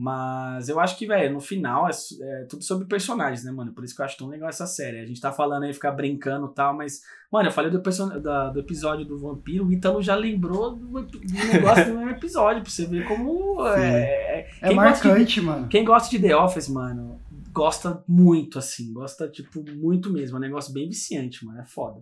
Mas 0.00 0.68
eu 0.68 0.78
acho 0.78 0.96
que, 0.96 1.08
velho, 1.08 1.34
no 1.34 1.40
final 1.40 1.88
é, 1.88 1.90
é 1.90 2.44
tudo 2.44 2.62
sobre 2.62 2.86
personagens, 2.86 3.42
né, 3.42 3.50
mano? 3.50 3.72
Por 3.72 3.82
isso 3.82 3.96
que 3.96 4.00
eu 4.00 4.06
acho 4.06 4.16
tão 4.16 4.28
legal 4.28 4.48
essa 4.48 4.64
série. 4.64 5.00
A 5.00 5.04
gente 5.04 5.20
tá 5.20 5.32
falando 5.32 5.64
aí, 5.64 5.74
ficar 5.74 5.90
brincando 5.90 6.46
e 6.46 6.54
tal, 6.54 6.72
mas, 6.72 7.00
mano, 7.32 7.48
eu 7.48 7.52
falei 7.52 7.68
do, 7.68 7.80
da- 8.20 8.48
do 8.50 8.60
episódio 8.60 9.04
do 9.04 9.18
vampiro, 9.18 9.66
o 9.66 9.72
Ítalo 9.72 10.00
já 10.00 10.14
lembrou 10.14 10.76
do, 10.76 10.86
do 11.02 11.20
negócio 11.52 11.86
do 11.86 11.94
mesmo 11.98 12.10
episódio, 12.10 12.62
pra 12.62 12.70
você 12.70 12.86
ver 12.86 13.08
como. 13.08 13.66
É, 13.66 14.04
é- 14.40 14.50
É 14.62 14.68
quem, 14.68 14.76
gosta 14.76 15.02
de, 15.02 15.08
marcante, 15.08 15.40
mano. 15.40 15.68
quem 15.68 15.84
gosta 15.84 16.08
de 16.10 16.18
The 16.22 16.36
Office, 16.36 16.68
mano, 16.68 17.20
gosta 17.50 18.04
muito, 18.06 18.56
assim. 18.60 18.92
Gosta, 18.92 19.28
tipo, 19.28 19.64
muito 19.74 20.12
mesmo. 20.12 20.36
É 20.36 20.38
um 20.38 20.42
negócio 20.42 20.72
bem 20.72 20.88
viciante, 20.88 21.44
mano. 21.44 21.60
É 21.60 21.64
foda. 21.64 22.00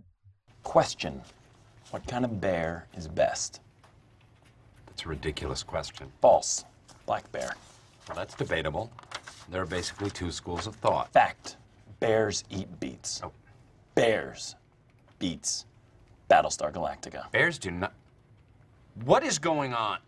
Question 0.63 1.15
What 1.91 2.07
kind 2.07 2.25
of 2.27 2.35
bear 2.35 2.89
is 2.95 3.07
best? 3.07 3.63
That's 4.87 5.07
a 5.07 5.09
ridiculous 5.09 5.63
question. 5.63 6.09
False. 6.21 6.63
Black 7.07 7.25
bear. 7.33 7.57
Well, 8.09 8.17
that's 8.17 8.35
debatable. 8.35 8.91
There 9.51 9.63
are 9.63 9.67
basically 9.67 10.11
two 10.11 10.31
schools 10.31 10.67
of 10.67 10.77
thought. 10.77 11.13
Fact. 11.13 11.57
Bears 12.01 12.45
eat 12.51 12.69
beets. 12.79 13.21
Oh. 13.25 13.33
Bears 13.95 14.55
beats 15.19 15.67
Battlestar 16.31 16.73
Galactica. 16.73 17.31
Bears 17.33 17.59
do 17.59 17.71
not. 17.71 17.93
What 19.05 19.25
is 19.25 19.39
going 19.39 19.73
on? 19.73 19.99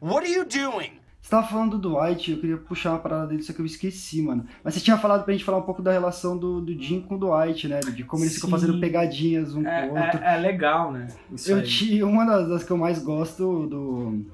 What 0.00 0.24
are 0.24 0.28
you 0.30 0.44
doing? 0.44 1.00
Você 1.20 1.30
tava 1.30 1.46
falando 1.48 1.76
do 1.78 1.90
Dwight, 1.90 2.30
eu 2.30 2.40
queria 2.40 2.56
puxar 2.56 2.90
uma 2.92 3.00
parada 3.00 3.26
dele, 3.26 3.42
só 3.42 3.52
que 3.52 3.60
eu 3.60 3.66
esqueci, 3.66 4.22
mano. 4.22 4.46
Mas 4.64 4.74
você 4.74 4.80
tinha 4.80 4.96
falado 4.96 5.24
pra 5.24 5.32
gente 5.32 5.44
falar 5.44 5.58
um 5.58 5.62
pouco 5.62 5.82
da 5.82 5.92
relação 5.92 6.38
do, 6.38 6.60
do 6.60 6.72
Jim 6.80 7.02
com 7.02 7.16
o 7.16 7.18
Dwight, 7.18 7.68
né? 7.68 7.80
De 7.80 8.02
como 8.04 8.22
eles 8.24 8.34
ficam 8.36 8.48
Sim. 8.48 8.56
fazendo 8.56 8.80
pegadinhas 8.80 9.54
um 9.54 9.66
É, 9.66 9.88
com 9.88 9.94
o 9.94 9.98
outro. 10.02 10.20
é, 10.22 10.34
é 10.34 10.36
legal, 10.38 10.90
né? 10.92 11.08
Isso 11.30 11.50
Eu 11.50 11.58
aí. 11.58 11.66
tinha 11.66 12.06
uma 12.06 12.24
das, 12.24 12.48
das 12.48 12.64
que 12.64 12.70
eu 12.70 12.78
mais 12.78 12.98
gosto 13.02 13.66
do 13.66 14.24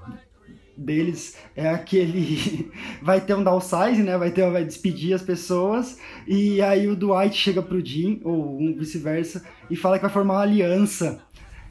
deles 0.76 1.37
é 1.56 1.68
aquele 1.68 2.70
vai 3.02 3.20
ter 3.20 3.34
um 3.34 3.44
downsize, 3.44 4.02
né? 4.02 4.16
Vai 4.18 4.30
ter 4.30 4.48
vai 4.50 4.64
despedir 4.64 5.14
as 5.14 5.22
pessoas 5.22 5.98
e 6.26 6.60
aí 6.62 6.88
o 6.88 6.96
Dwight 6.96 7.37
chega 7.37 7.62
pro 7.62 7.84
Jim 7.84 8.20
ou 8.24 8.60
um 8.60 8.74
vice-versa 8.76 9.44
e 9.70 9.76
fala 9.76 9.96
que 9.98 10.02
vai 10.04 10.12
formar 10.12 10.34
uma 10.34 10.42
aliança. 10.42 11.22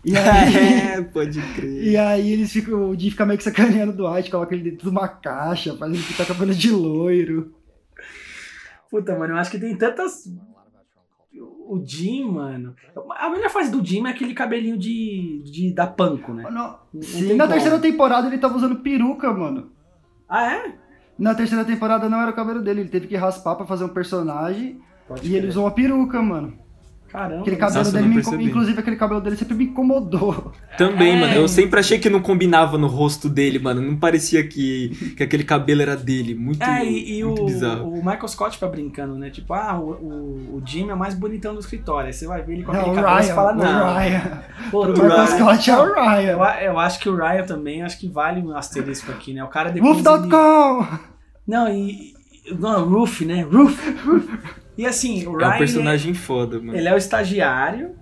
E 0.05 0.15
aí, 0.17 0.95
É, 0.97 1.01
pode 1.01 1.41
crer. 1.55 1.83
e 1.83 1.95
aí 1.97 2.31
eles 2.33 2.51
ficam, 2.51 2.89
o 2.89 2.99
Jim 2.99 3.09
fica 3.09 3.25
meio 3.25 3.37
que 3.37 3.43
sacaneando 3.43 3.93
o 3.93 3.95
Dwight, 3.95 4.29
coloca 4.29 4.53
ele 4.53 4.71
dentro 4.71 4.83
de 4.83 4.89
uma 4.89 5.07
caixa, 5.07 5.77
faz 5.77 5.93
ele 5.93 6.01
ficar 6.01 6.25
cabelo 6.25 6.53
de 6.53 6.69
loiro. 6.71 7.53
Puta, 8.89 9.17
mano, 9.17 9.33
eu 9.33 9.37
acho 9.37 9.49
que 9.51 9.59
tem 9.59 9.75
tantas. 9.75 10.25
O 11.65 11.81
Jim, 11.85 12.25
mano. 12.25 12.75
A 13.17 13.29
melhor 13.29 13.49
fase 13.49 13.71
do 13.71 13.83
Jim 13.83 14.05
é 14.05 14.09
aquele 14.09 14.33
cabelinho 14.33 14.77
de, 14.77 15.41
de 15.45 15.73
da 15.73 15.87
panco, 15.87 16.33
né? 16.33 16.43
Não, 16.51 16.77
Não 16.93 17.01
sim, 17.01 17.33
na 17.35 17.45
como. 17.45 17.53
terceira 17.53 17.79
temporada 17.79 18.27
ele 18.27 18.37
tava 18.37 18.57
usando 18.57 18.77
peruca, 18.77 19.31
mano. 19.33 19.71
Ah, 20.27 20.51
é? 20.53 20.75
Na 21.17 21.33
terceira 21.35 21.63
temporada 21.63 22.09
não 22.09 22.19
era 22.21 22.31
o 22.31 22.35
cabelo 22.35 22.61
dele, 22.61 22.81
ele 22.81 22.89
teve 22.89 23.07
que 23.07 23.15
raspar 23.15 23.55
pra 23.55 23.65
fazer 23.65 23.85
um 23.85 23.89
personagem. 23.89 24.79
Pode 25.07 25.21
E 25.27 25.31
ele 25.31 25.41
crer. 25.41 25.49
usou 25.49 25.63
uma 25.65 25.71
peruca, 25.71 26.21
mano. 26.21 26.57
Caramba. 27.13 27.41
Aquele 27.41 27.55
cabelo 27.57 27.77
Nossa, 27.77 27.89
eu 27.89 27.93
dele, 27.93 28.05
não 28.07 28.09
me 28.15 28.19
inco- 28.21 28.29
percebi. 28.31 28.49
inclusive 28.49 28.79
aquele 28.79 28.95
cabelo 28.95 29.21
dele 29.21 29.35
sempre 29.35 29.53
me 29.55 29.65
incomodou. 29.65 30.51
Também, 30.79 31.11
É. 31.15 31.19
mano. 31.19 31.33
Eu 31.35 31.47
sempre 31.47 31.79
achei 31.79 31.99
que 31.99 32.09
não 32.09 32.19
combinava 32.19 32.75
no 32.75 32.87
rosto 32.87 33.29
dele, 33.29 33.59
mano. 33.59 33.79
Não 33.81 33.95
parecia 33.95 34.43
que, 34.47 35.13
que 35.15 35.21
aquele 35.21 35.43
cabelo 35.43 35.83
era 35.83 35.95
dele. 35.95 36.33
Muito, 36.33 36.63
É, 36.63 36.83
e, 36.83 37.19
e 37.19 37.23
o, 37.23 37.35
bizarro. 37.45 37.87
o 37.87 37.97
Michael 37.97 38.27
Scott 38.27 38.55
fica 38.55 38.67
brincando, 38.67 39.13
né? 39.15 39.29
Tipo, 39.29 39.53
ah, 39.53 39.79
o, 39.79 39.91
o, 39.91 40.55
o 40.57 40.63
Jim 40.65 40.89
é 40.89 40.93
o 40.95 40.97
mais 40.97 41.13
bonitão 41.13 41.53
do 41.53 41.59
escritório. 41.59 42.07
Aí 42.07 42.13
você 42.13 42.25
vai 42.25 42.41
ver 42.41 42.53
ele 42.53 42.63
com 42.63 42.71
Não, 42.73 42.79
aquele 42.79 42.93
o 42.99 43.03
cabelo 43.03 43.19
e 43.19 43.21
Ryan, 43.25 43.35
fala, 43.35 43.51
o 43.51 43.55
não. 43.57 43.93
Ryan. 43.95 44.21
Pô, 44.71 44.79
O 44.79 44.85
o 44.85 44.89
Michael 44.89 45.09
Ryan- 45.11 45.27
Scott 45.27 45.69
é 45.69 45.77
o 45.77 45.85
Eu, 45.85 45.93
Ryan. 45.93 46.41
a- 46.43 46.63
eu 46.63 46.79
acho 46.79 46.99
que 46.99 47.09
o 47.09 47.15
Ryan 47.15 47.43
também, 47.45 47.83
acho 47.83 47.99
que 47.99 48.07
vale 48.09 48.41
um 48.41 48.57
asterisco 48.57 49.11
aqui, 49.11 49.35
né? 49.35 49.43
O 49.43 49.49
cara 49.49 49.69
depois. 49.69 49.97
ele- 49.99 50.03
Wolf.com! 50.03 50.87
Não, 51.47 51.69
e. 51.69 52.11
Não, 52.59 52.89
Roof, 52.89 53.21
né? 53.23 53.43
Roof. 53.43 53.77
E 54.77 54.85
assim, 54.85 55.25
o 55.27 55.37
Ryan. 55.37 55.45
É 55.45 55.47
um 55.47 55.49
ele 55.51 55.57
personagem 55.59 56.13
foda, 56.13 56.59
mano. 56.59 56.77
Ele 56.77 56.87
é 56.87 56.93
o 56.93 56.97
estagiário, 56.97 57.95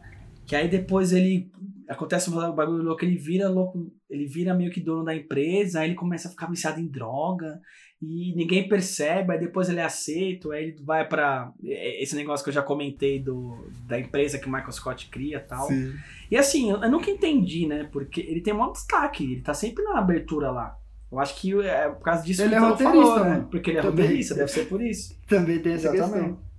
que 0.46 0.56
aí 0.56 0.68
depois 0.68 1.12
ele. 1.12 1.52
Acontece 1.90 2.30
um 2.30 2.54
bagulho 2.54 2.82
louco, 2.84 3.04
ele 3.04 3.18
vira 3.18 3.50
louco, 3.50 3.92
ele 4.10 4.26
vira 4.26 4.54
meio 4.54 4.72
que 4.72 4.80
dono 4.80 5.04
da 5.04 5.14
empresa, 5.14 5.82
aí 5.82 5.90
ele 5.90 5.96
começa 5.96 6.30
a 6.30 6.32
ficar 6.32 6.48
viciado 6.48 6.80
em 6.80 6.88
droga, 6.88 7.60
e 8.02 8.34
ninguém 8.34 8.68
percebe, 8.68 9.34
aí 9.34 9.40
depois 9.40 9.68
ele 9.68 9.82
é 9.82 9.84
aceito, 9.84 10.54
aí 10.54 10.64
ele 10.70 10.76
vai 10.84 11.06
pra. 11.06 11.52
Esse 11.62 12.16
negócio 12.16 12.44
que 12.46 12.50
eu 12.50 12.54
já 12.54 12.62
comentei 12.62 13.20
do, 13.22 13.70
da 13.86 14.00
empresa 14.00 14.40
que 14.40 14.48
o 14.48 14.52
Michael 14.52 14.72
Scott 14.72 15.10
cria 15.10 15.38
e 15.38 15.42
tal. 15.42 15.68
Sim. 15.68 15.94
E 16.32 16.38
assim, 16.38 16.72
eu, 16.72 16.82
eu 16.82 16.90
nunca 16.90 17.12
entendi, 17.12 17.68
né? 17.68 17.90
Porque 17.92 18.22
ele 18.22 18.40
tem 18.40 18.54
um 18.54 18.58
maior 18.60 18.72
destaque, 18.72 19.26
ele 19.26 19.42
tá 19.42 19.54
sempre 19.54 19.84
na 19.84 20.00
abertura 20.00 20.50
lá. 20.50 20.78
Eu 21.12 21.20
acho 21.20 21.36
que 21.36 21.54
é 21.62 21.90
por 21.90 22.04
causa 22.04 22.24
disso 22.24 22.42
Ele 22.42 22.52
que 22.52 22.56
é 22.56 22.62
o 22.62 22.64
Ítalo 22.64 22.72
roteirista, 22.72 23.06
falou, 23.08 23.26
né? 23.26 23.30
mano. 23.32 23.48
Porque 23.52 23.70
ele 23.70 23.80
é 23.80 23.82
Também. 23.82 24.06
roteirista, 24.06 24.36
deve 24.36 24.48
ser 24.48 24.66
por 24.68 24.82
isso. 24.82 25.20
Também 25.28 25.60
tem 25.60 25.74
essa 25.74 25.94
Exatamente. 25.94 26.30
questão. 26.30 26.51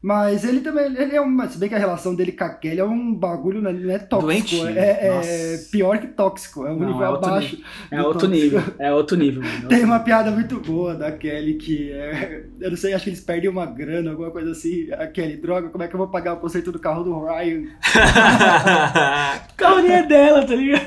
Mas 0.00 0.44
ele 0.44 0.60
também, 0.60 0.84
ele 0.96 1.16
é 1.16 1.20
uma, 1.20 1.48
se 1.48 1.58
bem 1.58 1.68
que 1.68 1.74
a 1.74 1.78
relação 1.78 2.14
dele 2.14 2.30
com 2.30 2.44
a 2.44 2.50
Kelly 2.50 2.78
é 2.78 2.84
um 2.84 3.12
bagulho, 3.12 3.60
não 3.60 3.68
é- 3.70 3.74
não 3.74 3.90
é 3.92 3.98
tóxico, 3.98 4.26
Doentio. 4.28 4.68
é, 4.68 5.06
é 5.08 5.12
Nossa. 5.12 5.68
pior 5.72 5.98
que 5.98 6.06
tóxico, 6.06 6.64
é 6.64 6.70
um 6.70 6.76
Não, 6.78 6.86
nível 6.86 7.02
é 7.04 7.08
outro 7.10 7.28
abaixo. 7.28 7.58
É 7.90 7.96
do 7.98 8.04
outro 8.06 8.28
tóxico. 8.28 8.44
nível. 8.44 8.62
É 8.78 8.92
outro 8.94 9.16
nível, 9.16 9.42
mano. 9.42 9.64
É 9.64 9.68
Tem 9.68 9.78
uma 9.84 9.94
nível. 9.94 10.04
piada 10.04 10.30
muito 10.30 10.60
boa 10.60 10.94
da 10.94 11.10
Kelly 11.10 11.54
que 11.54 11.90
é, 11.90 12.44
eu 12.60 12.70
não 12.70 12.76
sei, 12.76 12.94
acho 12.94 13.02
que 13.04 13.10
eles 13.10 13.20
perdem 13.20 13.50
uma 13.50 13.66
grana, 13.66 14.10
alguma 14.10 14.30
coisa 14.30 14.52
assim. 14.52 14.88
A 14.92 15.04
Kelly, 15.08 15.36
droga, 15.36 15.68
como 15.68 15.82
é 15.82 15.88
que 15.88 15.94
eu 15.94 15.98
vou 15.98 16.06
pagar 16.08 16.34
o 16.34 16.36
conceito 16.38 16.70
do 16.70 16.78
carro 16.78 17.02
do 17.02 17.24
Ryan? 17.24 17.64
O 19.50 19.54
carro 19.56 19.80
nem 19.82 19.92
é 19.92 20.06
dela, 20.06 20.46
tá 20.46 20.54
ligado? 20.54 20.86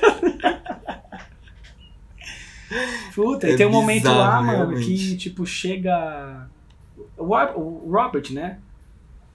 Puta, 3.14 3.48
É 3.48 3.52
e 3.52 3.56
tem 3.58 3.66
um 3.66 3.72
momento 3.72 4.04
bizarro, 4.04 4.18
lá, 4.20 4.42
mano, 4.42 4.58
realmente. 4.70 4.86
que, 4.86 5.18
tipo, 5.18 5.46
chega. 5.46 6.48
O 7.18 7.90
Robert, 7.92 8.32
né? 8.32 8.58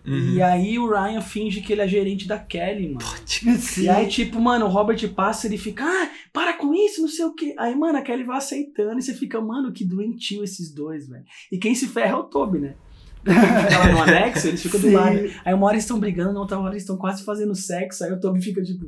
Uhum. 0.07 0.35
E 0.35 0.43
aí 0.43 0.79
o 0.79 0.89
Ryan 0.89 1.21
finge 1.21 1.61
que 1.61 1.73
ele 1.73 1.83
é 1.83 1.89
gerente 1.89 2.29
da 2.29 2.39
Kelly, 2.39 2.95
mano. 2.95 3.07
Sim. 3.27 3.83
E 3.83 3.89
aí, 3.89 4.07
tipo, 4.07 4.41
mano, 4.41 4.67
o 4.67 4.69
Robert 4.69 5.09
passa 5.15 5.47
e 5.47 5.51
ele 5.51 5.59
fica, 5.59 5.85
ah, 5.85 6.11
para 6.33 6.53
com 6.53 6.73
isso, 6.73 7.03
não 7.03 7.09
sei 7.09 7.25
o 7.25 7.35
quê. 7.35 7.55
Aí, 7.59 7.75
mano, 7.75 7.99
a 7.99 8.03
Kelly 8.03 8.23
vai 8.23 8.39
aceitando 8.39 8.99
e 8.99 9.03
você 9.03 9.15
fica, 9.15 9.41
mano, 9.41 9.73
que 9.73 9.85
doentio 9.85 10.45
esses 10.45 10.73
dois, 10.73 11.09
velho. 11.09 11.25
E 11.51 11.59
quem 11.59 11.75
se 11.75 11.89
ferra 11.89 12.13
é 12.13 12.17
o 12.17 12.25
Toby, 12.25 12.61
né? 12.61 12.77
Porque 13.25 13.41
ele 13.41 13.63
fica 13.63 13.79
lá 13.79 13.93
no 13.93 14.03
anexo, 14.03 14.47
eles 14.47 14.63
ficam 14.63 14.81
do 14.81 14.93
lado. 14.93 15.19
Aí 15.45 15.53
uma 15.53 15.67
hora 15.67 15.75
eles 15.75 15.85
estão 15.85 15.99
brigando, 15.99 16.33
na 16.33 16.41
outra 16.41 16.59
hora 16.59 16.73
eles 16.73 16.85
estão 16.85 16.97
quase 16.97 17.25
fazendo 17.25 17.55
sexo. 17.57 18.05
Aí 18.05 18.13
o 18.13 18.21
Toby 18.21 18.41
fica, 18.41 18.63
tipo, 18.63 18.87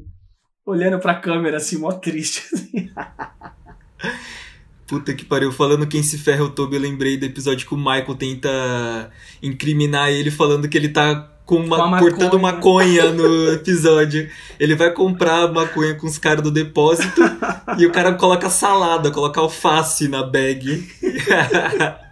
olhando 0.64 1.00
pra 1.00 1.18
câmera, 1.18 1.56
assim, 1.56 1.76
mó 1.78 1.90
triste. 1.90 2.44
assim. 2.54 2.90
Puta 4.88 5.12
que 5.12 5.22
pariu, 5.22 5.52
falando 5.52 5.86
quem 5.86 6.02
se 6.02 6.16
ferra 6.16 6.42
o 6.44 6.48
Toby, 6.48 6.76
eu 6.76 6.80
lembrei 6.80 7.18
do 7.18 7.26
episódio 7.26 7.66
que 7.66 7.74
o 7.74 7.76
Michael 7.76 8.14
tenta 8.14 9.10
incriminar 9.42 10.08
ele 10.10 10.30
falando 10.30 10.66
que 10.66 10.78
ele 10.78 10.88
tá 10.88 11.28
com 11.44 11.56
uma, 11.56 11.76
Com 11.76 11.88
maconha. 11.88 12.10
cortando 12.10 12.38
maconha 12.38 13.10
no 13.12 13.52
episódio. 13.52 14.30
Ele 14.58 14.74
vai 14.74 14.90
comprar 14.92 15.52
maconha 15.52 15.94
com 15.94 16.06
os 16.06 16.16
caras 16.16 16.42
do 16.42 16.50
depósito 16.50 17.20
e 17.78 17.84
o 17.84 17.92
cara 17.92 18.14
coloca 18.14 18.48
salada, 18.48 19.10
coloca 19.10 19.40
alface 19.40 20.08
na 20.08 20.22
bag. 20.22 20.88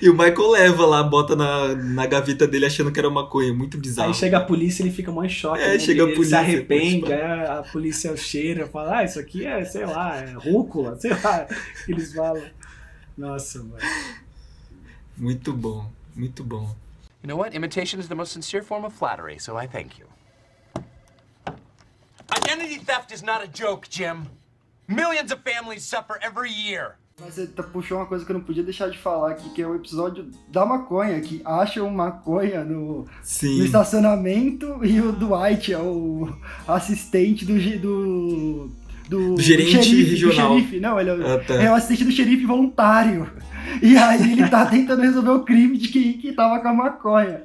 e 0.00 0.08
o 0.08 0.12
Michael 0.12 0.50
leva 0.50 0.86
lá, 0.86 1.02
bota 1.02 1.34
na, 1.34 1.74
na 1.74 2.06
gaveta 2.06 2.46
dele 2.46 2.66
achando 2.66 2.92
que 2.92 2.98
era 2.98 3.08
maconha. 3.08 3.52
Muito 3.52 3.78
bizarro. 3.78 4.08
Aí 4.08 4.14
chega 4.14 4.38
a 4.38 4.44
polícia 4.44 4.82
e 4.82 4.86
ele 4.86 4.94
fica 4.94 5.10
mó 5.10 5.24
em 5.24 5.28
choque. 5.28 5.62
É, 5.62 5.68
né? 5.68 5.78
chega 5.78 6.02
a 6.02 6.06
ele, 6.06 6.14
polícia, 6.14 6.36
Ele 6.36 6.44
se 6.44 6.52
arrepende, 6.52 7.12
aí 7.12 7.20
a, 7.22 7.58
a 7.58 7.62
polícia 7.62 8.16
cheira, 8.16 8.66
fala, 8.66 8.98
ah, 8.98 9.04
isso 9.04 9.18
aqui 9.18 9.46
é, 9.46 9.64
sei 9.64 9.86
lá, 9.86 10.16
é 10.16 10.32
rúcula, 10.32 10.96
sei 11.00 11.10
lá. 11.10 11.46
Eles 11.88 12.12
falam. 12.12 12.42
Nossa, 13.16 13.58
mano. 13.58 13.76
Muito 15.16 15.52
bom, 15.52 15.90
muito 16.14 16.42
bom. 16.42 16.74
You 17.22 17.28
know 17.28 17.36
what? 17.36 17.54
Imitation 17.54 18.00
is 18.00 18.08
the 18.08 18.14
most 18.14 18.32
sincere 18.32 18.62
form 18.62 18.84
of 18.84 18.92
flattery, 18.94 19.38
so 19.38 19.56
I 19.56 19.66
thank 19.66 19.98
you. 19.98 20.06
Identity 22.36 22.78
theft 22.78 23.12
is 23.12 23.22
not 23.22 23.42
a 23.42 23.46
joke, 23.46 23.88
Jim. 23.88 24.28
Millions 24.88 25.30
of 25.30 25.40
families 25.42 25.84
suffer 25.84 26.18
every 26.22 26.50
year. 26.50 26.96
Mas 27.24 27.34
você 27.34 27.46
tá- 27.46 27.62
puxou 27.62 27.98
uma 27.98 28.06
coisa 28.06 28.24
que 28.24 28.32
eu 28.32 28.34
não 28.34 28.42
podia 28.44 28.62
deixar 28.62 28.88
de 28.90 28.98
falar 28.98 29.30
aqui, 29.32 29.48
que 29.50 29.62
é 29.62 29.66
o 29.66 29.74
episódio 29.74 30.26
da 30.48 30.66
maconha, 30.66 31.20
que 31.20 31.40
acham 31.44 31.88
maconha 31.90 32.64
no, 32.64 33.06
no 33.58 33.64
estacionamento 33.64 34.84
e 34.84 35.00
o 35.00 35.12
Dwight 35.12 35.72
é 35.72 35.78
o 35.78 36.28
assistente 36.66 37.44
do, 37.44 37.54
do, 37.78 38.70
do, 39.08 39.34
Do 39.36 39.40
gerente 39.42 39.82
xerife, 39.82 40.10
regional. 40.10 40.48
Do 40.48 40.54
xerife, 40.58 40.80
não, 40.80 40.98
ele 41.00 41.10
é, 41.10 41.14
o- 41.14 41.26
Ah, 41.26 41.38
tá. 41.38 41.54
é 41.54 41.70
o 41.70 41.74
assistente 41.74 42.04
do 42.04 42.10
xerife 42.12 42.44
voluntário. 42.44 43.30
E 43.80 43.96
aí 43.96 44.32
ele 44.32 44.48
tá 44.48 44.66
tentando 44.66 45.02
resolver 45.02 45.30
o 45.30 45.44
crime 45.44 45.78
de 45.78 45.88
quem 45.88 46.14
que 46.14 46.32
tava 46.32 46.60
com 46.60 46.68
a 46.68 46.74
maconha. 46.74 47.42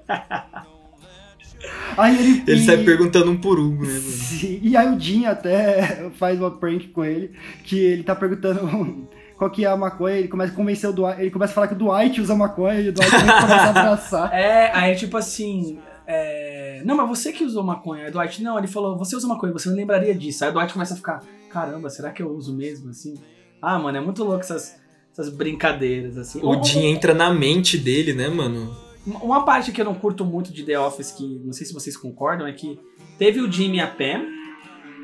Aí 1.98 2.18
ele, 2.20 2.44
Ele 2.48 2.62
e- 2.62 2.66
sai 2.66 2.78
perguntando 2.84 3.32
um 3.32 3.38
por 3.38 3.60
um, 3.60 3.72
né? 3.72 3.78
mano? 3.88 4.00
Sim, 4.02 4.60
e 4.62 4.76
aí 4.78 4.88
o 4.96 5.00
Jim 5.00 5.26
até 5.26 6.10
faz 6.16 6.40
uma 6.40 6.52
prank 6.52 6.88
com 6.90 7.04
ele, 7.04 7.32
que 7.64 7.78
ele 7.80 8.04
tá 8.04 8.16
perguntando 8.16 9.08
qual 9.38 9.52
que 9.52 9.64
é 9.64 9.68
a 9.68 9.78
maconha, 9.78 10.16
ele 10.16 10.28
começa 10.28 10.52
a 10.52 10.56
convencer 10.56 10.90
o 10.90 10.94
Dwight, 10.94 11.22
ele 11.22 11.32
começa 11.32 11.52
a 11.52 11.56
falar 11.56 11.68
que 11.68 11.76
o 11.76 11.78
Dwight 11.78 12.20
usa 12.20 12.36
maconha 12.36 12.82
e 12.82 12.90
o 12.90 12.94
Dwight 12.94 13.12
começa 13.12 13.48
a 13.48 13.70
abraçar. 13.70 14.34
É, 14.34 14.72
aí 14.74 14.96
tipo 14.96 15.16
assim. 15.16 15.80
é, 16.08 16.82
Não, 16.84 16.96
mas 16.98 17.08
você 17.08 17.32
que 17.32 17.44
usou 17.44 17.64
maconha. 17.64 18.04
Aí 18.04 18.10
o 18.10 18.14
Dwight, 18.14 18.42
não, 18.42 18.58
ele 18.58 18.68
falou, 18.68 18.98
você 18.98 19.16
usa 19.16 19.28
maconha, 19.28 19.54
você 19.54 19.70
não 19.70 19.76
lembraria 19.76 20.16
disso. 20.16 20.44
Aí 20.44 20.50
o 20.50 20.54
Dwight 20.54 20.74
começa 20.74 20.96
a 20.96 20.98
ficar, 20.98 21.22
caramba, 21.52 21.90
será 21.90 22.12
que 22.12 22.22
eu 22.24 22.32
uso 22.32 22.56
mesmo, 22.56 22.90
assim? 22.90 23.14
Ah, 23.62 23.78
mano, 23.78 23.98
é 23.98 24.02
muito 24.02 24.24
louco 24.24 24.40
essas, 24.40 24.80
essas 25.12 25.30
brincadeiras, 25.30 26.18
assim. 26.18 26.40
O 26.44 26.64
Jim 26.64 26.86
entra 26.86 27.14
na 27.14 27.32
mente 27.32 27.78
dele, 27.78 28.14
né, 28.14 28.28
mano? 28.30 28.76
Uma 29.06 29.46
parte 29.46 29.72
que 29.72 29.80
eu 29.80 29.86
não 29.86 29.94
curto 29.96 30.26
muito 30.26 30.52
de 30.52 30.64
The 30.64 30.80
Office, 30.80 31.12
que 31.12 31.42
não 31.46 31.54
sei 31.54 31.66
se 31.66 31.74
vocês 31.74 31.96
concordam, 31.96 32.46
é 32.46 32.52
que 32.54 32.80
teve 33.18 33.40
o 33.40 33.50
Jimmy 33.52 33.78
e 33.78 33.82
a 33.82 33.88
Pam, 33.88 34.26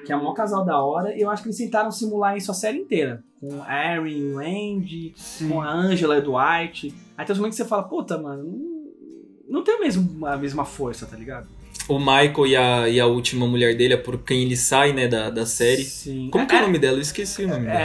que 0.06 0.12
é 0.12 0.16
o 0.16 0.20
maior 0.20 0.34
casal 0.34 0.66
da 0.66 0.78
hora, 0.84 1.16
e 1.16 1.22
eu 1.22 1.30
acho 1.30 1.42
que 1.42 1.48
eles 1.48 1.58
tentaram 1.58 1.90
simular 1.90 2.36
isso 2.36 2.52
a 2.52 2.54
série 2.54 2.80
inteira. 2.80 3.24
Com 3.44 3.62
Aaron, 3.62 4.36
o 4.36 4.40
Andy, 4.40 5.14
Sim. 5.18 5.50
com 5.50 5.62
a 5.62 5.70
Angela 5.70 6.18
o 6.18 6.22
Dwight. 6.22 6.94
Aí 7.18 7.26
tem 7.26 7.34
uns 7.34 7.40
momentos 7.40 7.58
que 7.58 7.64
você 7.64 7.70
fala, 7.70 7.84
puta, 7.84 8.18
mano, 8.18 8.42
não, 8.42 9.58
não 9.58 9.64
tem 9.66 9.76
o 9.76 9.82
mesmo, 9.82 10.26
a 10.26 10.38
mesma 10.38 10.64
força, 10.64 11.06
tá 11.06 11.18
ligado? 11.18 11.48
O 11.90 12.00
Michael 12.00 12.48
e 12.48 12.56
a, 12.56 12.88
e 12.88 13.00
a 13.02 13.06
última 13.06 13.46
mulher 13.46 13.76
dele 13.76 13.96
é 13.96 13.98
por 13.98 14.18
quem 14.20 14.44
ele 14.44 14.56
sai, 14.56 14.94
né, 14.94 15.10
da, 15.10 15.30
da 15.30 15.46
série. 15.46 15.84
Sim. 15.84 16.30
Como 16.32 16.48
que 16.48 16.56
é 16.56 16.60
o 16.60 16.62
nome 16.62 16.80
dela? 16.80 16.96
Eu 16.98 17.02
esqueci 17.02 17.44
o 17.44 17.48
nome 17.50 17.66
dela. 17.66 17.80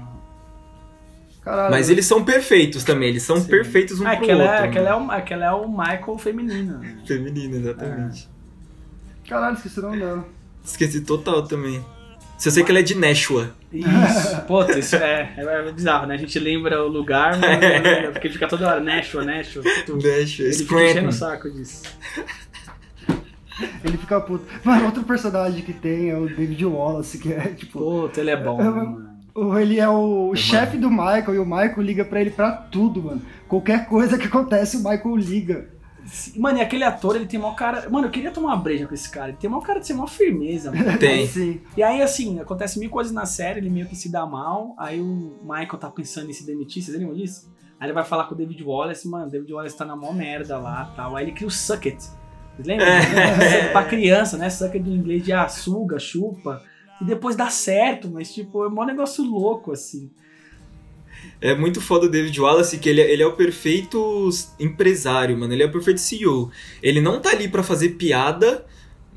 É. 0.00 0.04
Caralho, 1.40 1.70
Mas 1.70 1.88
eles 1.88 2.06
são 2.06 2.24
perfeitos 2.24 2.82
também, 2.82 3.10
eles 3.10 3.22
são 3.22 3.36
Sim. 3.36 3.46
perfeitos 3.46 4.00
um 4.00 4.04
pro 4.04 4.12
aquela, 4.12 4.42
outro. 4.42 4.56
é, 4.56 4.60
né? 4.62 4.66
aquela, 4.68 4.90
é 4.90 4.94
o, 4.96 5.10
aquela 5.10 5.44
é 5.46 5.52
o 5.52 5.68
Michael 5.68 6.18
feminino. 6.18 6.78
né? 6.78 6.98
Feminino, 7.06 7.56
exatamente. 7.56 8.28
Caralho, 9.28 9.54
esqueci 9.54 9.78
o 9.78 9.82
nome 9.82 9.98
dela. 9.98 10.26
Esqueci 10.64 11.00
total 11.02 11.46
também. 11.46 11.84
Só 12.44 12.50
sei 12.50 12.62
que 12.62 12.70
ela 12.70 12.80
é 12.80 12.82
de 12.82 12.94
Nashua. 12.94 13.54
Isso, 13.72 14.40
puta, 14.46 14.78
isso 14.78 14.96
é, 14.96 15.32
é, 15.34 15.42
é 15.68 15.72
bizarro, 15.72 16.06
né? 16.06 16.12
A 16.14 16.18
gente 16.18 16.38
lembra 16.38 16.84
o 16.84 16.88
lugar, 16.88 17.38
mas 17.38 17.58
não 17.58 17.68
lembra, 17.70 18.12
porque 18.12 18.28
fica 18.28 18.46
toda 18.46 18.68
hora 18.68 18.80
Nashua, 18.80 19.24
Nashua. 19.24 19.62
tudo. 19.86 20.04
Nashua, 20.06 20.44
Ele 20.44 20.54
fica 20.54 20.84
enchendo 20.90 21.08
o 21.08 21.12
saco 21.12 21.50
disso. 21.50 21.82
Ele 23.82 23.96
fica 23.96 24.20
puto. 24.20 24.44
Mano, 24.62 24.84
outro 24.84 25.04
personagem 25.04 25.62
que 25.62 25.72
tem 25.72 26.10
é 26.10 26.18
o 26.18 26.28
David 26.28 26.66
Wallace, 26.66 27.16
que 27.16 27.32
é 27.32 27.48
tipo. 27.48 27.78
Puta, 27.78 28.20
ele 28.20 28.30
é 28.30 28.36
bom, 28.36 28.60
Eu- 28.60 28.74
mano. 28.76 29.14
Ele 29.58 29.80
é 29.80 29.88
o 29.88 30.32
chefe 30.36 30.76
do 30.76 30.90
Michael 30.90 31.34
e 31.34 31.38
o 31.38 31.46
Michael 31.46 31.80
liga 31.80 32.04
pra 32.04 32.20
ele 32.20 32.30
pra 32.30 32.52
tudo, 32.52 33.02
mano. 33.02 33.22
Qualquer 33.48 33.86
coisa 33.86 34.18
que 34.18 34.26
acontece, 34.26 34.76
o 34.76 34.80
Michael 34.80 35.16
liga. 35.16 35.68
Mano, 36.36 36.58
e 36.58 36.60
aquele 36.60 36.84
ator, 36.84 37.16
ele 37.16 37.26
tem 37.26 37.40
maior 37.40 37.54
cara. 37.54 37.88
Mano, 37.88 38.06
eu 38.06 38.10
queria 38.10 38.30
tomar 38.30 38.48
uma 38.48 38.56
breja 38.56 38.86
com 38.86 38.94
esse 38.94 39.10
cara. 39.10 39.28
Ele 39.28 39.38
tem 39.38 39.48
maior 39.48 39.62
cara 39.62 39.80
de 39.80 39.86
ser 39.86 39.94
maior 39.94 40.08
firmeza, 40.08 40.70
mano. 40.70 40.96
Tem. 40.98 41.26
Sim. 41.26 41.60
E 41.76 41.82
aí, 41.82 42.02
assim, 42.02 42.38
acontece 42.40 42.78
mil 42.78 42.90
coisas 42.90 43.12
na 43.12 43.26
série, 43.26 43.60
ele 43.60 43.70
meio 43.70 43.86
que 43.86 43.96
se 43.96 44.10
dá 44.10 44.26
mal. 44.26 44.74
Aí 44.78 45.00
o 45.00 45.38
Michael 45.42 45.78
tá 45.78 45.90
pensando 45.90 46.30
em 46.30 46.32
se 46.32 46.46
demitir, 46.46 46.82
vocês 46.82 46.96
lembram 46.96 47.14
disso? 47.14 47.52
Aí 47.80 47.86
ele 47.86 47.92
vai 47.92 48.04
falar 48.04 48.24
com 48.24 48.34
o 48.34 48.38
David 48.38 48.62
Wallace, 48.62 49.08
mano, 49.08 49.26
o 49.26 49.30
David 49.30 49.52
Wallace 49.52 49.76
tá 49.76 49.84
na 49.84 49.96
mó 49.96 50.12
merda 50.12 50.58
lá 50.58 50.92
tal. 50.96 51.16
Aí 51.16 51.24
ele 51.24 51.32
cria 51.32 51.48
o 51.48 51.50
Suck 51.50 51.88
It. 51.88 52.02
Vocês 52.54 52.66
lembram? 52.66 52.86
É. 52.86 53.68
pra 53.72 53.84
criança, 53.84 54.36
né? 54.36 54.48
Suck 54.48 54.76
It 54.76 54.88
em 54.88 54.94
inglês 54.94 55.24
de 55.24 55.32
suga, 55.50 55.98
chupa. 55.98 56.62
E 57.00 57.04
depois 57.04 57.34
dá 57.34 57.50
certo, 57.50 58.08
mas 58.08 58.32
tipo, 58.32 58.64
é 58.64 58.68
um 58.68 58.84
negócio 58.84 59.24
louco, 59.24 59.72
assim. 59.72 60.10
É 61.40 61.54
muito 61.54 61.80
foda 61.80 62.06
o 62.06 62.08
David 62.08 62.40
Wallace, 62.40 62.78
que 62.78 62.88
ele, 62.88 63.00
é- 63.00 63.12
ele 63.12 63.22
é 63.22 63.26
o 63.26 63.32
perfeito 63.32 64.28
empresário, 64.58 65.36
mano. 65.36 65.52
Ele 65.52 65.62
é 65.62 65.66
o 65.66 65.72
perfeito 65.72 66.00
CEO. 66.00 66.50
Ele 66.82 67.00
não 67.00 67.20
tá 67.20 67.30
ali 67.30 67.48
pra 67.48 67.62
fazer 67.62 67.90
piada, 67.90 68.64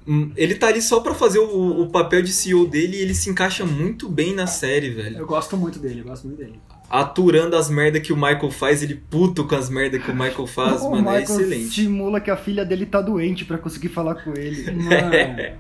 hum, 0.07 0.32
ele 0.36 0.55
tá 0.55 0.68
ali 0.68 0.82
só 0.82 0.99
pra 0.99 1.13
fazer 1.13 1.39
o, 1.39 1.82
o 1.82 1.89
papel 1.89 2.22
de 2.22 2.34
CEO 2.34 2.68
dele 2.68 2.97
e 2.97 3.01
ele 3.01 3.13
se 3.13 3.30
encaixa 3.30 3.65
muito 3.65 4.09
bem 4.09 4.34
na 4.34 4.45
série, 4.47 4.89
velho. 4.89 5.18
Eu 5.18 5.26
gosto 5.28 5.55
muito 5.55 5.80
dele, 5.80 6.01
eu 6.01 6.05
gosto 6.05 6.28
muito 6.28 6.39
dele. 6.39 6.59
Aturando 6.89 7.55
as 7.57 7.70
merdas 7.70 8.01
que 8.01 8.13
o 8.13 8.15
Michael 8.15 8.49
faz, 8.51 8.82
ele 8.82 8.95
puto 9.09 9.45
com 9.45 9.55
as 9.55 9.70
merdas 9.70 10.01
que 10.01 10.09
o 10.11 10.15
Michael 10.15 10.47
faz, 10.47 10.82
o 10.84 10.89
mano. 10.91 11.01
Michael 11.03 11.20
é 11.20 11.24
excelente. 11.24 11.82
simula 11.84 12.20
que 12.22 12.32
a 12.32 12.38
filha 12.38 12.63
dele 12.65 12.86
tá 12.86 13.01
doente 13.01 13.43
pra 13.45 13.57
conseguir 13.57 13.89
falar 13.89 14.15
com 14.15 14.32
ele. 14.34 14.72
Mano. 14.72 15.57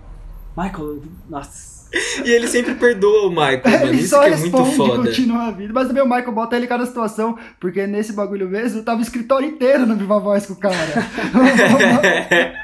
Michael, 0.57 1.01
nossa. 1.29 1.76
E 2.25 2.29
ele 2.29 2.47
sempre 2.47 2.75
perdoa 2.75 3.27
o 3.27 3.29
Michael, 3.29 3.61
mano. 3.63 3.85
Ele 3.87 3.97
Isso 3.97 4.09
só 4.09 4.19
que 4.21 4.27
é 4.33 4.37
muito 4.37 4.57
responde 4.57 4.71
e 4.71 4.75
foda. 4.75 5.03
continua 5.09 5.43
a 5.47 5.51
vida. 5.51 5.73
Mas 5.73 5.87
também 5.87 6.03
o 6.03 6.05
Michael 6.05 6.31
bota 6.33 6.55
ele 6.55 6.65
em 6.65 6.69
cada 6.69 6.85
situação, 6.85 7.37
porque 7.59 7.87
nesse 7.87 8.13
bagulho 8.13 8.49
mesmo 8.49 8.83
tava 8.83 8.99
o 8.99 9.03
escritório 9.03 9.47
inteiro 9.47 9.85
no 9.85 9.95
Viva 9.95 10.19
Voz 10.19 10.45
com 10.45 10.53
o 10.53 10.59
cara. 10.59 10.75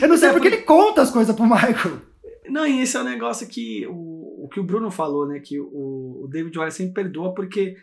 Eu 0.00 0.08
não 0.08 0.16
sei 0.16 0.30
porque 0.30 0.48
ele 0.48 0.58
conta 0.58 1.02
as 1.02 1.10
coisas 1.10 1.34
pro 1.34 1.44
Michael. 1.44 1.98
Não, 2.48 2.66
e 2.66 2.82
esse 2.82 2.96
é 2.96 3.00
o 3.00 3.04
negócio 3.04 3.46
que 3.46 3.86
o, 3.88 4.44
o 4.44 4.48
que 4.52 4.60
o 4.60 4.64
Bruno 4.64 4.90
falou, 4.90 5.26
né? 5.26 5.40
Que 5.40 5.58
o, 5.60 6.22
o 6.24 6.28
David 6.30 6.56
Wallace 6.56 6.78
sempre 6.78 7.02
perdoa, 7.02 7.34
porque 7.34 7.74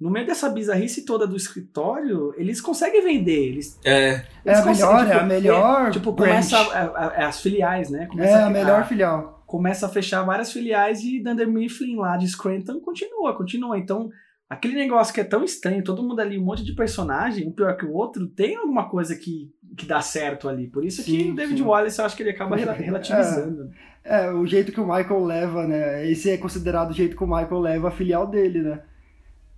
no 0.00 0.10
meio 0.10 0.26
dessa 0.26 0.48
bizarrice 0.48 1.04
toda 1.04 1.26
do 1.26 1.36
escritório, 1.36 2.32
eles 2.36 2.60
conseguem 2.60 3.02
vender. 3.02 3.48
Eles, 3.48 3.78
É, 3.84 4.22
É 4.44 4.54
a 4.54 4.62
eles 4.62 4.66
melhor, 4.66 4.92
conseguem, 4.92 5.12
é 5.12 5.20
a 5.20 5.24
melhor 5.24 5.88
é, 5.88 5.90
tipo, 5.90 6.12
branch. 6.12 6.30
começa 6.30 6.58
a- 6.58 6.82
a- 6.82 7.06
a- 7.24 7.28
as 7.28 7.40
filiais, 7.40 7.90
né? 7.90 8.06
Começa 8.06 8.32
É 8.32 8.42
a 8.42 8.46
a- 8.46 8.50
melhor 8.50 8.86
filial. 8.86 9.39
Começa 9.50 9.86
a 9.86 9.88
fechar 9.88 10.22
várias 10.22 10.52
filiais 10.52 11.02
e 11.02 11.20
Dunder 11.20 11.48
Mifflin 11.48 11.96
lá 11.96 12.16
de 12.16 12.28
Scranton 12.28 12.78
continua, 12.78 13.36
continua. 13.36 13.76
Então, 13.76 14.08
aquele 14.48 14.74
negócio 14.76 15.12
que 15.12 15.20
é 15.20 15.24
tão 15.24 15.42
estranho, 15.42 15.82
todo 15.82 16.04
mundo 16.04 16.20
ali, 16.20 16.38
um 16.38 16.44
monte 16.44 16.62
de 16.64 16.72
personagem, 16.72 17.48
um 17.48 17.52
pior 17.52 17.76
que 17.76 17.84
o 17.84 17.92
outro, 17.92 18.28
tem 18.28 18.54
alguma 18.54 18.88
coisa 18.88 19.16
que, 19.16 19.50
que 19.76 19.84
dá 19.84 20.00
certo 20.00 20.48
ali. 20.48 20.68
Por 20.68 20.84
isso 20.84 21.02
que 21.02 21.10
Sim, 21.10 21.32
o 21.32 21.34
David 21.34 21.58
sim. 21.58 21.64
Wallace, 21.64 21.98
eu 21.98 22.04
acho 22.04 22.16
que 22.16 22.22
ele 22.22 22.30
acaba 22.30 22.54
rela- 22.54 22.70
relativizando. 22.78 23.70
É, 24.04 24.30
o 24.30 24.46
jeito 24.46 24.70
que 24.70 24.80
o 24.80 24.86
Michael 24.86 25.24
leva, 25.24 25.66
né? 25.66 26.08
Esse 26.08 26.30
é 26.30 26.36
considerado 26.36 26.90
o 26.90 26.94
jeito 26.94 27.16
que 27.16 27.24
o 27.24 27.26
Michael 27.26 27.58
leva 27.58 27.88
a 27.88 27.90
filial 27.90 28.28
dele, 28.28 28.62
né? 28.62 28.84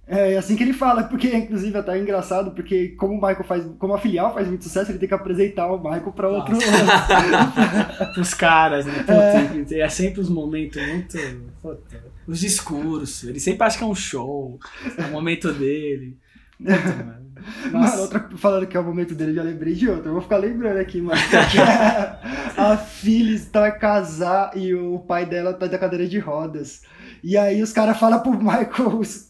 É 0.07 0.37
assim 0.37 0.57
que 0.57 0.63
ele 0.65 0.73
fala, 0.73 1.05
porque 1.05 1.35
inclusive 1.35 1.79
até 1.79 1.97
é 1.97 2.01
engraçado, 2.01 2.51
porque 2.51 2.89
como 2.99 3.13
o 3.15 3.17
Michael 3.17 3.45
faz, 3.45 3.65
como 3.79 3.95
a 3.95 3.99
filial 3.99 4.35
faz 4.35 4.49
muito 4.49 4.65
sucesso, 4.65 4.91
ele 4.91 4.99
tem 4.99 5.09
que 5.09 5.15
apresentar 5.15 5.69
o 5.73 5.79
Michael 5.79 6.13
pra 6.13 6.29
outro. 6.29 6.55
Pros 8.15 8.35
caras, 8.35 8.85
né? 8.85 8.95
Puta, 8.99 9.75
é. 9.77 9.89
sempre 9.89 10.21
os 10.21 10.29
momentos 10.29 10.85
muito. 10.87 11.17
puta, 11.63 12.05
os 12.27 12.41
discursos. 12.41 13.29
Ele 13.29 13.41
sempre 13.41 13.65
acha 13.67 13.79
que 13.79 13.85
é 13.85 13.87
um 13.87 13.95
show. 13.95 14.59
É 14.99 15.03
o 15.05 15.13
momento 15.13 15.53
dele. 15.53 16.17
Puta, 16.59 16.73
mano. 17.05 17.23
Mano, 17.73 18.01
outra, 18.03 18.29
falando 18.37 18.67
que 18.69 18.77
é 18.77 18.81
o 18.81 18.85
momento 18.85 19.15
dele, 19.17 19.35
já 19.35 19.43
lembrei 19.43 19.75
de 19.75 19.89
outra. 19.89 20.09
Eu 20.09 20.13
vou 20.13 20.23
ficar 20.23 20.37
lembrando 20.37 20.79
aqui, 20.79 21.01
mano. 21.01 21.21
a 22.57 22.77
Phyllis 22.77 23.47
tá 23.47 23.71
casar 23.71 24.57
e 24.57 24.73
o 24.75 24.99
pai 25.01 25.27
dela 25.27 25.53
tá 25.53 25.67
da 25.67 25.79
cadeira 25.79 26.07
de 26.07 26.19
rodas. 26.19 26.83
E 27.23 27.37
aí 27.37 27.63
os 27.63 27.73
caras 27.73 27.99
falam 27.99 28.21
pro 28.21 28.33
Michael 28.33 28.99
os- 28.99 29.29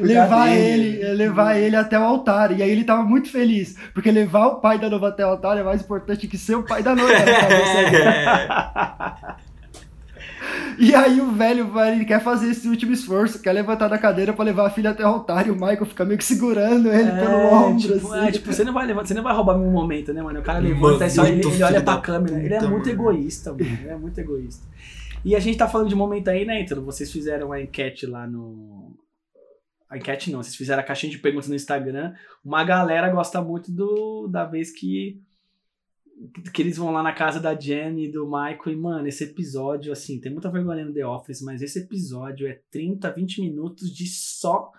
levar 0.00 0.48
dele. 0.48 0.96
ele, 1.00 1.14
levar 1.14 1.56
ele 1.56 1.76
até 1.76 1.98
o 1.98 2.02
altar. 2.02 2.56
E 2.58 2.62
aí 2.62 2.70
ele 2.70 2.84
tava 2.84 3.02
muito 3.02 3.30
feliz, 3.30 3.76
porque 3.94 4.10
levar 4.10 4.46
o 4.46 4.56
pai 4.60 4.78
da 4.78 4.88
noiva 4.90 5.08
até 5.08 5.24
o 5.24 5.30
altar 5.30 5.56
é 5.58 5.62
mais 5.62 5.80
importante 5.82 6.26
que 6.28 6.38
ser 6.38 6.56
o 6.56 6.62
pai 6.62 6.82
da 6.82 6.94
noiva. 6.94 7.12
dele. 7.14 7.32
E 10.78 10.94
aí 10.94 11.20
o 11.20 11.32
velho 11.32 11.66
vai, 11.68 11.94
ele 11.94 12.04
quer 12.04 12.22
fazer 12.22 12.50
esse 12.50 12.68
último 12.68 12.92
esforço, 12.92 13.40
quer 13.40 13.52
levantar 13.52 13.88
da 13.88 13.98
cadeira 13.98 14.32
pra 14.32 14.44
levar 14.44 14.66
a 14.66 14.70
filha 14.70 14.90
até 14.90 15.04
o 15.04 15.08
altar 15.08 15.46
e 15.46 15.50
o 15.50 15.54
Michael 15.54 15.86
fica 15.86 16.04
meio 16.04 16.18
que 16.18 16.24
segurando 16.24 16.88
ele 16.92 17.10
pelo 17.12 17.30
É, 17.32 17.54
ombro, 17.54 17.78
tipo, 17.80 18.12
assim. 18.14 18.28
é, 18.28 18.30
tipo, 18.30 18.52
você 18.52 18.62
não 18.62 18.72
vai 18.72 18.86
levantar, 18.86 19.08
você 19.08 19.14
não 19.14 19.22
vai 19.22 19.34
roubar 19.34 19.58
meu 19.58 19.70
momento, 19.70 20.12
né, 20.12 20.22
mano? 20.22 20.40
O 20.40 20.42
cara 20.42 20.60
Mano, 20.60 20.74
levanta 20.74 21.06
e 21.06 21.10
só 21.10 21.24
ele, 21.26 21.46
ele 21.46 21.62
olha 21.62 21.80
pra 21.82 21.96
câmera. 21.98 22.38
ele 22.42 22.54
é 22.54 22.58
puta, 22.58 22.70
muito 22.70 22.86
mano. 22.88 23.00
egoísta, 23.00 23.52
mano. 23.52 23.64
Ele 23.64 23.88
é 23.88 23.96
muito 23.96 24.18
egoísta. 24.20 24.66
E 25.24 25.34
a 25.34 25.40
gente 25.40 25.58
tá 25.58 25.66
falando 25.66 25.88
de 25.88 25.94
momento 25.96 26.28
aí, 26.28 26.44
né, 26.44 26.60
Ítalo? 26.60 26.82
Vocês 26.84 27.10
fizeram 27.10 27.52
a 27.52 27.60
enquete 27.60 28.06
lá 28.06 28.26
no. 28.26 28.85
A 29.88 29.96
enquete 29.96 30.30
não, 30.30 30.42
vocês 30.42 30.56
fizeram 30.56 30.80
a 30.80 30.84
caixinha 30.84 31.10
de 31.10 31.18
perguntas 31.18 31.48
no 31.48 31.54
Instagram. 31.54 32.14
Uma 32.44 32.64
galera 32.64 33.08
gosta 33.08 33.40
muito 33.40 33.70
do 33.70 34.26
da 34.28 34.44
vez 34.44 34.70
que. 34.70 35.22
Que 36.52 36.62
eles 36.62 36.78
vão 36.78 36.90
lá 36.90 37.02
na 37.02 37.12
casa 37.12 37.38
da 37.38 37.54
Jenny 37.54 38.06
e 38.06 38.12
do 38.12 38.24
Michael. 38.24 38.72
E, 38.72 38.76
mano, 38.76 39.06
esse 39.06 39.24
episódio, 39.24 39.92
assim, 39.92 40.18
tem 40.18 40.32
muita 40.32 40.50
vergonha 40.50 40.84
no 40.84 40.94
The 40.94 41.06
Office, 41.06 41.42
mas 41.42 41.60
esse 41.60 41.80
episódio 41.80 42.48
é 42.48 42.60
30, 42.70 43.10
20 43.10 43.42
minutos 43.42 43.94
de 43.94 44.06
só. 44.06 44.72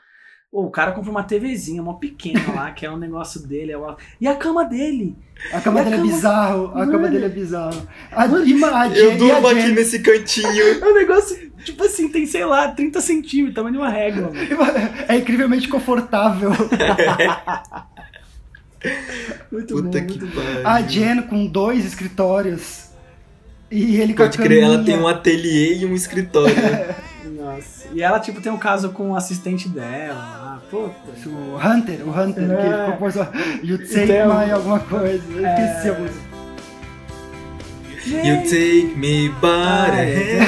O 0.50 0.70
cara 0.72 0.94
compra 0.94 1.12
uma 1.12 1.24
TVzinha, 1.24 1.82
uma 1.82 2.00
pequena 2.00 2.42
lá, 2.56 2.72
que 2.72 2.86
é 2.86 2.90
um 2.92 2.96
negócio 2.98 3.46
dele. 3.46 3.74
É 3.74 3.78
uma... 3.78 3.98
E 4.20 4.26
a 4.28 4.34
cama 4.36 4.64
dele? 4.64 5.14
A 5.52 5.60
cama 5.60 5.80
E 5.80 5.82
a 5.82 5.84
dele 5.84 5.96
é 5.96 6.00
cama- 6.00 6.12
bizarro, 6.14 6.66
a 6.72 6.76
Mano. 6.78 6.92
cama 6.94 7.08
dele 7.10 7.26
é 7.26 7.30
bizarro. 7.30 7.88
A, 8.12 8.28
ma- 8.28 8.82
a 8.82 8.88
Eu 8.98 9.12
a 9.12 9.16
durmo 9.16 9.48
aqui 9.48 9.72
nesse 9.74 10.00
cantinho. 10.00 10.48
É 10.82 10.86
um 10.86 10.94
negócio, 10.94 11.52
tipo 11.66 11.84
assim, 11.84 12.08
tem, 12.10 12.26
sei 12.26 12.46
lá, 12.46 12.70
30 12.70 13.02
centímetros, 13.02 13.56
tamanho 13.56 13.74
de 13.74 13.80
uma 13.80 13.90
régua. 13.90 14.32
É 15.10 15.18
incrivelmente 15.18 15.68
confortável. 15.68 16.52
Muito 19.52 19.74
Puta 19.76 20.00
bom, 20.00 20.06
que 20.08 20.20
muito 20.20 20.28
pariu. 20.36 20.68
A 20.68 20.82
Jen 20.82 21.22
com 21.24 21.46
dois 21.48 21.84
escritórios. 21.86 22.86
E 23.70 23.98
ele 24.00 24.14
com 24.14 24.24
a 24.24 24.28
Pode 24.28 24.38
crer, 24.38 24.64
ela 24.64 24.82
tem 24.84 24.98
um 24.98 25.08
ateliê 25.08 25.78
e 25.80 25.86
um 25.86 25.94
escritório. 25.94 26.56
Nossa. 27.58 27.88
E 27.94 28.02
ela, 28.02 28.20
tipo, 28.20 28.42
tem 28.42 28.52
um 28.52 28.58
caso 28.58 28.90
com 28.90 29.12
o 29.12 29.16
assistente 29.16 29.68
dela 29.70 30.14
lá. 30.16 30.62
Puta. 30.70 30.94
O 31.28 31.56
Hunter, 31.58 32.00
o 32.08 32.10
Hunter, 32.12 32.34
que 32.46 32.52
ele 32.66 32.74
É. 32.76 32.86
compôs 32.92 33.16
o 33.16 33.20
You 33.64 33.78
Take 33.80 34.02
Então- 34.04 34.28
My 34.46 34.52
alguma 34.52 34.80
coisa. 34.80 35.24
Eu 35.30 35.46
esqueci 35.46 35.90
a 35.90 35.94
música. 36.00 36.28
You 38.08 38.42
take 38.44 38.94
me 38.96 39.28
by 39.42 39.92
the 39.92 40.06
hand. 40.16 40.40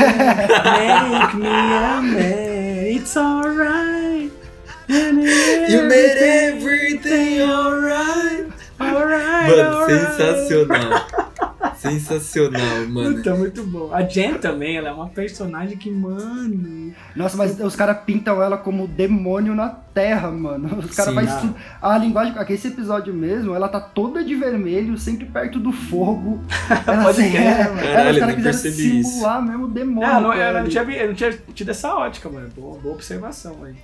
Make 0.77 1.35
me 1.35 1.47
a 1.47 2.01
man, 2.01 2.87
it's 2.95 3.17
alright. 3.17 4.31
You 4.87 5.83
made 5.83 6.17
everything 6.19 7.41
alright. 7.41 8.38
Alright. 9.01 9.49
Mano, 9.57 9.77
alright. 9.77 9.99
sensacional. 10.17 11.07
Sensacional, 11.77 12.87
mano. 12.89 13.15
Puta, 13.17 13.35
muito 13.35 13.63
bom. 13.63 13.89
A 13.93 14.01
Jen 14.01 14.33
também, 14.35 14.75
ela 14.77 14.89
é 14.89 14.91
uma 14.91 15.07
personagem 15.07 15.77
que, 15.77 15.89
mano. 15.89 16.93
Nossa, 17.15 17.37
mas 17.37 17.59
os 17.59 17.75
caras 17.75 17.99
pintam 18.05 18.41
ela 18.41 18.57
como 18.57 18.87
demônio 18.87 19.55
na 19.55 19.69
terra, 19.69 20.29
mano. 20.29 20.79
Os 20.79 20.95
caras 20.95 21.13
fazem 21.13 21.31
Ah. 21.31 21.37
tudo. 21.39 21.55
A 21.81 21.97
linguagem, 21.97 22.33
aqui 22.37 22.53
esse 22.53 22.67
episódio 22.67 23.13
mesmo, 23.13 23.53
ela 23.55 23.67
tá 23.69 23.79
toda 23.79 24.23
de 24.23 24.35
vermelho, 24.35 24.97
sempre 24.97 25.25
perto 25.25 25.59
do 25.59 25.71
fogo. 25.71 26.41
Ela, 26.85 27.03
Pode 27.03 27.21
assim, 27.21 27.35
é, 27.37 27.63
mano. 27.63 27.79
ela- 27.79 27.93
Caralho, 27.93 28.11
os 28.11 28.19
caras 28.19 28.35
quiseram 28.35 28.61
percebi 28.61 28.99
isso. 28.99 29.09
simular 29.11 29.41
mesmo 29.41 29.65
o 29.65 29.67
demônio. 29.69 30.09
Ah, 30.09 30.19
não, 30.19 30.33
eu, 30.33 30.41
ela 30.41 30.61
não 30.61 30.69
tinha, 30.69 30.83
eu 30.83 31.07
não 31.07 31.13
tinha 31.15 31.31
tido 31.53 31.69
essa 31.71 31.93
ótica, 31.95 32.29
mano. 32.29 32.49
Boa, 32.55 32.77
boa 32.79 32.95
observação 32.95 33.57
aí. 33.63 33.75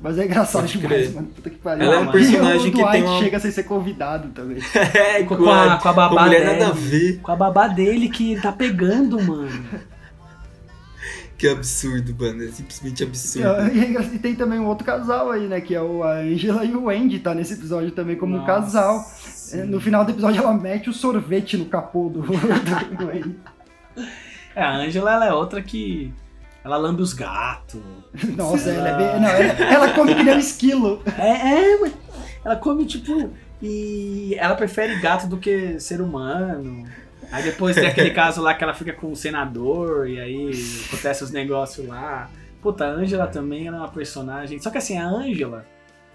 Mas 0.00 0.16
é 0.16 0.24
engraçado 0.26 0.62
Pode 0.62 0.78
demais, 0.78 1.02
crer. 1.06 1.14
mano. 1.14 1.26
Puta 1.28 1.50
que 1.50 1.56
pariu. 1.58 1.84
Ela 1.84 1.94
é 1.94 1.98
um 1.98 2.04
Não, 2.04 2.12
personagem 2.12 2.66
e 2.66 2.68
o 2.68 2.72
que 2.72 2.90
tem 2.92 3.02
uma... 3.02 3.18
chega 3.18 3.40
sem 3.40 3.50
ser 3.50 3.64
convidado 3.64 4.28
também. 4.28 4.58
É, 4.94 5.22
Com 5.24 5.34
a- 5.50 5.76
com 5.78 5.88
a 5.88 5.92
babá 5.92 6.24
mulher 6.24 6.40
dela. 6.44 6.52
nada 6.52 6.66
a 6.68 6.72
ver. 6.72 7.18
Com 7.20 7.32
a 7.32 7.36
babá 7.36 7.66
dele 7.66 8.08
que 8.08 8.32
ele 8.32 8.40
tá 8.40 8.52
pegando, 8.52 9.20
mano. 9.20 9.50
Que 11.36 11.48
absurdo, 11.48 12.14
mano. 12.18 12.42
É 12.44 12.48
simplesmente 12.48 13.02
absurdo. 13.02 13.48
E, 13.72 13.96
é 13.96 14.02
e 14.14 14.18
tem 14.18 14.34
também 14.34 14.58
um 14.58 14.66
outro 14.66 14.84
casal 14.84 15.30
aí, 15.30 15.46
né? 15.46 15.60
Que 15.60 15.74
é 15.74 15.80
o, 15.82 16.02
a 16.02 16.14
Angela 16.18 16.64
e 16.64 16.74
o 16.74 16.88
Andy, 16.88 17.18
tá 17.20 17.34
nesse 17.34 17.54
episódio 17.54 17.90
também 17.92 18.16
como 18.16 18.34
um 18.34 18.38
Nossa, 18.38 18.52
casal. 18.54 19.00
sim. 19.04 19.60
É, 19.60 19.64
No 19.64 19.80
final 19.80 20.04
do 20.04 20.10
episódio 20.12 20.40
ela 20.42 20.52
mete 20.54 20.90
o 20.90 20.92
sorvete 20.92 21.56
no 21.56 21.66
capô 21.66 22.08
do, 22.08 22.22
do, 22.22 22.96
do 22.96 23.08
Andy. 23.10 23.36
É, 24.54 24.62
a 24.62 24.76
Angela, 24.78 25.12
ela 25.14 25.26
é 25.26 25.32
outra 25.32 25.62
que. 25.62 26.12
Ela 26.68 26.76
lambe 26.76 27.00
os 27.00 27.14
gatos. 27.14 27.80
Nossa, 28.36 28.68
ela 28.68 28.88
é 28.90 28.96
bem. 28.96 29.20
Não, 29.20 29.28
ela, 29.28 29.74
ela 29.74 29.94
come 29.94 30.14
que 30.14 30.22
nem 30.22 30.34
um 30.34 30.38
esquilo. 30.38 31.02
É, 31.18 31.30
é. 31.30 31.92
Ela 32.44 32.56
come, 32.56 32.84
tipo. 32.84 33.30
E 33.62 34.34
ela 34.38 34.54
prefere 34.54 35.00
gato 35.00 35.26
do 35.26 35.38
que 35.38 35.80
ser 35.80 36.02
humano. 36.02 36.86
Aí 37.32 37.42
depois 37.42 37.74
tem 37.74 37.86
aquele 37.86 38.10
caso 38.10 38.42
lá 38.42 38.52
que 38.52 38.62
ela 38.62 38.74
fica 38.74 38.92
com 38.92 39.10
o 39.10 39.16
senador 39.16 40.08
e 40.08 40.20
aí 40.20 40.50
acontece 40.86 41.24
os 41.24 41.30
negócios 41.30 41.86
lá. 41.86 42.30
Puta, 42.62 42.84
a 42.84 42.90
Angela 42.90 43.26
também 43.26 43.66
ela 43.66 43.78
é 43.78 43.80
uma 43.80 43.88
personagem. 43.88 44.58
Só 44.58 44.70
que 44.70 44.76
assim, 44.76 44.98
a 44.98 45.06
Angela, 45.06 45.66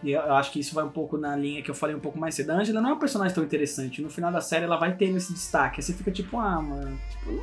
e 0.03 0.11
eu 0.11 0.33
acho 0.35 0.51
que 0.51 0.59
isso 0.59 0.75
vai 0.75 0.83
um 0.83 0.89
pouco 0.89 1.17
na 1.17 1.35
linha 1.35 1.61
que 1.61 1.71
eu 1.71 1.75
falei 1.75 1.95
um 1.95 1.99
pouco 1.99 2.19
mais 2.19 2.35
cedo. 2.35 2.49
A 2.51 2.55
Angela 2.55 2.81
não 2.81 2.89
é 2.89 2.93
uma 2.93 2.99
personagem 2.99 3.33
tão 3.33 3.43
interessante. 3.43 4.01
No 4.01 4.09
final 4.09 4.31
da 4.31 4.41
série 4.41 4.65
ela 4.65 4.77
vai 4.77 4.93
ter 4.95 5.05
esse 5.05 5.31
destaque. 5.33 5.77
Aí 5.79 5.83
você 5.83 5.93
fica 5.93 6.11
tipo, 6.11 6.37
ah, 6.39 6.61
mano. 6.61 6.99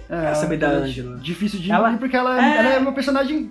É, 0.08 0.20
Quero 0.22 0.36
saber 0.36 0.56
da 0.58 0.66
ela 0.68 0.80
é 0.80 0.82
Angela. 0.88 1.16
Difícil 1.18 1.58
de 1.60 1.72
Ela- 1.72 1.96
porque 1.96 2.16
ela, 2.16 2.38
É. 2.38 2.56
ela 2.58 2.68
é 2.74 2.78
uma 2.78 2.92
personagem. 2.92 3.50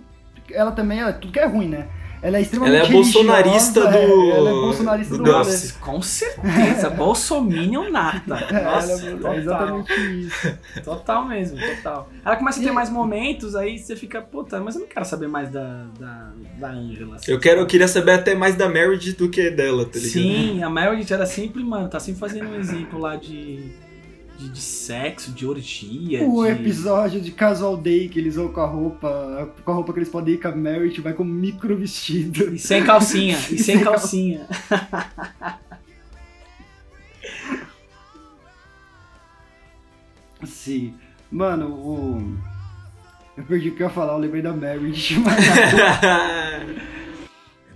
Ela 0.52 0.72
também 0.72 1.02
é 1.02 1.12
tudo 1.12 1.34
que 1.34 1.40
é 1.40 1.46
ruim, 1.46 1.68
né? 1.70 1.88
Ela 2.22 2.38
é 2.38 2.42
extremamente 2.42 2.76
Ela 2.76 2.86
é 2.86 2.88
a 2.88 2.92
bolsonarista 2.92 3.90
religiosa, 3.90 4.16
do- 4.16 4.22
é, 4.32 4.38
ela 4.38 4.50
é 4.50 4.54
bolsonarista 4.54 5.18
do 5.18 5.24
do. 5.24 5.36
Office. 5.36 5.72
Com 5.80 6.02
certeza, 6.02 6.90
Bolsominion 6.92 7.90
nata. 7.90 8.36
É, 8.52 8.64
Nossa, 8.64 8.92
ela 8.92 9.02
é, 9.02 9.12
total. 9.16 9.34
é 9.34 9.38
exatamente 9.38 9.94
isso. 10.20 10.58
Total 10.84 11.28
mesmo, 11.28 11.58
total. 11.60 12.10
Ela 12.26 12.36
começa 12.36 12.60
a 12.60 12.64
ter 12.64 12.72
mais 12.72 12.90
momentos, 12.90 13.56
aí 13.56 13.78
você 13.78 13.96
fica, 13.96 14.22
puta, 14.22 14.60
mas 14.60 14.76
eu 14.76 14.82
não 14.82 14.88
quero 14.88 15.06
saber 15.06 15.28
mais 15.28 15.50
da, 15.50 15.86
da, 16.00 16.32
da 16.60 16.70
Angela. 16.70 17.16
assim. 17.16 17.32
Eu, 17.32 17.40
quero, 17.40 17.62
eu 17.62 17.66
queria 17.66 17.88
saber 17.88 18.12
até 18.12 18.36
mais 18.36 18.56
da 18.56 18.68
Meredith 18.68 19.14
do 19.18 19.30
que 19.30 19.50
dela, 19.50 19.86
tá 19.86 19.92
ligado? 19.98 20.12
Sim, 20.12 20.62
a 20.64 20.70
Meredith 20.70 21.14
era 21.14 21.26
sempre, 21.26 21.64
mano, 21.64 21.88
tá 21.88 22.00
sempre 22.00 22.20
fazendo 22.20 22.50
um 22.50 22.56
exemplo 22.60 23.00
lá 23.00 23.16
de, 23.16 23.72
de, 24.40 24.50
de 24.50 24.62
sexo, 24.62 25.32
de 25.34 25.46
orgia. 25.46 26.24
O 26.24 26.46
de... 26.46 26.52
episódio 26.52 27.20
de 27.20 27.30
Casual 27.32 27.76
Day 27.76 28.08
que 28.08 28.18
eles 28.18 28.38
vão 28.38 28.48
com 28.48 28.62
a 28.62 28.66
roupa, 28.66 29.54
com 29.66 29.72
a 29.72 29.76
roupa 29.76 29.92
que 29.92 30.00
eles 30.00 30.08
podem 30.08 30.36
ir 30.36 30.38
com 30.38 30.48
a 30.48 30.56
Merit, 30.56 31.02
vai 31.02 31.12
com 31.12 31.26
micro 31.26 31.76
vestido. 31.76 32.56
E 32.56 32.58
sem 32.58 32.86
calcinha, 32.86 33.36
e 33.52 33.58
sem 33.58 33.58
sem 33.58 33.84
calcinha. 33.84 34.48
Sim. 40.46 40.96
Mano, 41.30 41.68
o. 41.68 42.38
Eu 43.36 43.44
perdi 43.44 43.70
o 43.70 43.76
que 43.76 43.84
eu 43.84 43.88
ia 43.88 43.94
falar, 43.94 44.14
eu 44.14 44.20
lembrei 44.20 44.42
da 44.42 44.54
Merit, 44.54 45.20
mas. 45.20 45.46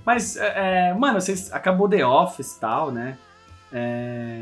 Mas, 0.06 0.38
é, 0.38 0.90
é, 0.90 0.94
mano, 0.94 1.20
vocês 1.20 1.52
acabou 1.52 1.90
The 1.90 2.06
Office 2.06 2.56
e 2.56 2.60
tal, 2.60 2.92
né? 2.92 3.18
É, 3.72 4.38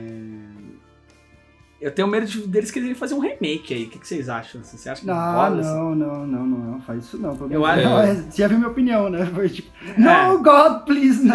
Eu 1.82 1.92
tenho 1.92 2.08
medo 2.08 2.28
de, 2.28 2.48
deles 2.48 2.70
quererem 2.70 2.94
fazer 2.94 3.16
um 3.16 3.20
remake 3.20 3.74
aí. 3.74 3.86
O 3.86 3.90
que, 3.90 3.98
que 3.98 4.08
vocês 4.08 4.30
acham? 4.30 4.62
assim? 4.62 4.78
Você 4.78 4.88
acha 4.88 5.02
que 5.02 5.10
Ah, 5.10 5.32
rola, 5.50 5.60
assim? 5.62 5.70
não, 5.74 5.96
não, 5.96 6.28
não, 6.28 6.46
não, 6.46 6.58
não, 6.74 6.82
faz 6.82 7.04
isso 7.04 7.18
não. 7.18 7.36
Eu 7.50 7.66
acho- 7.66 7.84
Não, 7.84 8.00
é, 8.00 8.14
Você 8.14 8.38
já 8.42 8.48
viu 8.48 8.58
minha 8.60 8.70
opinião, 8.70 9.10
né? 9.10 9.26
Foi 9.26 9.50
tipo, 9.50 9.72
É. 9.98 10.28
no, 10.28 10.44
God, 10.44 10.84
please, 10.86 11.24
no! 11.24 11.34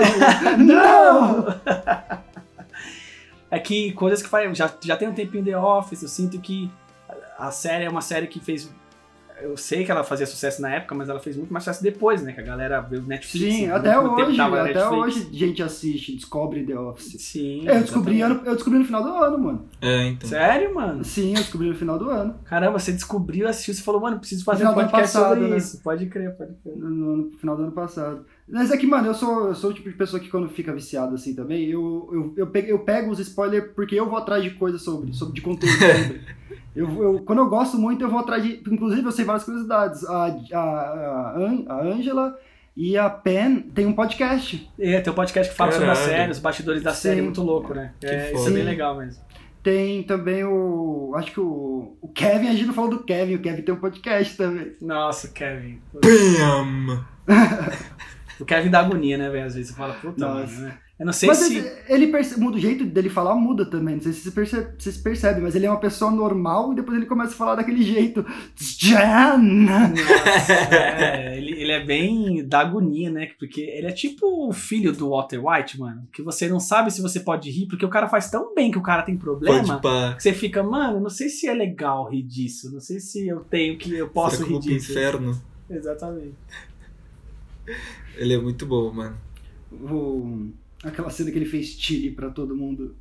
não! 0.65 1.47
É 3.51 3.59
que 3.61 3.93
coisas 3.93 4.23
que 4.23 4.29
faz. 4.29 4.57
Já, 4.59 4.71
já 4.83 4.97
tem 4.97 5.09
um 5.09 5.15
tempinho 5.15 5.45
The 5.45 5.57
Office, 5.57 6.03
eu 6.03 6.09
sinto 6.09 6.39
que 6.41 6.71
a 7.39 7.51
série 7.53 7.85
é 7.85 7.89
uma 7.89 8.01
série 8.01 8.27
que 8.27 8.41
fez. 8.41 8.69
Eu 9.43 9.57
sei 9.57 9.85
que 9.85 9.91
ela 9.91 10.03
fazia 10.05 10.27
sucesso 10.27 10.63
na 10.63 10.71
época, 10.75 10.95
mas 10.95 11.09
ela 11.09 11.21
fez 11.21 11.37
muito 11.37 11.53
mais 11.53 11.65
sucesso 11.65 11.83
depois, 11.83 12.23
né? 12.23 12.33
Que 12.33 12.41
a 12.41 12.45
galera 12.45 12.81
veio 12.81 13.03
Netflix. 13.03 13.55
Sim, 13.55 13.71
até 13.71 13.99
hoje, 13.99 14.41
até 14.41 14.63
Netflix. 14.63 14.91
hoje 14.93 15.29
gente 15.33 15.63
assiste, 15.63 16.15
descobre 16.17 16.65
The 16.65 16.79
Office. 16.79 17.21
Sim. 17.23 17.69
É, 17.69 17.77
eu 17.77 17.81
descobri, 17.83 18.21
ano, 18.23 18.41
eu 18.45 18.55
descobri 18.55 18.79
no 18.79 18.85
final 18.85 19.03
do 19.03 19.09
ano, 19.11 19.39
mano. 19.39 19.65
É, 19.81 20.07
então. 20.09 20.29
Sério, 20.29 20.75
mano? 20.75 21.05
Sim, 21.05 21.31
eu 21.31 21.37
descobri 21.41 21.69
no 21.69 21.75
final 21.75 21.99
do 21.99 22.09
ano. 22.11 22.35
Caramba, 22.45 22.79
você 22.79 22.93
descobriu, 22.93 23.49
assistiu, 23.49 23.75
você 23.75 23.83
falou, 23.83 24.01
mano, 24.01 24.19
preciso 24.19 24.45
fazer 24.45 24.65
No 24.65 24.71
um 24.71 24.75
podcast 24.75 25.13
passado, 25.15 25.35
sobre 25.35 25.49
né? 25.51 25.57
isso. 25.57 25.81
Pode 25.83 26.07
crer, 26.07 26.37
pode 26.37 26.55
crer. 26.63 26.77
No- 26.77 27.17
no 27.17 27.31
final 27.39 27.57
do 27.57 27.63
ano 27.65 27.73
passado. 27.73 28.25
Mas 28.49 28.71
é 28.71 28.77
que, 28.77 28.87
mano, 28.87 29.09
eu 29.09 29.15
sou, 29.15 29.49
eu 29.49 29.55
sou 29.55 29.71
o 29.71 29.75
tipo 29.75 29.91
de 29.91 29.97
pessoa 29.97 30.21
que 30.21 30.29
quando 30.29 30.49
fica 30.49 30.73
viciado 30.73 31.15
assim 31.15 31.35
também, 31.35 31.65
eu, 31.69 32.09
eu, 32.13 32.35
eu, 32.37 32.47
pego, 32.47 32.69
eu 32.69 32.79
pego 32.79 33.11
os 33.11 33.19
spoilers 33.19 33.73
porque 33.75 33.97
eu 33.97 34.09
vou 34.09 34.17
atrás 34.17 34.43
de 34.43 34.51
coisas 34.51 34.83
sobre, 34.83 35.13
sobre 35.13 35.35
de 35.35 35.41
conteúdo 35.41 35.73
sobre. 35.77 36.21
Eu, 36.75 37.03
eu, 37.03 37.21
quando 37.21 37.41
eu 37.41 37.49
gosto 37.49 37.79
muito, 37.79 38.05
eu 38.05 38.11
vou 38.11 38.21
atrás 38.21 38.43
de. 38.43 38.63
Inclusive, 38.71 39.05
eu 39.05 39.13
sei 39.13 39.25
várias 39.25 39.45
curiosidades. 39.45 40.05
A, 40.05 40.27
a, 40.53 40.59
a, 40.59 41.65
a 41.69 41.83
Angela 41.83 42.39
e 42.77 42.97
a 42.97 43.09
Pen 43.09 43.63
tem 43.75 43.87
um 43.87 43.95
podcast. 43.95 44.71
É, 44.79 45.01
tem 45.01 45.11
um 45.11 45.17
podcast 45.17 45.51
que 45.51 45.57
fala 45.57 45.73
sobre 45.73 45.91
a 45.91 45.95
série, 45.95 46.31
os 46.31 46.39
bastidores 46.39 46.83
da 46.83 46.93
série, 46.93 47.17
Sim. 47.17 47.23
muito 47.23 47.43
louco, 47.43 47.73
né? 47.73 47.95
É, 48.03 48.33
isso 48.33 48.49
é 48.49 48.51
bem 48.51 48.63
legal 48.63 48.97
mesmo. 48.97 49.25
Tem 49.63 50.03
também 50.03 50.45
o. 50.45 51.15
Acho 51.17 51.33
que 51.33 51.41
o. 51.41 51.97
O 52.01 52.09
Kevin, 52.09 52.49
a 52.49 52.53
gente 52.53 52.67
não 52.67 52.75
falou 52.75 52.91
do 52.91 53.03
Kevin, 53.03 53.37
o 53.37 53.41
Kevin 53.41 53.63
tem 53.63 53.75
um 53.75 53.81
podcast 53.81 54.37
também. 54.37 54.77
Nossa, 54.81 55.29
Kevin. 55.29 55.81
Bam! 55.95 57.05
O 58.39 58.45
Kevin 58.45 58.71
dá 58.71 58.81
agonia, 58.81 59.17
né, 59.17 59.31
velho? 59.31 59.47
Às 59.47 59.55
vezes 59.55 59.71
você 59.71 59.77
fala, 59.77 59.95
puta, 59.95 60.27
mano, 60.27 60.47
né? 60.61 60.79
Eu 60.99 61.05
não 61.05 61.13
sei 61.13 61.29
Mas 61.29 61.39
se. 61.39 61.59
ele, 61.89 62.11
muda, 62.39 62.57
o 62.57 62.61
jeito 62.61 62.83
dele 62.87 63.11
falar 63.11 63.35
muda 63.35 63.67
também. 63.67 63.97
Não 63.97 64.03
sei 64.03 64.13
se 64.15 64.23
você 64.23 64.31
percebe, 64.31 64.73
vocês 64.79 64.97
percebem, 64.97 65.43
mas 65.43 65.55
ele 65.55 65.67
é 65.67 65.71
uma 65.71 65.79
pessoa 65.79 66.11
normal 66.11 66.73
e 66.73 66.77
depois 66.77 66.97
ele 66.97 67.05
começa 67.05 67.35
a 67.35 67.37
falar 67.37 67.55
daquele 67.55 67.83
jeito. 67.83 68.25
Jan! 68.57 69.37
Nossa, 69.37 70.53
é, 70.73 71.37
ele, 71.37 71.53
ele 71.53 71.73
é 71.73 71.85
bem 71.85 72.49
da 72.49 72.61
agonia, 72.61 73.11
né? 73.11 73.29
Porque 73.39 73.61
ele 73.61 73.89
é 73.89 73.93
tipo 73.93 74.49
o 74.49 74.55
filho 74.55 74.91
do 74.91 75.11
Walter 75.11 75.39
White, 75.39 75.79
mano. 75.79 76.09
Que 76.11 76.23
você 76.23 76.49
não 76.49 76.59
sabe 76.59 76.91
se 76.91 77.03
você 77.03 77.21
pode 77.21 77.51
rir, 77.51 77.67
porque 77.67 77.85
o 77.85 77.91
cara 77.91 78.09
faz 78.09 78.31
tão 78.31 78.55
bem 78.55 78.71
que 78.71 78.79
o 78.79 78.83
cara 78.83 79.03
tem 79.03 79.19
problema. 79.19 79.79
Que 80.17 80.23
você 80.23 80.33
fica, 80.33 80.63
mano, 80.63 80.99
não 80.99 81.11
sei 81.11 81.29
se 81.29 81.47
é 81.47 81.53
legal 81.53 82.09
rir 82.09 82.23
disso. 82.23 82.73
Não 82.73 82.81
sei 82.81 83.01
se 83.01 83.29
eu 83.29 83.41
tenho 83.41 83.77
que. 83.77 83.95
Eu 83.95 84.09
posso 84.09 84.37
Será 84.37 84.49
rir 84.49 84.61
disso. 84.61 84.93
inferno? 84.93 85.39
Exatamente. 85.69 86.37
Ele 88.17 88.35
é 88.35 88.39
muito 88.39 88.67
bom, 88.67 88.93
mano. 88.93 89.17
O- 89.73 90.51
aquela 90.85 91.11
cena 91.11 91.31
que 91.31 91.39
ele 91.39 91.47
fez 91.47 91.77
tire 91.77 92.11
pra 92.11 92.31
todo 92.31 92.57
mundo. 92.57 92.95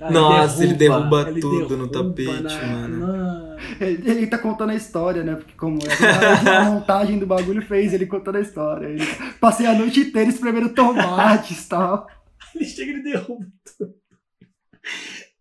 Ah, 0.00 0.10
Nossa, 0.10 0.64
ele 0.64 0.74
derruba 0.74 1.28
ele 1.28 1.40
tudo 1.40 1.76
no 1.76 1.86
derruba 1.86 2.10
tapete, 2.10 2.42
na- 2.42 2.66
mano. 2.66 3.06
na- 3.06 3.56
Ele, 3.80 4.10
ele 4.10 4.26
tá 4.26 4.36
contando 4.36 4.70
a 4.70 4.74
história, 4.74 5.22
né? 5.22 5.36
Porque 5.36 5.52
como 5.56 5.78
é, 5.86 5.86
a 6.58 6.64
montagem 6.64 7.18
do 7.20 7.26
bagulho 7.26 7.62
fez, 7.62 7.92
ele 7.94 8.06
contando 8.06 8.36
a 8.36 8.40
história. 8.40 8.86
Ele, 8.88 9.04
passei 9.40 9.64
a 9.66 9.74
noite 9.78 10.00
inteira 10.00 10.28
espremendo 10.28 10.70
tomates 10.70 11.64
e 11.64 11.68
tal. 11.68 12.06
Ele 12.54 12.64
chega 12.66 12.92
e 12.98 13.02
derruba 13.02 13.46
tudo. 13.78 13.94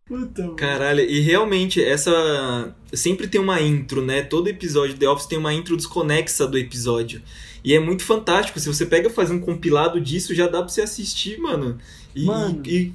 Puta, 0.05 0.41
mano. 0.43 0.55
Caralho, 0.55 0.99
e 1.01 1.19
realmente, 1.21 1.83
essa. 1.83 2.75
Sempre 2.93 3.27
tem 3.27 3.39
uma 3.41 3.61
intro, 3.61 4.01
né? 4.05 4.21
Todo 4.21 4.47
episódio 4.49 4.93
de 4.93 4.99
The 4.99 5.09
Office 5.09 5.25
tem 5.27 5.37
uma 5.37 5.53
intro 5.53 5.75
desconexa 5.77 6.45
do 6.47 6.57
episódio. 6.57 7.21
E 7.63 7.73
é 7.75 7.79
muito 7.79 8.03
fantástico. 8.03 8.59
Se 8.59 8.67
você 8.67 8.85
pega 8.85 9.07
e 9.07 9.11
faz 9.11 9.29
um 9.31 9.39
compilado 9.39 9.99
disso, 10.01 10.33
já 10.33 10.45
dá 10.47 10.59
pra 10.59 10.67
você 10.69 10.81
assistir, 10.81 11.39
mano. 11.39 11.77
E, 12.15 12.25
Mano. 12.25 12.61
e 12.65 12.91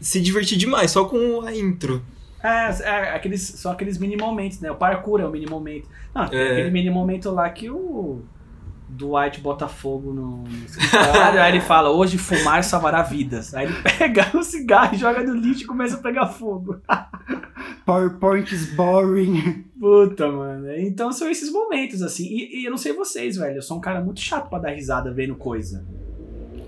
se 0.00 0.20
divertir 0.20 0.56
demais, 0.56 0.90
só 0.92 1.04
com 1.04 1.40
a 1.42 1.54
intro. 1.54 2.02
É, 2.42 2.68
é, 2.82 3.14
aqueles, 3.14 3.42
só 3.42 3.72
aqueles 3.72 3.98
mini 3.98 4.16
momentos, 4.16 4.60
né? 4.60 4.70
O 4.70 4.76
parkour 4.76 5.20
é 5.20 5.26
o 5.26 5.30
mini 5.30 5.46
momento. 5.46 5.88
Não, 6.14 6.28
tem 6.28 6.38
É. 6.38 6.52
aquele 6.52 6.70
mini 6.70 6.90
momento 6.90 7.30
lá 7.30 7.48
que 7.50 7.68
o 7.68 8.20
Dwight 8.88 9.40
bota 9.40 9.66
fogo 9.66 10.12
no, 10.12 10.44
no 10.44 10.48
escritório, 10.64 11.40
aí 11.40 11.52
ele 11.52 11.60
fala, 11.60 11.90
hoje 11.90 12.18
fumar 12.18 12.62
salvará 12.62 13.02
vidas. 13.02 13.54
Aí 13.54 13.66
ele 13.66 13.74
pega 13.98 14.30
o 14.34 14.42
cigarro 14.42 14.94
e 14.94 14.98
joga 14.98 15.22
no 15.22 15.34
lixo 15.34 15.64
e 15.64 15.66
começa 15.66 15.96
a 15.96 16.00
pegar 16.00 16.26
fogo. 16.26 16.80
PowerPoint 17.84 18.52
is 18.54 18.74
boring. 18.74 19.64
Puta, 19.78 20.30
mano. 20.30 20.72
Então 20.76 21.12
são 21.12 21.30
esses 21.30 21.52
momentos, 21.52 22.02
assim. 22.02 22.26
E, 22.26 22.60
e 22.60 22.64
eu 22.64 22.70
não 22.70 22.78
sei 22.78 22.92
vocês, 22.92 23.36
velho. 23.36 23.56
Eu 23.56 23.62
sou 23.62 23.76
um 23.76 23.80
cara 23.80 24.00
muito 24.00 24.20
chato 24.20 24.48
pra 24.48 24.58
dar 24.58 24.70
risada 24.70 25.12
vendo 25.12 25.34
coisa. 25.34 25.84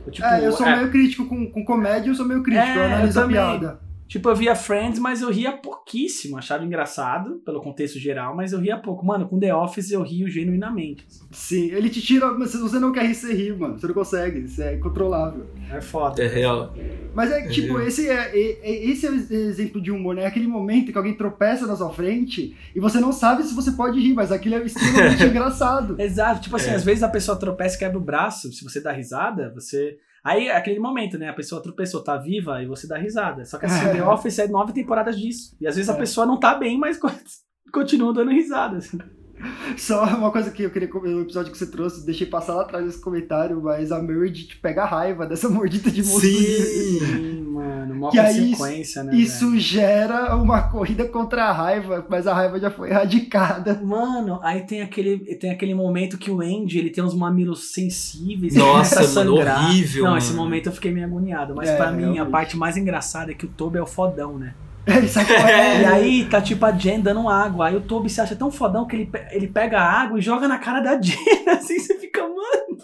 Eu, 0.06 0.12
tipo, 0.12 0.26
é, 0.26 0.46
eu 0.46 0.52
sou 0.52 0.66
é, 0.66 0.76
meio 0.76 0.90
crítico 0.90 1.26
com, 1.26 1.50
com 1.50 1.64
comédia, 1.64 2.10
eu 2.10 2.14
sou 2.14 2.26
meio 2.26 2.42
crítico, 2.42 2.66
É, 2.66 2.76
eu 2.76 2.84
analiso 2.84 3.20
eu 3.20 3.24
a 3.24 3.28
piada. 3.28 3.87
Tipo, 4.08 4.30
eu 4.30 4.34
via 4.36 4.54
Friends, 4.56 4.98
mas 4.98 5.20
eu 5.20 5.30
ria 5.30 5.52
pouquíssimo. 5.52 6.38
Achava 6.38 6.64
engraçado, 6.64 7.42
pelo 7.44 7.60
contexto 7.60 7.98
geral, 7.98 8.34
mas 8.34 8.52
eu 8.54 8.58
ria 8.58 8.78
pouco. 8.78 9.04
Mano, 9.04 9.28
com 9.28 9.38
The 9.38 9.54
Office 9.54 9.90
eu 9.90 10.02
rio 10.02 10.28
genuinamente. 10.30 11.06
Sim, 11.30 11.70
ele 11.72 11.90
te 11.90 12.00
tira, 12.00 12.32
mas 12.32 12.50
se 12.50 12.56
você 12.58 12.78
não 12.78 12.90
quer 12.90 13.04
rir, 13.04 13.14
você 13.14 13.34
ri, 13.34 13.52
mano. 13.54 13.78
Você 13.78 13.86
não 13.86 13.94
consegue, 13.94 14.40
isso 14.40 14.62
é 14.62 14.76
incontrolável. 14.76 15.46
É 15.70 15.80
foda. 15.82 16.22
É 16.22 16.26
real. 16.26 16.74
Mas 17.14 17.30
é 17.30 17.46
tipo, 17.48 17.78
É. 17.78 17.86
esse 17.86 18.08
é, 18.08 18.14
é- 18.34 18.58
é- 18.62 18.84
esse 18.90 19.06
é 19.06 19.10
o 19.10 19.14
exemplo 19.14 19.78
de 19.80 19.90
humor, 19.92 20.14
né? 20.14 20.22
É 20.22 20.26
aquele 20.26 20.46
momento 20.46 20.90
que 20.90 20.96
alguém 20.96 21.14
tropeça 21.14 21.66
na 21.66 21.76
sua 21.76 21.90
frente 21.90 22.56
e 22.74 22.80
você 22.80 22.98
não 23.00 23.12
sabe 23.12 23.42
se 23.42 23.54
você 23.54 23.72
pode 23.72 24.00
rir, 24.00 24.14
mas 24.14 24.32
aquilo 24.32 24.54
é 24.54 24.64
extremamente 24.64 25.22
engraçado. 25.24 26.00
Exato. 26.00 26.40
Tipo 26.40 26.56
assim, 26.56 26.70
É. 26.70 26.74
às 26.74 26.84
vezes 26.84 27.02
a 27.02 27.08
pessoa 27.08 27.38
tropeça 27.38 27.76
e 27.76 27.78
quebra 27.78 27.98
o 27.98 28.00
braço. 28.00 28.50
Se 28.52 28.64
você 28.64 28.80
dá 28.80 28.90
risada, 28.92 29.52
você. 29.54 29.98
Aí 30.24 30.48
é 30.48 30.56
aquele 30.56 30.78
momento, 30.80 31.16
né? 31.18 31.28
A 31.28 31.32
pessoa 31.34 31.62
tropeçou, 31.62 32.02
tá 32.02 32.16
viva 32.16 32.62
e 32.62 32.66
você 32.66 32.86
dá 32.86 32.98
risada. 32.98 33.44
Só 33.44 33.58
que 33.58 33.66
assim, 33.66 33.86
É. 33.86 33.92
The 33.92 34.02
Office 34.02 34.38
é 34.38 34.48
nove 34.48 34.72
temporadas 34.72 35.18
disso. 35.18 35.56
E 35.60 35.66
às 35.66 35.76
vezes 35.76 35.88
a 35.88 35.94
É. 35.94 35.96
pessoa 35.98 36.26
não 36.26 36.38
tá 36.38 36.54
bem, 36.54 36.76
mas 36.78 36.96
co- 36.98 37.08
continua 37.72 38.12
dando 38.12 38.30
risada. 38.30 38.76
assim. 38.78 38.98
Só 39.76 40.02
uma 40.04 40.32
coisa 40.32 40.50
que 40.50 40.64
eu 40.64 40.70
queria 40.70 40.88
comentar 40.88 41.14
no 41.16 41.22
episódio 41.22 41.52
que 41.52 41.58
você 41.58 41.70
trouxe, 41.70 42.04
deixei 42.04 42.26
passar 42.26 42.54
lá 42.54 42.62
atrás 42.62 42.84
nesse 42.84 43.00
comentário, 43.00 43.62
mas 43.62 43.92
a 43.92 44.02
Meredith 44.02 44.56
pega 44.60 44.84
raiva 44.84 45.26
dessa 45.26 45.48
mordida 45.48 45.88
de 45.90 46.02
moço. 46.02 46.20
Sim! 46.26 47.36
Sim, 47.62 47.68
mano. 47.68 47.94
Uma 47.94 48.10
Que 48.10 48.18
aí 48.18 48.52
né? 49.04 49.14
Isso 49.16 49.48
velho? 49.50 49.60
gera 49.60 50.36
uma 50.36 50.62
corrida 50.62 51.06
contra 51.08 51.44
a 51.46 51.52
raiva, 51.52 52.06
mas 52.08 52.26
a 52.26 52.34
raiva 52.34 52.58
já 52.60 52.70
foi 52.70 52.90
erradicada. 52.90 53.80
Mano, 53.82 54.38
aí 54.42 54.60
tem 54.62 54.82
aquele, 54.82 55.18
tem 55.36 55.50
aquele 55.50 55.74
momento 55.74 56.16
que 56.18 56.30
o 56.30 56.40
Andy, 56.40 56.78
ele 56.78 56.90
tem 56.90 57.02
uns 57.02 57.14
mamilos 57.14 57.72
sensíveis. 57.72 58.54
Nossa, 58.54 59.06
mano, 59.20 59.34
horrível, 59.36 60.04
Não, 60.04 60.10
mano. 60.10 60.18
esse 60.22 60.32
momento 60.32 60.66
eu 60.66 60.72
fiquei 60.72 60.92
meio 60.92 61.06
agoniado. 61.06 61.54
Mas 61.54 61.68
É, 61.68 61.76
pra 61.76 61.90
mim, 61.92 62.18
a 62.18 62.26
parte 62.26 62.56
mais 62.56 62.76
engraçada 62.76 63.30
é 63.30 63.34
que 63.34 63.46
o 63.46 63.48
Toby 63.48 63.78
é 63.78 63.82
o 63.82 63.86
fodão, 63.86 64.38
né? 64.38 64.54
Ele 64.88 65.06
sai 65.06 65.26
E 65.28 65.84
aí 65.84 66.24
tá 66.24 66.40
tipo 66.40 66.64
a 66.64 66.72
Jen 66.72 67.00
dando 67.00 67.28
água. 67.28 67.66
Aí 67.68 67.76
o 67.76 67.80
Toby 67.82 68.08
se 68.08 68.20
acha 68.22 68.34
tão 68.34 68.50
fodão 68.50 68.86
que 68.86 68.96
ele, 68.96 69.04
pe- 69.06 69.26
ele 69.32 69.46
pega 69.46 69.78
a 69.78 70.00
água 70.02 70.18
e 70.18 70.22
joga 70.22 70.48
na 70.48 70.56
cara 70.58 70.80
da 70.80 70.98
Jen. 70.98 71.18
Assim 71.46 71.78
você 71.78 71.98
fica, 71.98 72.22
mano. 72.22 72.78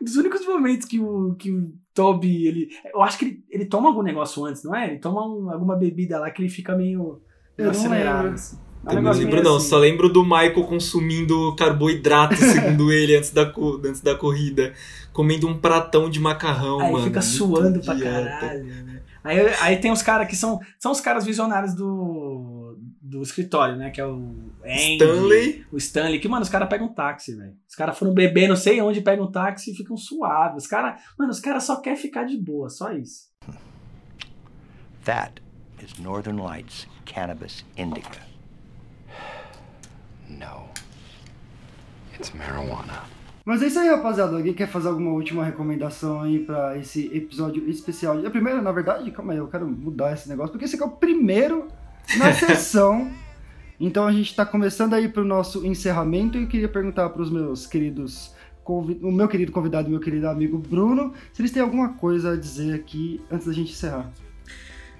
Um 0.00 0.04
dos 0.04 0.16
únicos 0.16 0.44
momentos 0.44 0.88
que 0.88 0.98
o, 0.98 1.36
que 1.38 1.52
o 1.52 1.72
Toby, 1.94 2.46
ele. 2.46 2.68
Eu 2.92 3.02
acho 3.02 3.18
que 3.18 3.24
ele, 3.24 3.44
ele 3.50 3.64
toma 3.66 3.88
algum 3.88 4.02
negócio 4.02 4.44
antes, 4.44 4.62
não 4.64 4.74
é? 4.74 4.88
Ele 4.88 4.98
toma 4.98 5.26
um- 5.26 5.50
alguma 5.50 5.76
bebida 5.76 6.18
lá 6.18 6.30
que 6.30 6.40
ele 6.42 6.48
fica 6.48 6.74
meio. 6.76 7.20
Eu 7.56 7.64
meio 7.64 7.72
não 7.72 7.80
acelerado. 7.80 8.28
assim. 8.28 8.56
É 8.84 8.90
um 8.90 8.96
Eu 8.96 9.02
não 9.02 9.12
lembro, 9.12 9.42
não. 9.42 9.56
assim. 9.56 9.68
Só 9.68 9.78
lembro 9.78 10.08
do 10.08 10.24
Michael 10.24 10.64
consumindo 10.64 11.54
carboidrato, 11.56 12.34
segundo 12.36 12.90
ele, 12.92 13.14
antes 13.16 13.30
da, 13.30 13.52
antes 13.84 14.00
da 14.00 14.14
corrida. 14.16 14.72
Comendo 15.12 15.46
um 15.46 15.56
pratão 15.56 16.08
de 16.10 16.18
macarrão, 16.18 16.80
Aí 16.80 16.90
mano. 16.90 17.04
fica 17.04 17.20
suando 17.22 17.80
pra 17.80 17.94
idiota. 17.94 18.24
caralho. 18.40 18.64
né? 18.64 19.02
Aí, 19.24 19.38
aí 19.60 19.76
tem 19.76 19.92
os 19.92 20.02
caras 20.02 20.26
que 20.26 20.34
são. 20.34 20.58
São 20.80 20.90
os 20.90 21.00
caras 21.00 21.24
visionários 21.24 21.74
do. 21.74 22.61
Do 23.12 23.20
escritório, 23.20 23.76
né? 23.76 23.90
Que 23.90 24.00
é 24.00 24.06
o 24.06 24.34
Andy, 24.64 24.92
Stanley. 24.94 25.66
o 25.70 25.76
Stanley. 25.76 26.18
Que, 26.18 26.28
mano, 26.28 26.42
os 26.42 26.48
caras 26.48 26.66
pegam 26.66 26.86
um 26.86 26.94
táxi, 26.94 27.36
velho. 27.36 27.54
Os 27.68 27.74
caras 27.74 27.98
foram 27.98 28.14
beber, 28.14 28.48
não 28.48 28.56
sei 28.56 28.80
onde, 28.80 29.02
pegam 29.02 29.26
um 29.26 29.30
táxi 29.30 29.70
e 29.70 29.74
ficam 29.74 29.98
suaves. 29.98 30.64
Os 30.64 30.66
caras. 30.66 30.98
Mano, 31.18 31.30
os 31.30 31.38
caras 31.38 31.62
só 31.64 31.78
querem 31.78 31.98
ficar 31.98 32.24
de 32.24 32.38
boa, 32.38 32.70
só 32.70 32.90
isso. 32.90 33.30
That 35.04 35.42
is 35.84 35.98
Northern 35.98 36.40
Lights 36.40 36.88
cannabis 37.04 37.66
indica. 37.76 38.20
No. 40.26 40.70
It's 42.14 42.32
marijuana. 42.32 43.02
Mas 43.44 43.62
é 43.62 43.66
isso 43.66 43.78
aí, 43.78 43.90
rapaziada. 43.90 44.34
Alguém 44.34 44.54
quer 44.54 44.68
fazer 44.68 44.88
alguma 44.88 45.10
última 45.10 45.44
recomendação 45.44 46.22
aí 46.22 46.38
pra 46.38 46.78
esse 46.78 47.14
episódio 47.14 47.68
especial? 47.68 48.24
A 48.24 48.30
primeira, 48.30 48.62
na 48.62 48.72
verdade, 48.72 49.10
calma 49.10 49.34
aí, 49.34 49.38
eu 49.38 49.48
quero 49.48 49.68
mudar 49.68 50.14
esse 50.14 50.30
negócio, 50.30 50.52
porque 50.52 50.64
esse 50.64 50.76
aqui 50.76 50.84
é 50.84 50.86
o 50.86 50.92
primeiro 50.92 51.68
na 52.16 52.32
sessão. 52.32 53.10
Então 53.80 54.06
a 54.06 54.12
gente 54.12 54.34
tá 54.34 54.46
começando 54.46 54.94
aí 54.94 55.08
pro 55.08 55.24
nosso 55.24 55.66
encerramento 55.66 56.38
e 56.38 56.42
eu 56.42 56.48
queria 56.48 56.68
perguntar 56.68 57.08
pros 57.10 57.30
meus 57.30 57.66
queridos. 57.66 58.32
O 58.64 59.10
meu 59.10 59.26
querido 59.26 59.50
convidado 59.50 59.88
e 59.88 59.90
meu 59.90 59.98
querido 60.00 60.28
amigo 60.28 60.56
Bruno, 60.56 61.12
se 61.32 61.42
eles 61.42 61.50
têm 61.50 61.60
alguma 61.62 61.94
coisa 61.94 62.34
a 62.34 62.36
dizer 62.36 62.74
aqui 62.74 63.20
antes 63.28 63.46
da 63.48 63.52
gente 63.52 63.72
encerrar. 63.72 64.08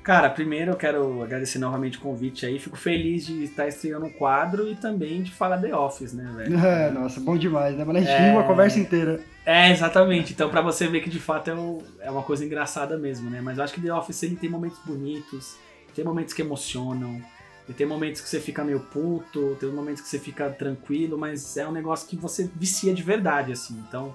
Cara, 0.03 0.29
primeiro 0.29 0.73
eu 0.73 0.77
quero 0.77 1.23
agradecer 1.23 1.61
novamente 1.61 1.97
o 1.97 2.01
convite 2.01 2.45
aí. 2.45 2.59
Fico 2.59 2.77
feliz 2.77 3.25
de 3.25 3.45
estar 3.45 3.69
estreando 3.69 4.07
um 4.07 4.11
quadro 4.11 4.69
e 4.69 4.75
também 4.75 5.23
de 5.23 5.31
falar 5.31 5.59
The 5.59 5.77
Office, 5.77 6.13
né, 6.13 6.29
velho? 6.37 6.59
É, 6.67 6.91
nossa, 6.91 7.21
bom 7.21 7.37
demais, 7.39 7.77
né? 7.77 7.85
Mas 7.87 7.97
a 7.99 8.01
gente 8.01 8.11
É. 8.11 8.31
riu 8.33 8.41
a 8.41 8.43
conversa 8.43 8.81
inteira. 8.81 9.21
É, 9.47 9.71
exatamente. 9.71 10.33
Então, 10.33 10.51
pra 10.51 10.61
você 10.61 10.89
ver 10.89 11.03
que 11.03 11.09
de 11.11 11.21
fato 11.21 11.49
é, 11.49 11.55
o- 11.55 11.83
é 12.01 12.11
uma 12.11 12.25
coisa 12.25 12.45
engraçada 12.45 12.99
mesmo, 12.99 13.31
né? 13.31 13.41
Mas 13.41 13.59
eu 13.59 13.63
acho 13.65 13.75
que 13.75 13.81
The 13.81 13.95
Office 13.95 14.21
ele 14.25 14.35
tem 14.35 14.51
momentos 14.51 14.79
bonitos, 14.85 15.55
tem 15.95 16.05
momentos 16.05 16.35
que 16.35 16.43
emocionam, 16.43 17.21
E 17.69 17.73
tem 17.73 17.87
momentos 17.87 18.21
que 18.21 18.29
você 18.29 18.41
fica 18.41 18.65
meio 18.65 18.81
puto, 18.81 19.57
tem 19.61 19.71
momentos 19.71 20.03
que 20.03 20.09
você 20.09 20.19
fica 20.19 20.51
tranquilo, 20.51 21.17
mas 21.17 21.57
é 21.57 21.67
um 21.67 21.71
negócio 21.71 22.09
que 22.09 22.17
você 22.17 22.51
vicia 22.57 22.93
de 22.93 23.03
verdade, 23.05 23.53
assim. 23.53 23.81
Então, 23.89 24.15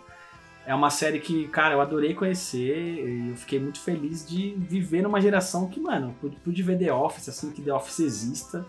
é 0.65 0.75
uma 0.75 0.89
série 0.89 1.17
que, 1.19 1.47
cara, 1.47 1.75
eu 1.75 1.81
adorei 1.81 2.13
conhecer 2.13 2.75
e 3.07 3.29
eu 3.29 3.37
fiquei 3.37 3.57
muito 3.57 3.79
feliz 3.79 4.27
de 4.27 4.53
viver 4.57 5.01
numa 5.01 5.21
geração 5.21 5.69
que, 5.69 5.79
mano, 5.79 6.13
pude, 6.19 6.35
pude 6.43 6.61
ver 6.61 6.77
The 6.77 6.91
Office, 6.91 7.29
assim, 7.29 7.51
que 7.51 7.61
The 7.61 7.73
Office 7.73 7.99
exista. 8.01 8.65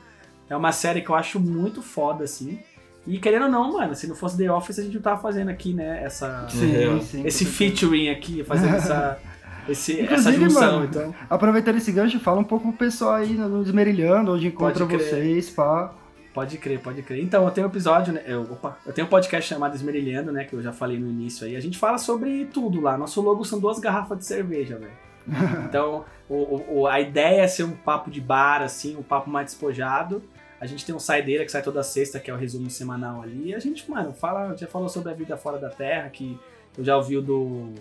É 0.48 0.56
uma 0.56 0.70
série 0.70 1.02
que 1.02 1.10
eu 1.10 1.16
acho 1.16 1.40
muito 1.40 1.82
foda, 1.82 2.22
assim. 2.22 2.60
E 3.04 3.18
querendo 3.18 3.46
ou 3.46 3.50
não, 3.50 3.72
mano, 3.72 3.94
se 3.96 4.06
não 4.06 4.14
fosse 4.14 4.36
The 4.36 4.50
Office, 4.52 4.78
a 4.78 4.82
gente 4.82 4.94
não 4.94 5.02
tava 5.02 5.20
fazendo 5.20 5.48
aqui, 5.48 5.74
né, 5.74 6.04
essa, 6.04 6.46
Sim, 6.48 7.00
sim. 7.00 7.26
esse 7.26 7.44
featuring 7.44 8.10
aqui, 8.10 8.44
fazendo 8.44 8.76
essa, 8.76 9.18
esse, 9.68 10.00
essa 10.00 10.32
junção, 10.32 10.72
mano, 10.80 10.84
então. 10.86 11.14
aproveitando 11.28 11.76
esse 11.76 11.92
gancho, 11.92 12.18
fala 12.20 12.40
um 12.40 12.44
pouco 12.44 12.68
pro 12.68 12.78
pessoal 12.78 13.14
aí 13.14 13.34
no 13.34 13.62
Esmerilhando, 13.62 14.32
onde 14.34 14.46
encontra 14.48 14.84
vocês, 14.84 15.50
pá. 15.50 15.92
Pode 16.34 16.56
crer, 16.58 16.78
pode 16.80 17.02
crer. 17.02 17.22
Então, 17.22 17.44
eu 17.44 17.50
tenho 17.50 17.66
um 17.66 17.70
episódio, 17.70 18.12
né? 18.12 18.22
Eu, 18.26 18.42
opa, 18.42 18.78
eu 18.86 18.92
tenho 18.92 19.06
um 19.06 19.10
podcast 19.10 19.48
chamado 19.48 19.74
Esmerilhando, 19.74 20.30
né? 20.30 20.44
Que 20.44 20.54
eu 20.54 20.62
já 20.62 20.72
falei 20.72 20.96
no 20.98 21.08
início 21.08 21.44
aí. 21.46 21.56
A 21.56 21.60
gente 21.60 21.76
fala 21.76 21.98
sobre 21.98 22.44
tudo 22.52 22.80
lá. 22.80 22.96
Nosso 22.96 23.20
logo 23.20 23.44
são 23.44 23.58
duas 23.58 23.78
garrafas 23.80 24.18
de 24.18 24.24
cerveja, 24.26 24.76
velho. 24.78 24.92
Então, 25.68 26.04
o, 26.28 26.34
o- 26.34 26.80
o- 26.80 26.86
a 26.86 27.00
ideia 27.00 27.42
é 27.42 27.48
ser 27.48 27.64
um 27.64 27.72
papo 27.72 28.10
de 28.10 28.20
bar, 28.20 28.62
assim, 28.62 28.96
um 28.96 29.02
papo 29.02 29.28
mais 29.28 29.46
despojado. 29.46 30.22
A 30.60 30.66
gente 30.66 30.84
tem 30.86 30.94
um 30.94 30.98
Saideira 31.00 31.44
que 31.44 31.50
sai 31.50 31.62
toda 31.62 31.82
sexta, 31.82 32.20
que 32.20 32.30
é 32.30 32.34
o 32.34 32.36
resumo 32.36 32.70
semanal 32.70 33.20
ali. 33.22 33.48
E 33.50 33.54
a 33.54 33.58
gente, 33.58 33.90
mano, 33.90 34.12
fala, 34.12 34.56
já 34.56 34.66
falou 34.66 34.88
sobre 34.88 35.10
a 35.10 35.14
vida 35.14 35.36
fora 35.36 35.58
da 35.58 35.68
Terra, 35.70 36.08
que 36.08 36.38
eu 36.76 36.84
já 36.84 36.96
ouvi 36.96 37.16
o 37.16 37.22
do, 37.22 37.72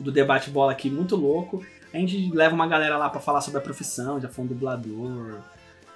do 0.00 0.10
debate 0.12 0.50
bola 0.50 0.72
aqui, 0.72 0.90
muito 0.90 1.16
louco. 1.16 1.62
A 1.92 1.96
gente 1.98 2.30
leva 2.32 2.54
uma 2.54 2.66
galera 2.66 2.96
lá 2.96 3.08
pra 3.10 3.20
falar 3.20 3.40
sobre 3.40 3.58
a 3.58 3.62
profissão, 3.62 4.20
já 4.20 4.28
foi 4.28 4.44
um 4.44 4.48
dublador. 4.48 5.38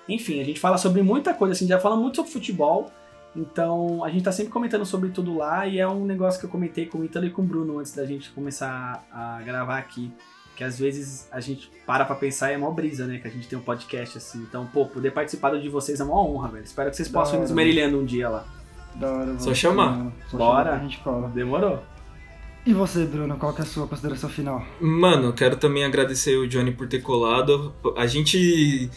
Enfim, 0.08 0.40
a 0.40 0.44
gente 0.44 0.60
fala 0.60 0.76
sobre 0.76 1.02
muita 1.02 1.32
coisa, 1.32 1.52
assim, 1.52 1.66
já 1.66 1.78
fala 1.78 1.96
muito 1.96 2.16
sobre 2.16 2.30
futebol. 2.32 2.90
Então, 3.36 4.04
a 4.04 4.10
gente 4.10 4.22
tá 4.24 4.30
sempre 4.30 4.52
comentando 4.52 4.84
sobre 4.86 5.08
tudo 5.10 5.36
lá 5.36 5.66
e 5.66 5.78
é 5.78 5.88
um 5.88 6.04
negócio 6.04 6.38
que 6.38 6.46
eu 6.46 6.50
comentei 6.50 6.86
com 6.86 6.98
o 6.98 7.04
Ítalo 7.04 7.26
e 7.26 7.30
com 7.30 7.42
o 7.42 7.44
Bruno 7.44 7.78
antes 7.78 7.92
da 7.94 8.04
gente 8.06 8.30
começar 8.30 9.04
a 9.12 9.40
gravar 9.42 9.78
aqui. 9.78 10.12
Que 10.56 10.62
às 10.62 10.78
vezes 10.78 11.26
a 11.32 11.40
gente 11.40 11.68
para 11.84 12.04
pra 12.04 12.14
pensar 12.14 12.52
e 12.52 12.54
é 12.54 12.56
mó 12.56 12.70
brisa, 12.70 13.08
né? 13.08 13.18
Que 13.18 13.26
a 13.26 13.30
gente 13.30 13.48
tem 13.48 13.58
um 13.58 13.62
podcast 13.62 14.18
assim. 14.18 14.38
Então, 14.38 14.64
pô, 14.66 14.86
poder 14.86 15.10
participar 15.10 15.50
do 15.50 15.60
de 15.60 15.68
vocês 15.68 15.98
é 15.98 16.04
uma 16.04 16.14
honra, 16.22 16.48
velho. 16.48 16.62
Espero 16.64 16.90
que 16.90 16.96
vocês 16.96 17.08
Da 17.08 17.18
possam 17.18 17.34
ir 17.34 17.38
hora. 17.38 17.44
esmerilhando 17.46 17.98
um 17.98 18.04
dia 18.04 18.28
lá. 18.28 18.44
Da 18.94 19.10
hora, 19.10 19.36
Só 19.38 19.46
mano. 19.46 19.56
chamar. 19.56 20.12
Só 20.28 20.36
Bora. 20.38 20.64
chamar 20.66 20.76
a 20.76 20.82
gente 20.84 20.98
cola. 20.98 21.28
Demorou. 21.30 21.82
E 22.66 22.72
você, 22.72 23.04
Bruno, 23.04 23.36
qual 23.36 23.54
é 23.58 23.60
a 23.60 23.64
sua 23.66 23.86
consideração 23.86 24.30
final? 24.30 24.64
Mano, 24.80 25.34
quero 25.34 25.56
também 25.56 25.84
agradecer 25.84 26.36
o 26.36 26.48
Johnny 26.48 26.72
por 26.72 26.88
ter 26.88 27.02
colado. 27.02 27.74
A 27.96 28.06
gente. 28.06 28.90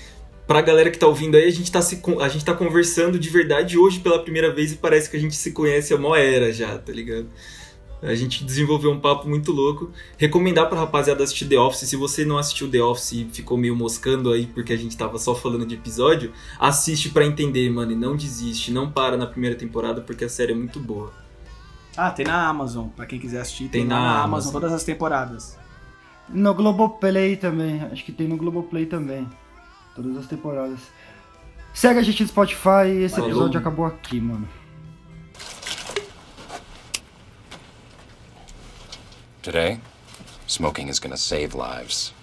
Pra 0.46 0.62
galera 0.62 0.90
que 0.90 0.98
tá 0.98 1.06
ouvindo 1.06 1.36
aí, 1.36 1.44
a 1.44 1.52
gente 1.52 1.70
tá, 1.70 1.82
se, 1.82 2.02
a 2.22 2.30
gente 2.30 2.46
tá 2.46 2.54
conversando 2.54 3.20
de 3.20 3.30
verdade 3.30 3.78
hoje 3.78 4.00
pela 4.00 4.24
primeira 4.24 4.54
vez 4.54 4.72
e 4.72 4.78
parece 4.78 5.10
que 5.12 5.18
a 5.18 5.20
gente 5.20 5.36
se 5.36 5.52
conhece 5.52 5.94
há 5.94 5.98
mó 5.98 6.16
era 6.16 6.54
já, 6.54 6.78
tá 6.78 6.94
ligado? 6.94 7.28
A 8.02 8.16
gente 8.16 8.46
desenvolveu 8.46 8.90
um 8.92 9.00
papo 9.02 9.28
muito 9.28 9.52
louco. 9.52 9.92
Recomendar 10.18 10.70
pra 10.70 10.80
rapaziada 10.80 11.22
assistir 11.22 11.48
The 11.50 11.60
Office. 11.60 11.90
Se 11.90 11.98
você 11.98 12.24
não 12.24 12.38
assistiu 12.38 12.72
The 12.72 12.82
Office 12.82 13.12
e 13.12 13.28
ficou 13.34 13.58
meio 13.58 13.76
moscando 13.76 14.32
aí 14.32 14.46
porque 14.46 14.72
a 14.72 14.78
gente 14.78 14.96
tava 14.96 15.18
só 15.18 15.36
falando 15.36 15.66
de 15.66 15.76
episódio, 15.76 16.32
assiste 16.58 17.10
pra 17.10 17.26
entender, 17.26 17.70
mano. 17.70 17.92
E 17.92 17.96
não 17.96 18.16
desiste, 18.16 18.72
não 18.72 18.90
para 18.90 19.18
na 19.18 19.26
primeira 19.26 19.58
temporada 19.58 20.00
porque 20.00 20.24
a 20.24 20.30
série 20.30 20.54
é 20.54 20.56
muito 20.56 20.80
boa. 20.80 21.12
Ah, 21.98 22.12
tem 22.12 22.26
na 22.26 22.48
Amazon, 22.48 22.88
pra 22.90 23.06
quem 23.08 23.20
quiser 23.20 23.42
assistir. 23.42 23.64
Tem, 23.70 23.82
Tem 23.82 23.86
na 23.86 23.96
na 24.00 24.10
Amazon, 24.10 24.24
Amazon. 24.26 24.52
todas 24.54 24.72
as 24.74 24.84
temporadas. 24.84 25.58
No 26.30 26.54
Globoplay 26.54 27.36
também. 27.38 27.82
Acho 27.92 28.04
que 28.06 28.12
tem 28.12 28.28
no 28.28 28.38
Globoplay 28.38 28.86
também. 28.86 29.28
Todas 29.96 30.16
as 30.18 30.28
temporadas. 30.28 30.80
Segue 31.74 32.00
a 32.00 32.04
gente 32.04 32.22
no 32.24 32.30
Spotify 32.30 32.88
e 32.88 33.04
esse 33.04 33.16
Valeu. 33.16 33.30
episódio 33.32 33.60
acabou 33.60 33.86
aqui, 33.86 34.20
mano. 34.22 34.48
Today, 39.42 39.80
smoking 40.48 40.90
is 40.90 41.00
gonna 41.00 41.18
save 41.18 41.56
lives. 41.56 42.14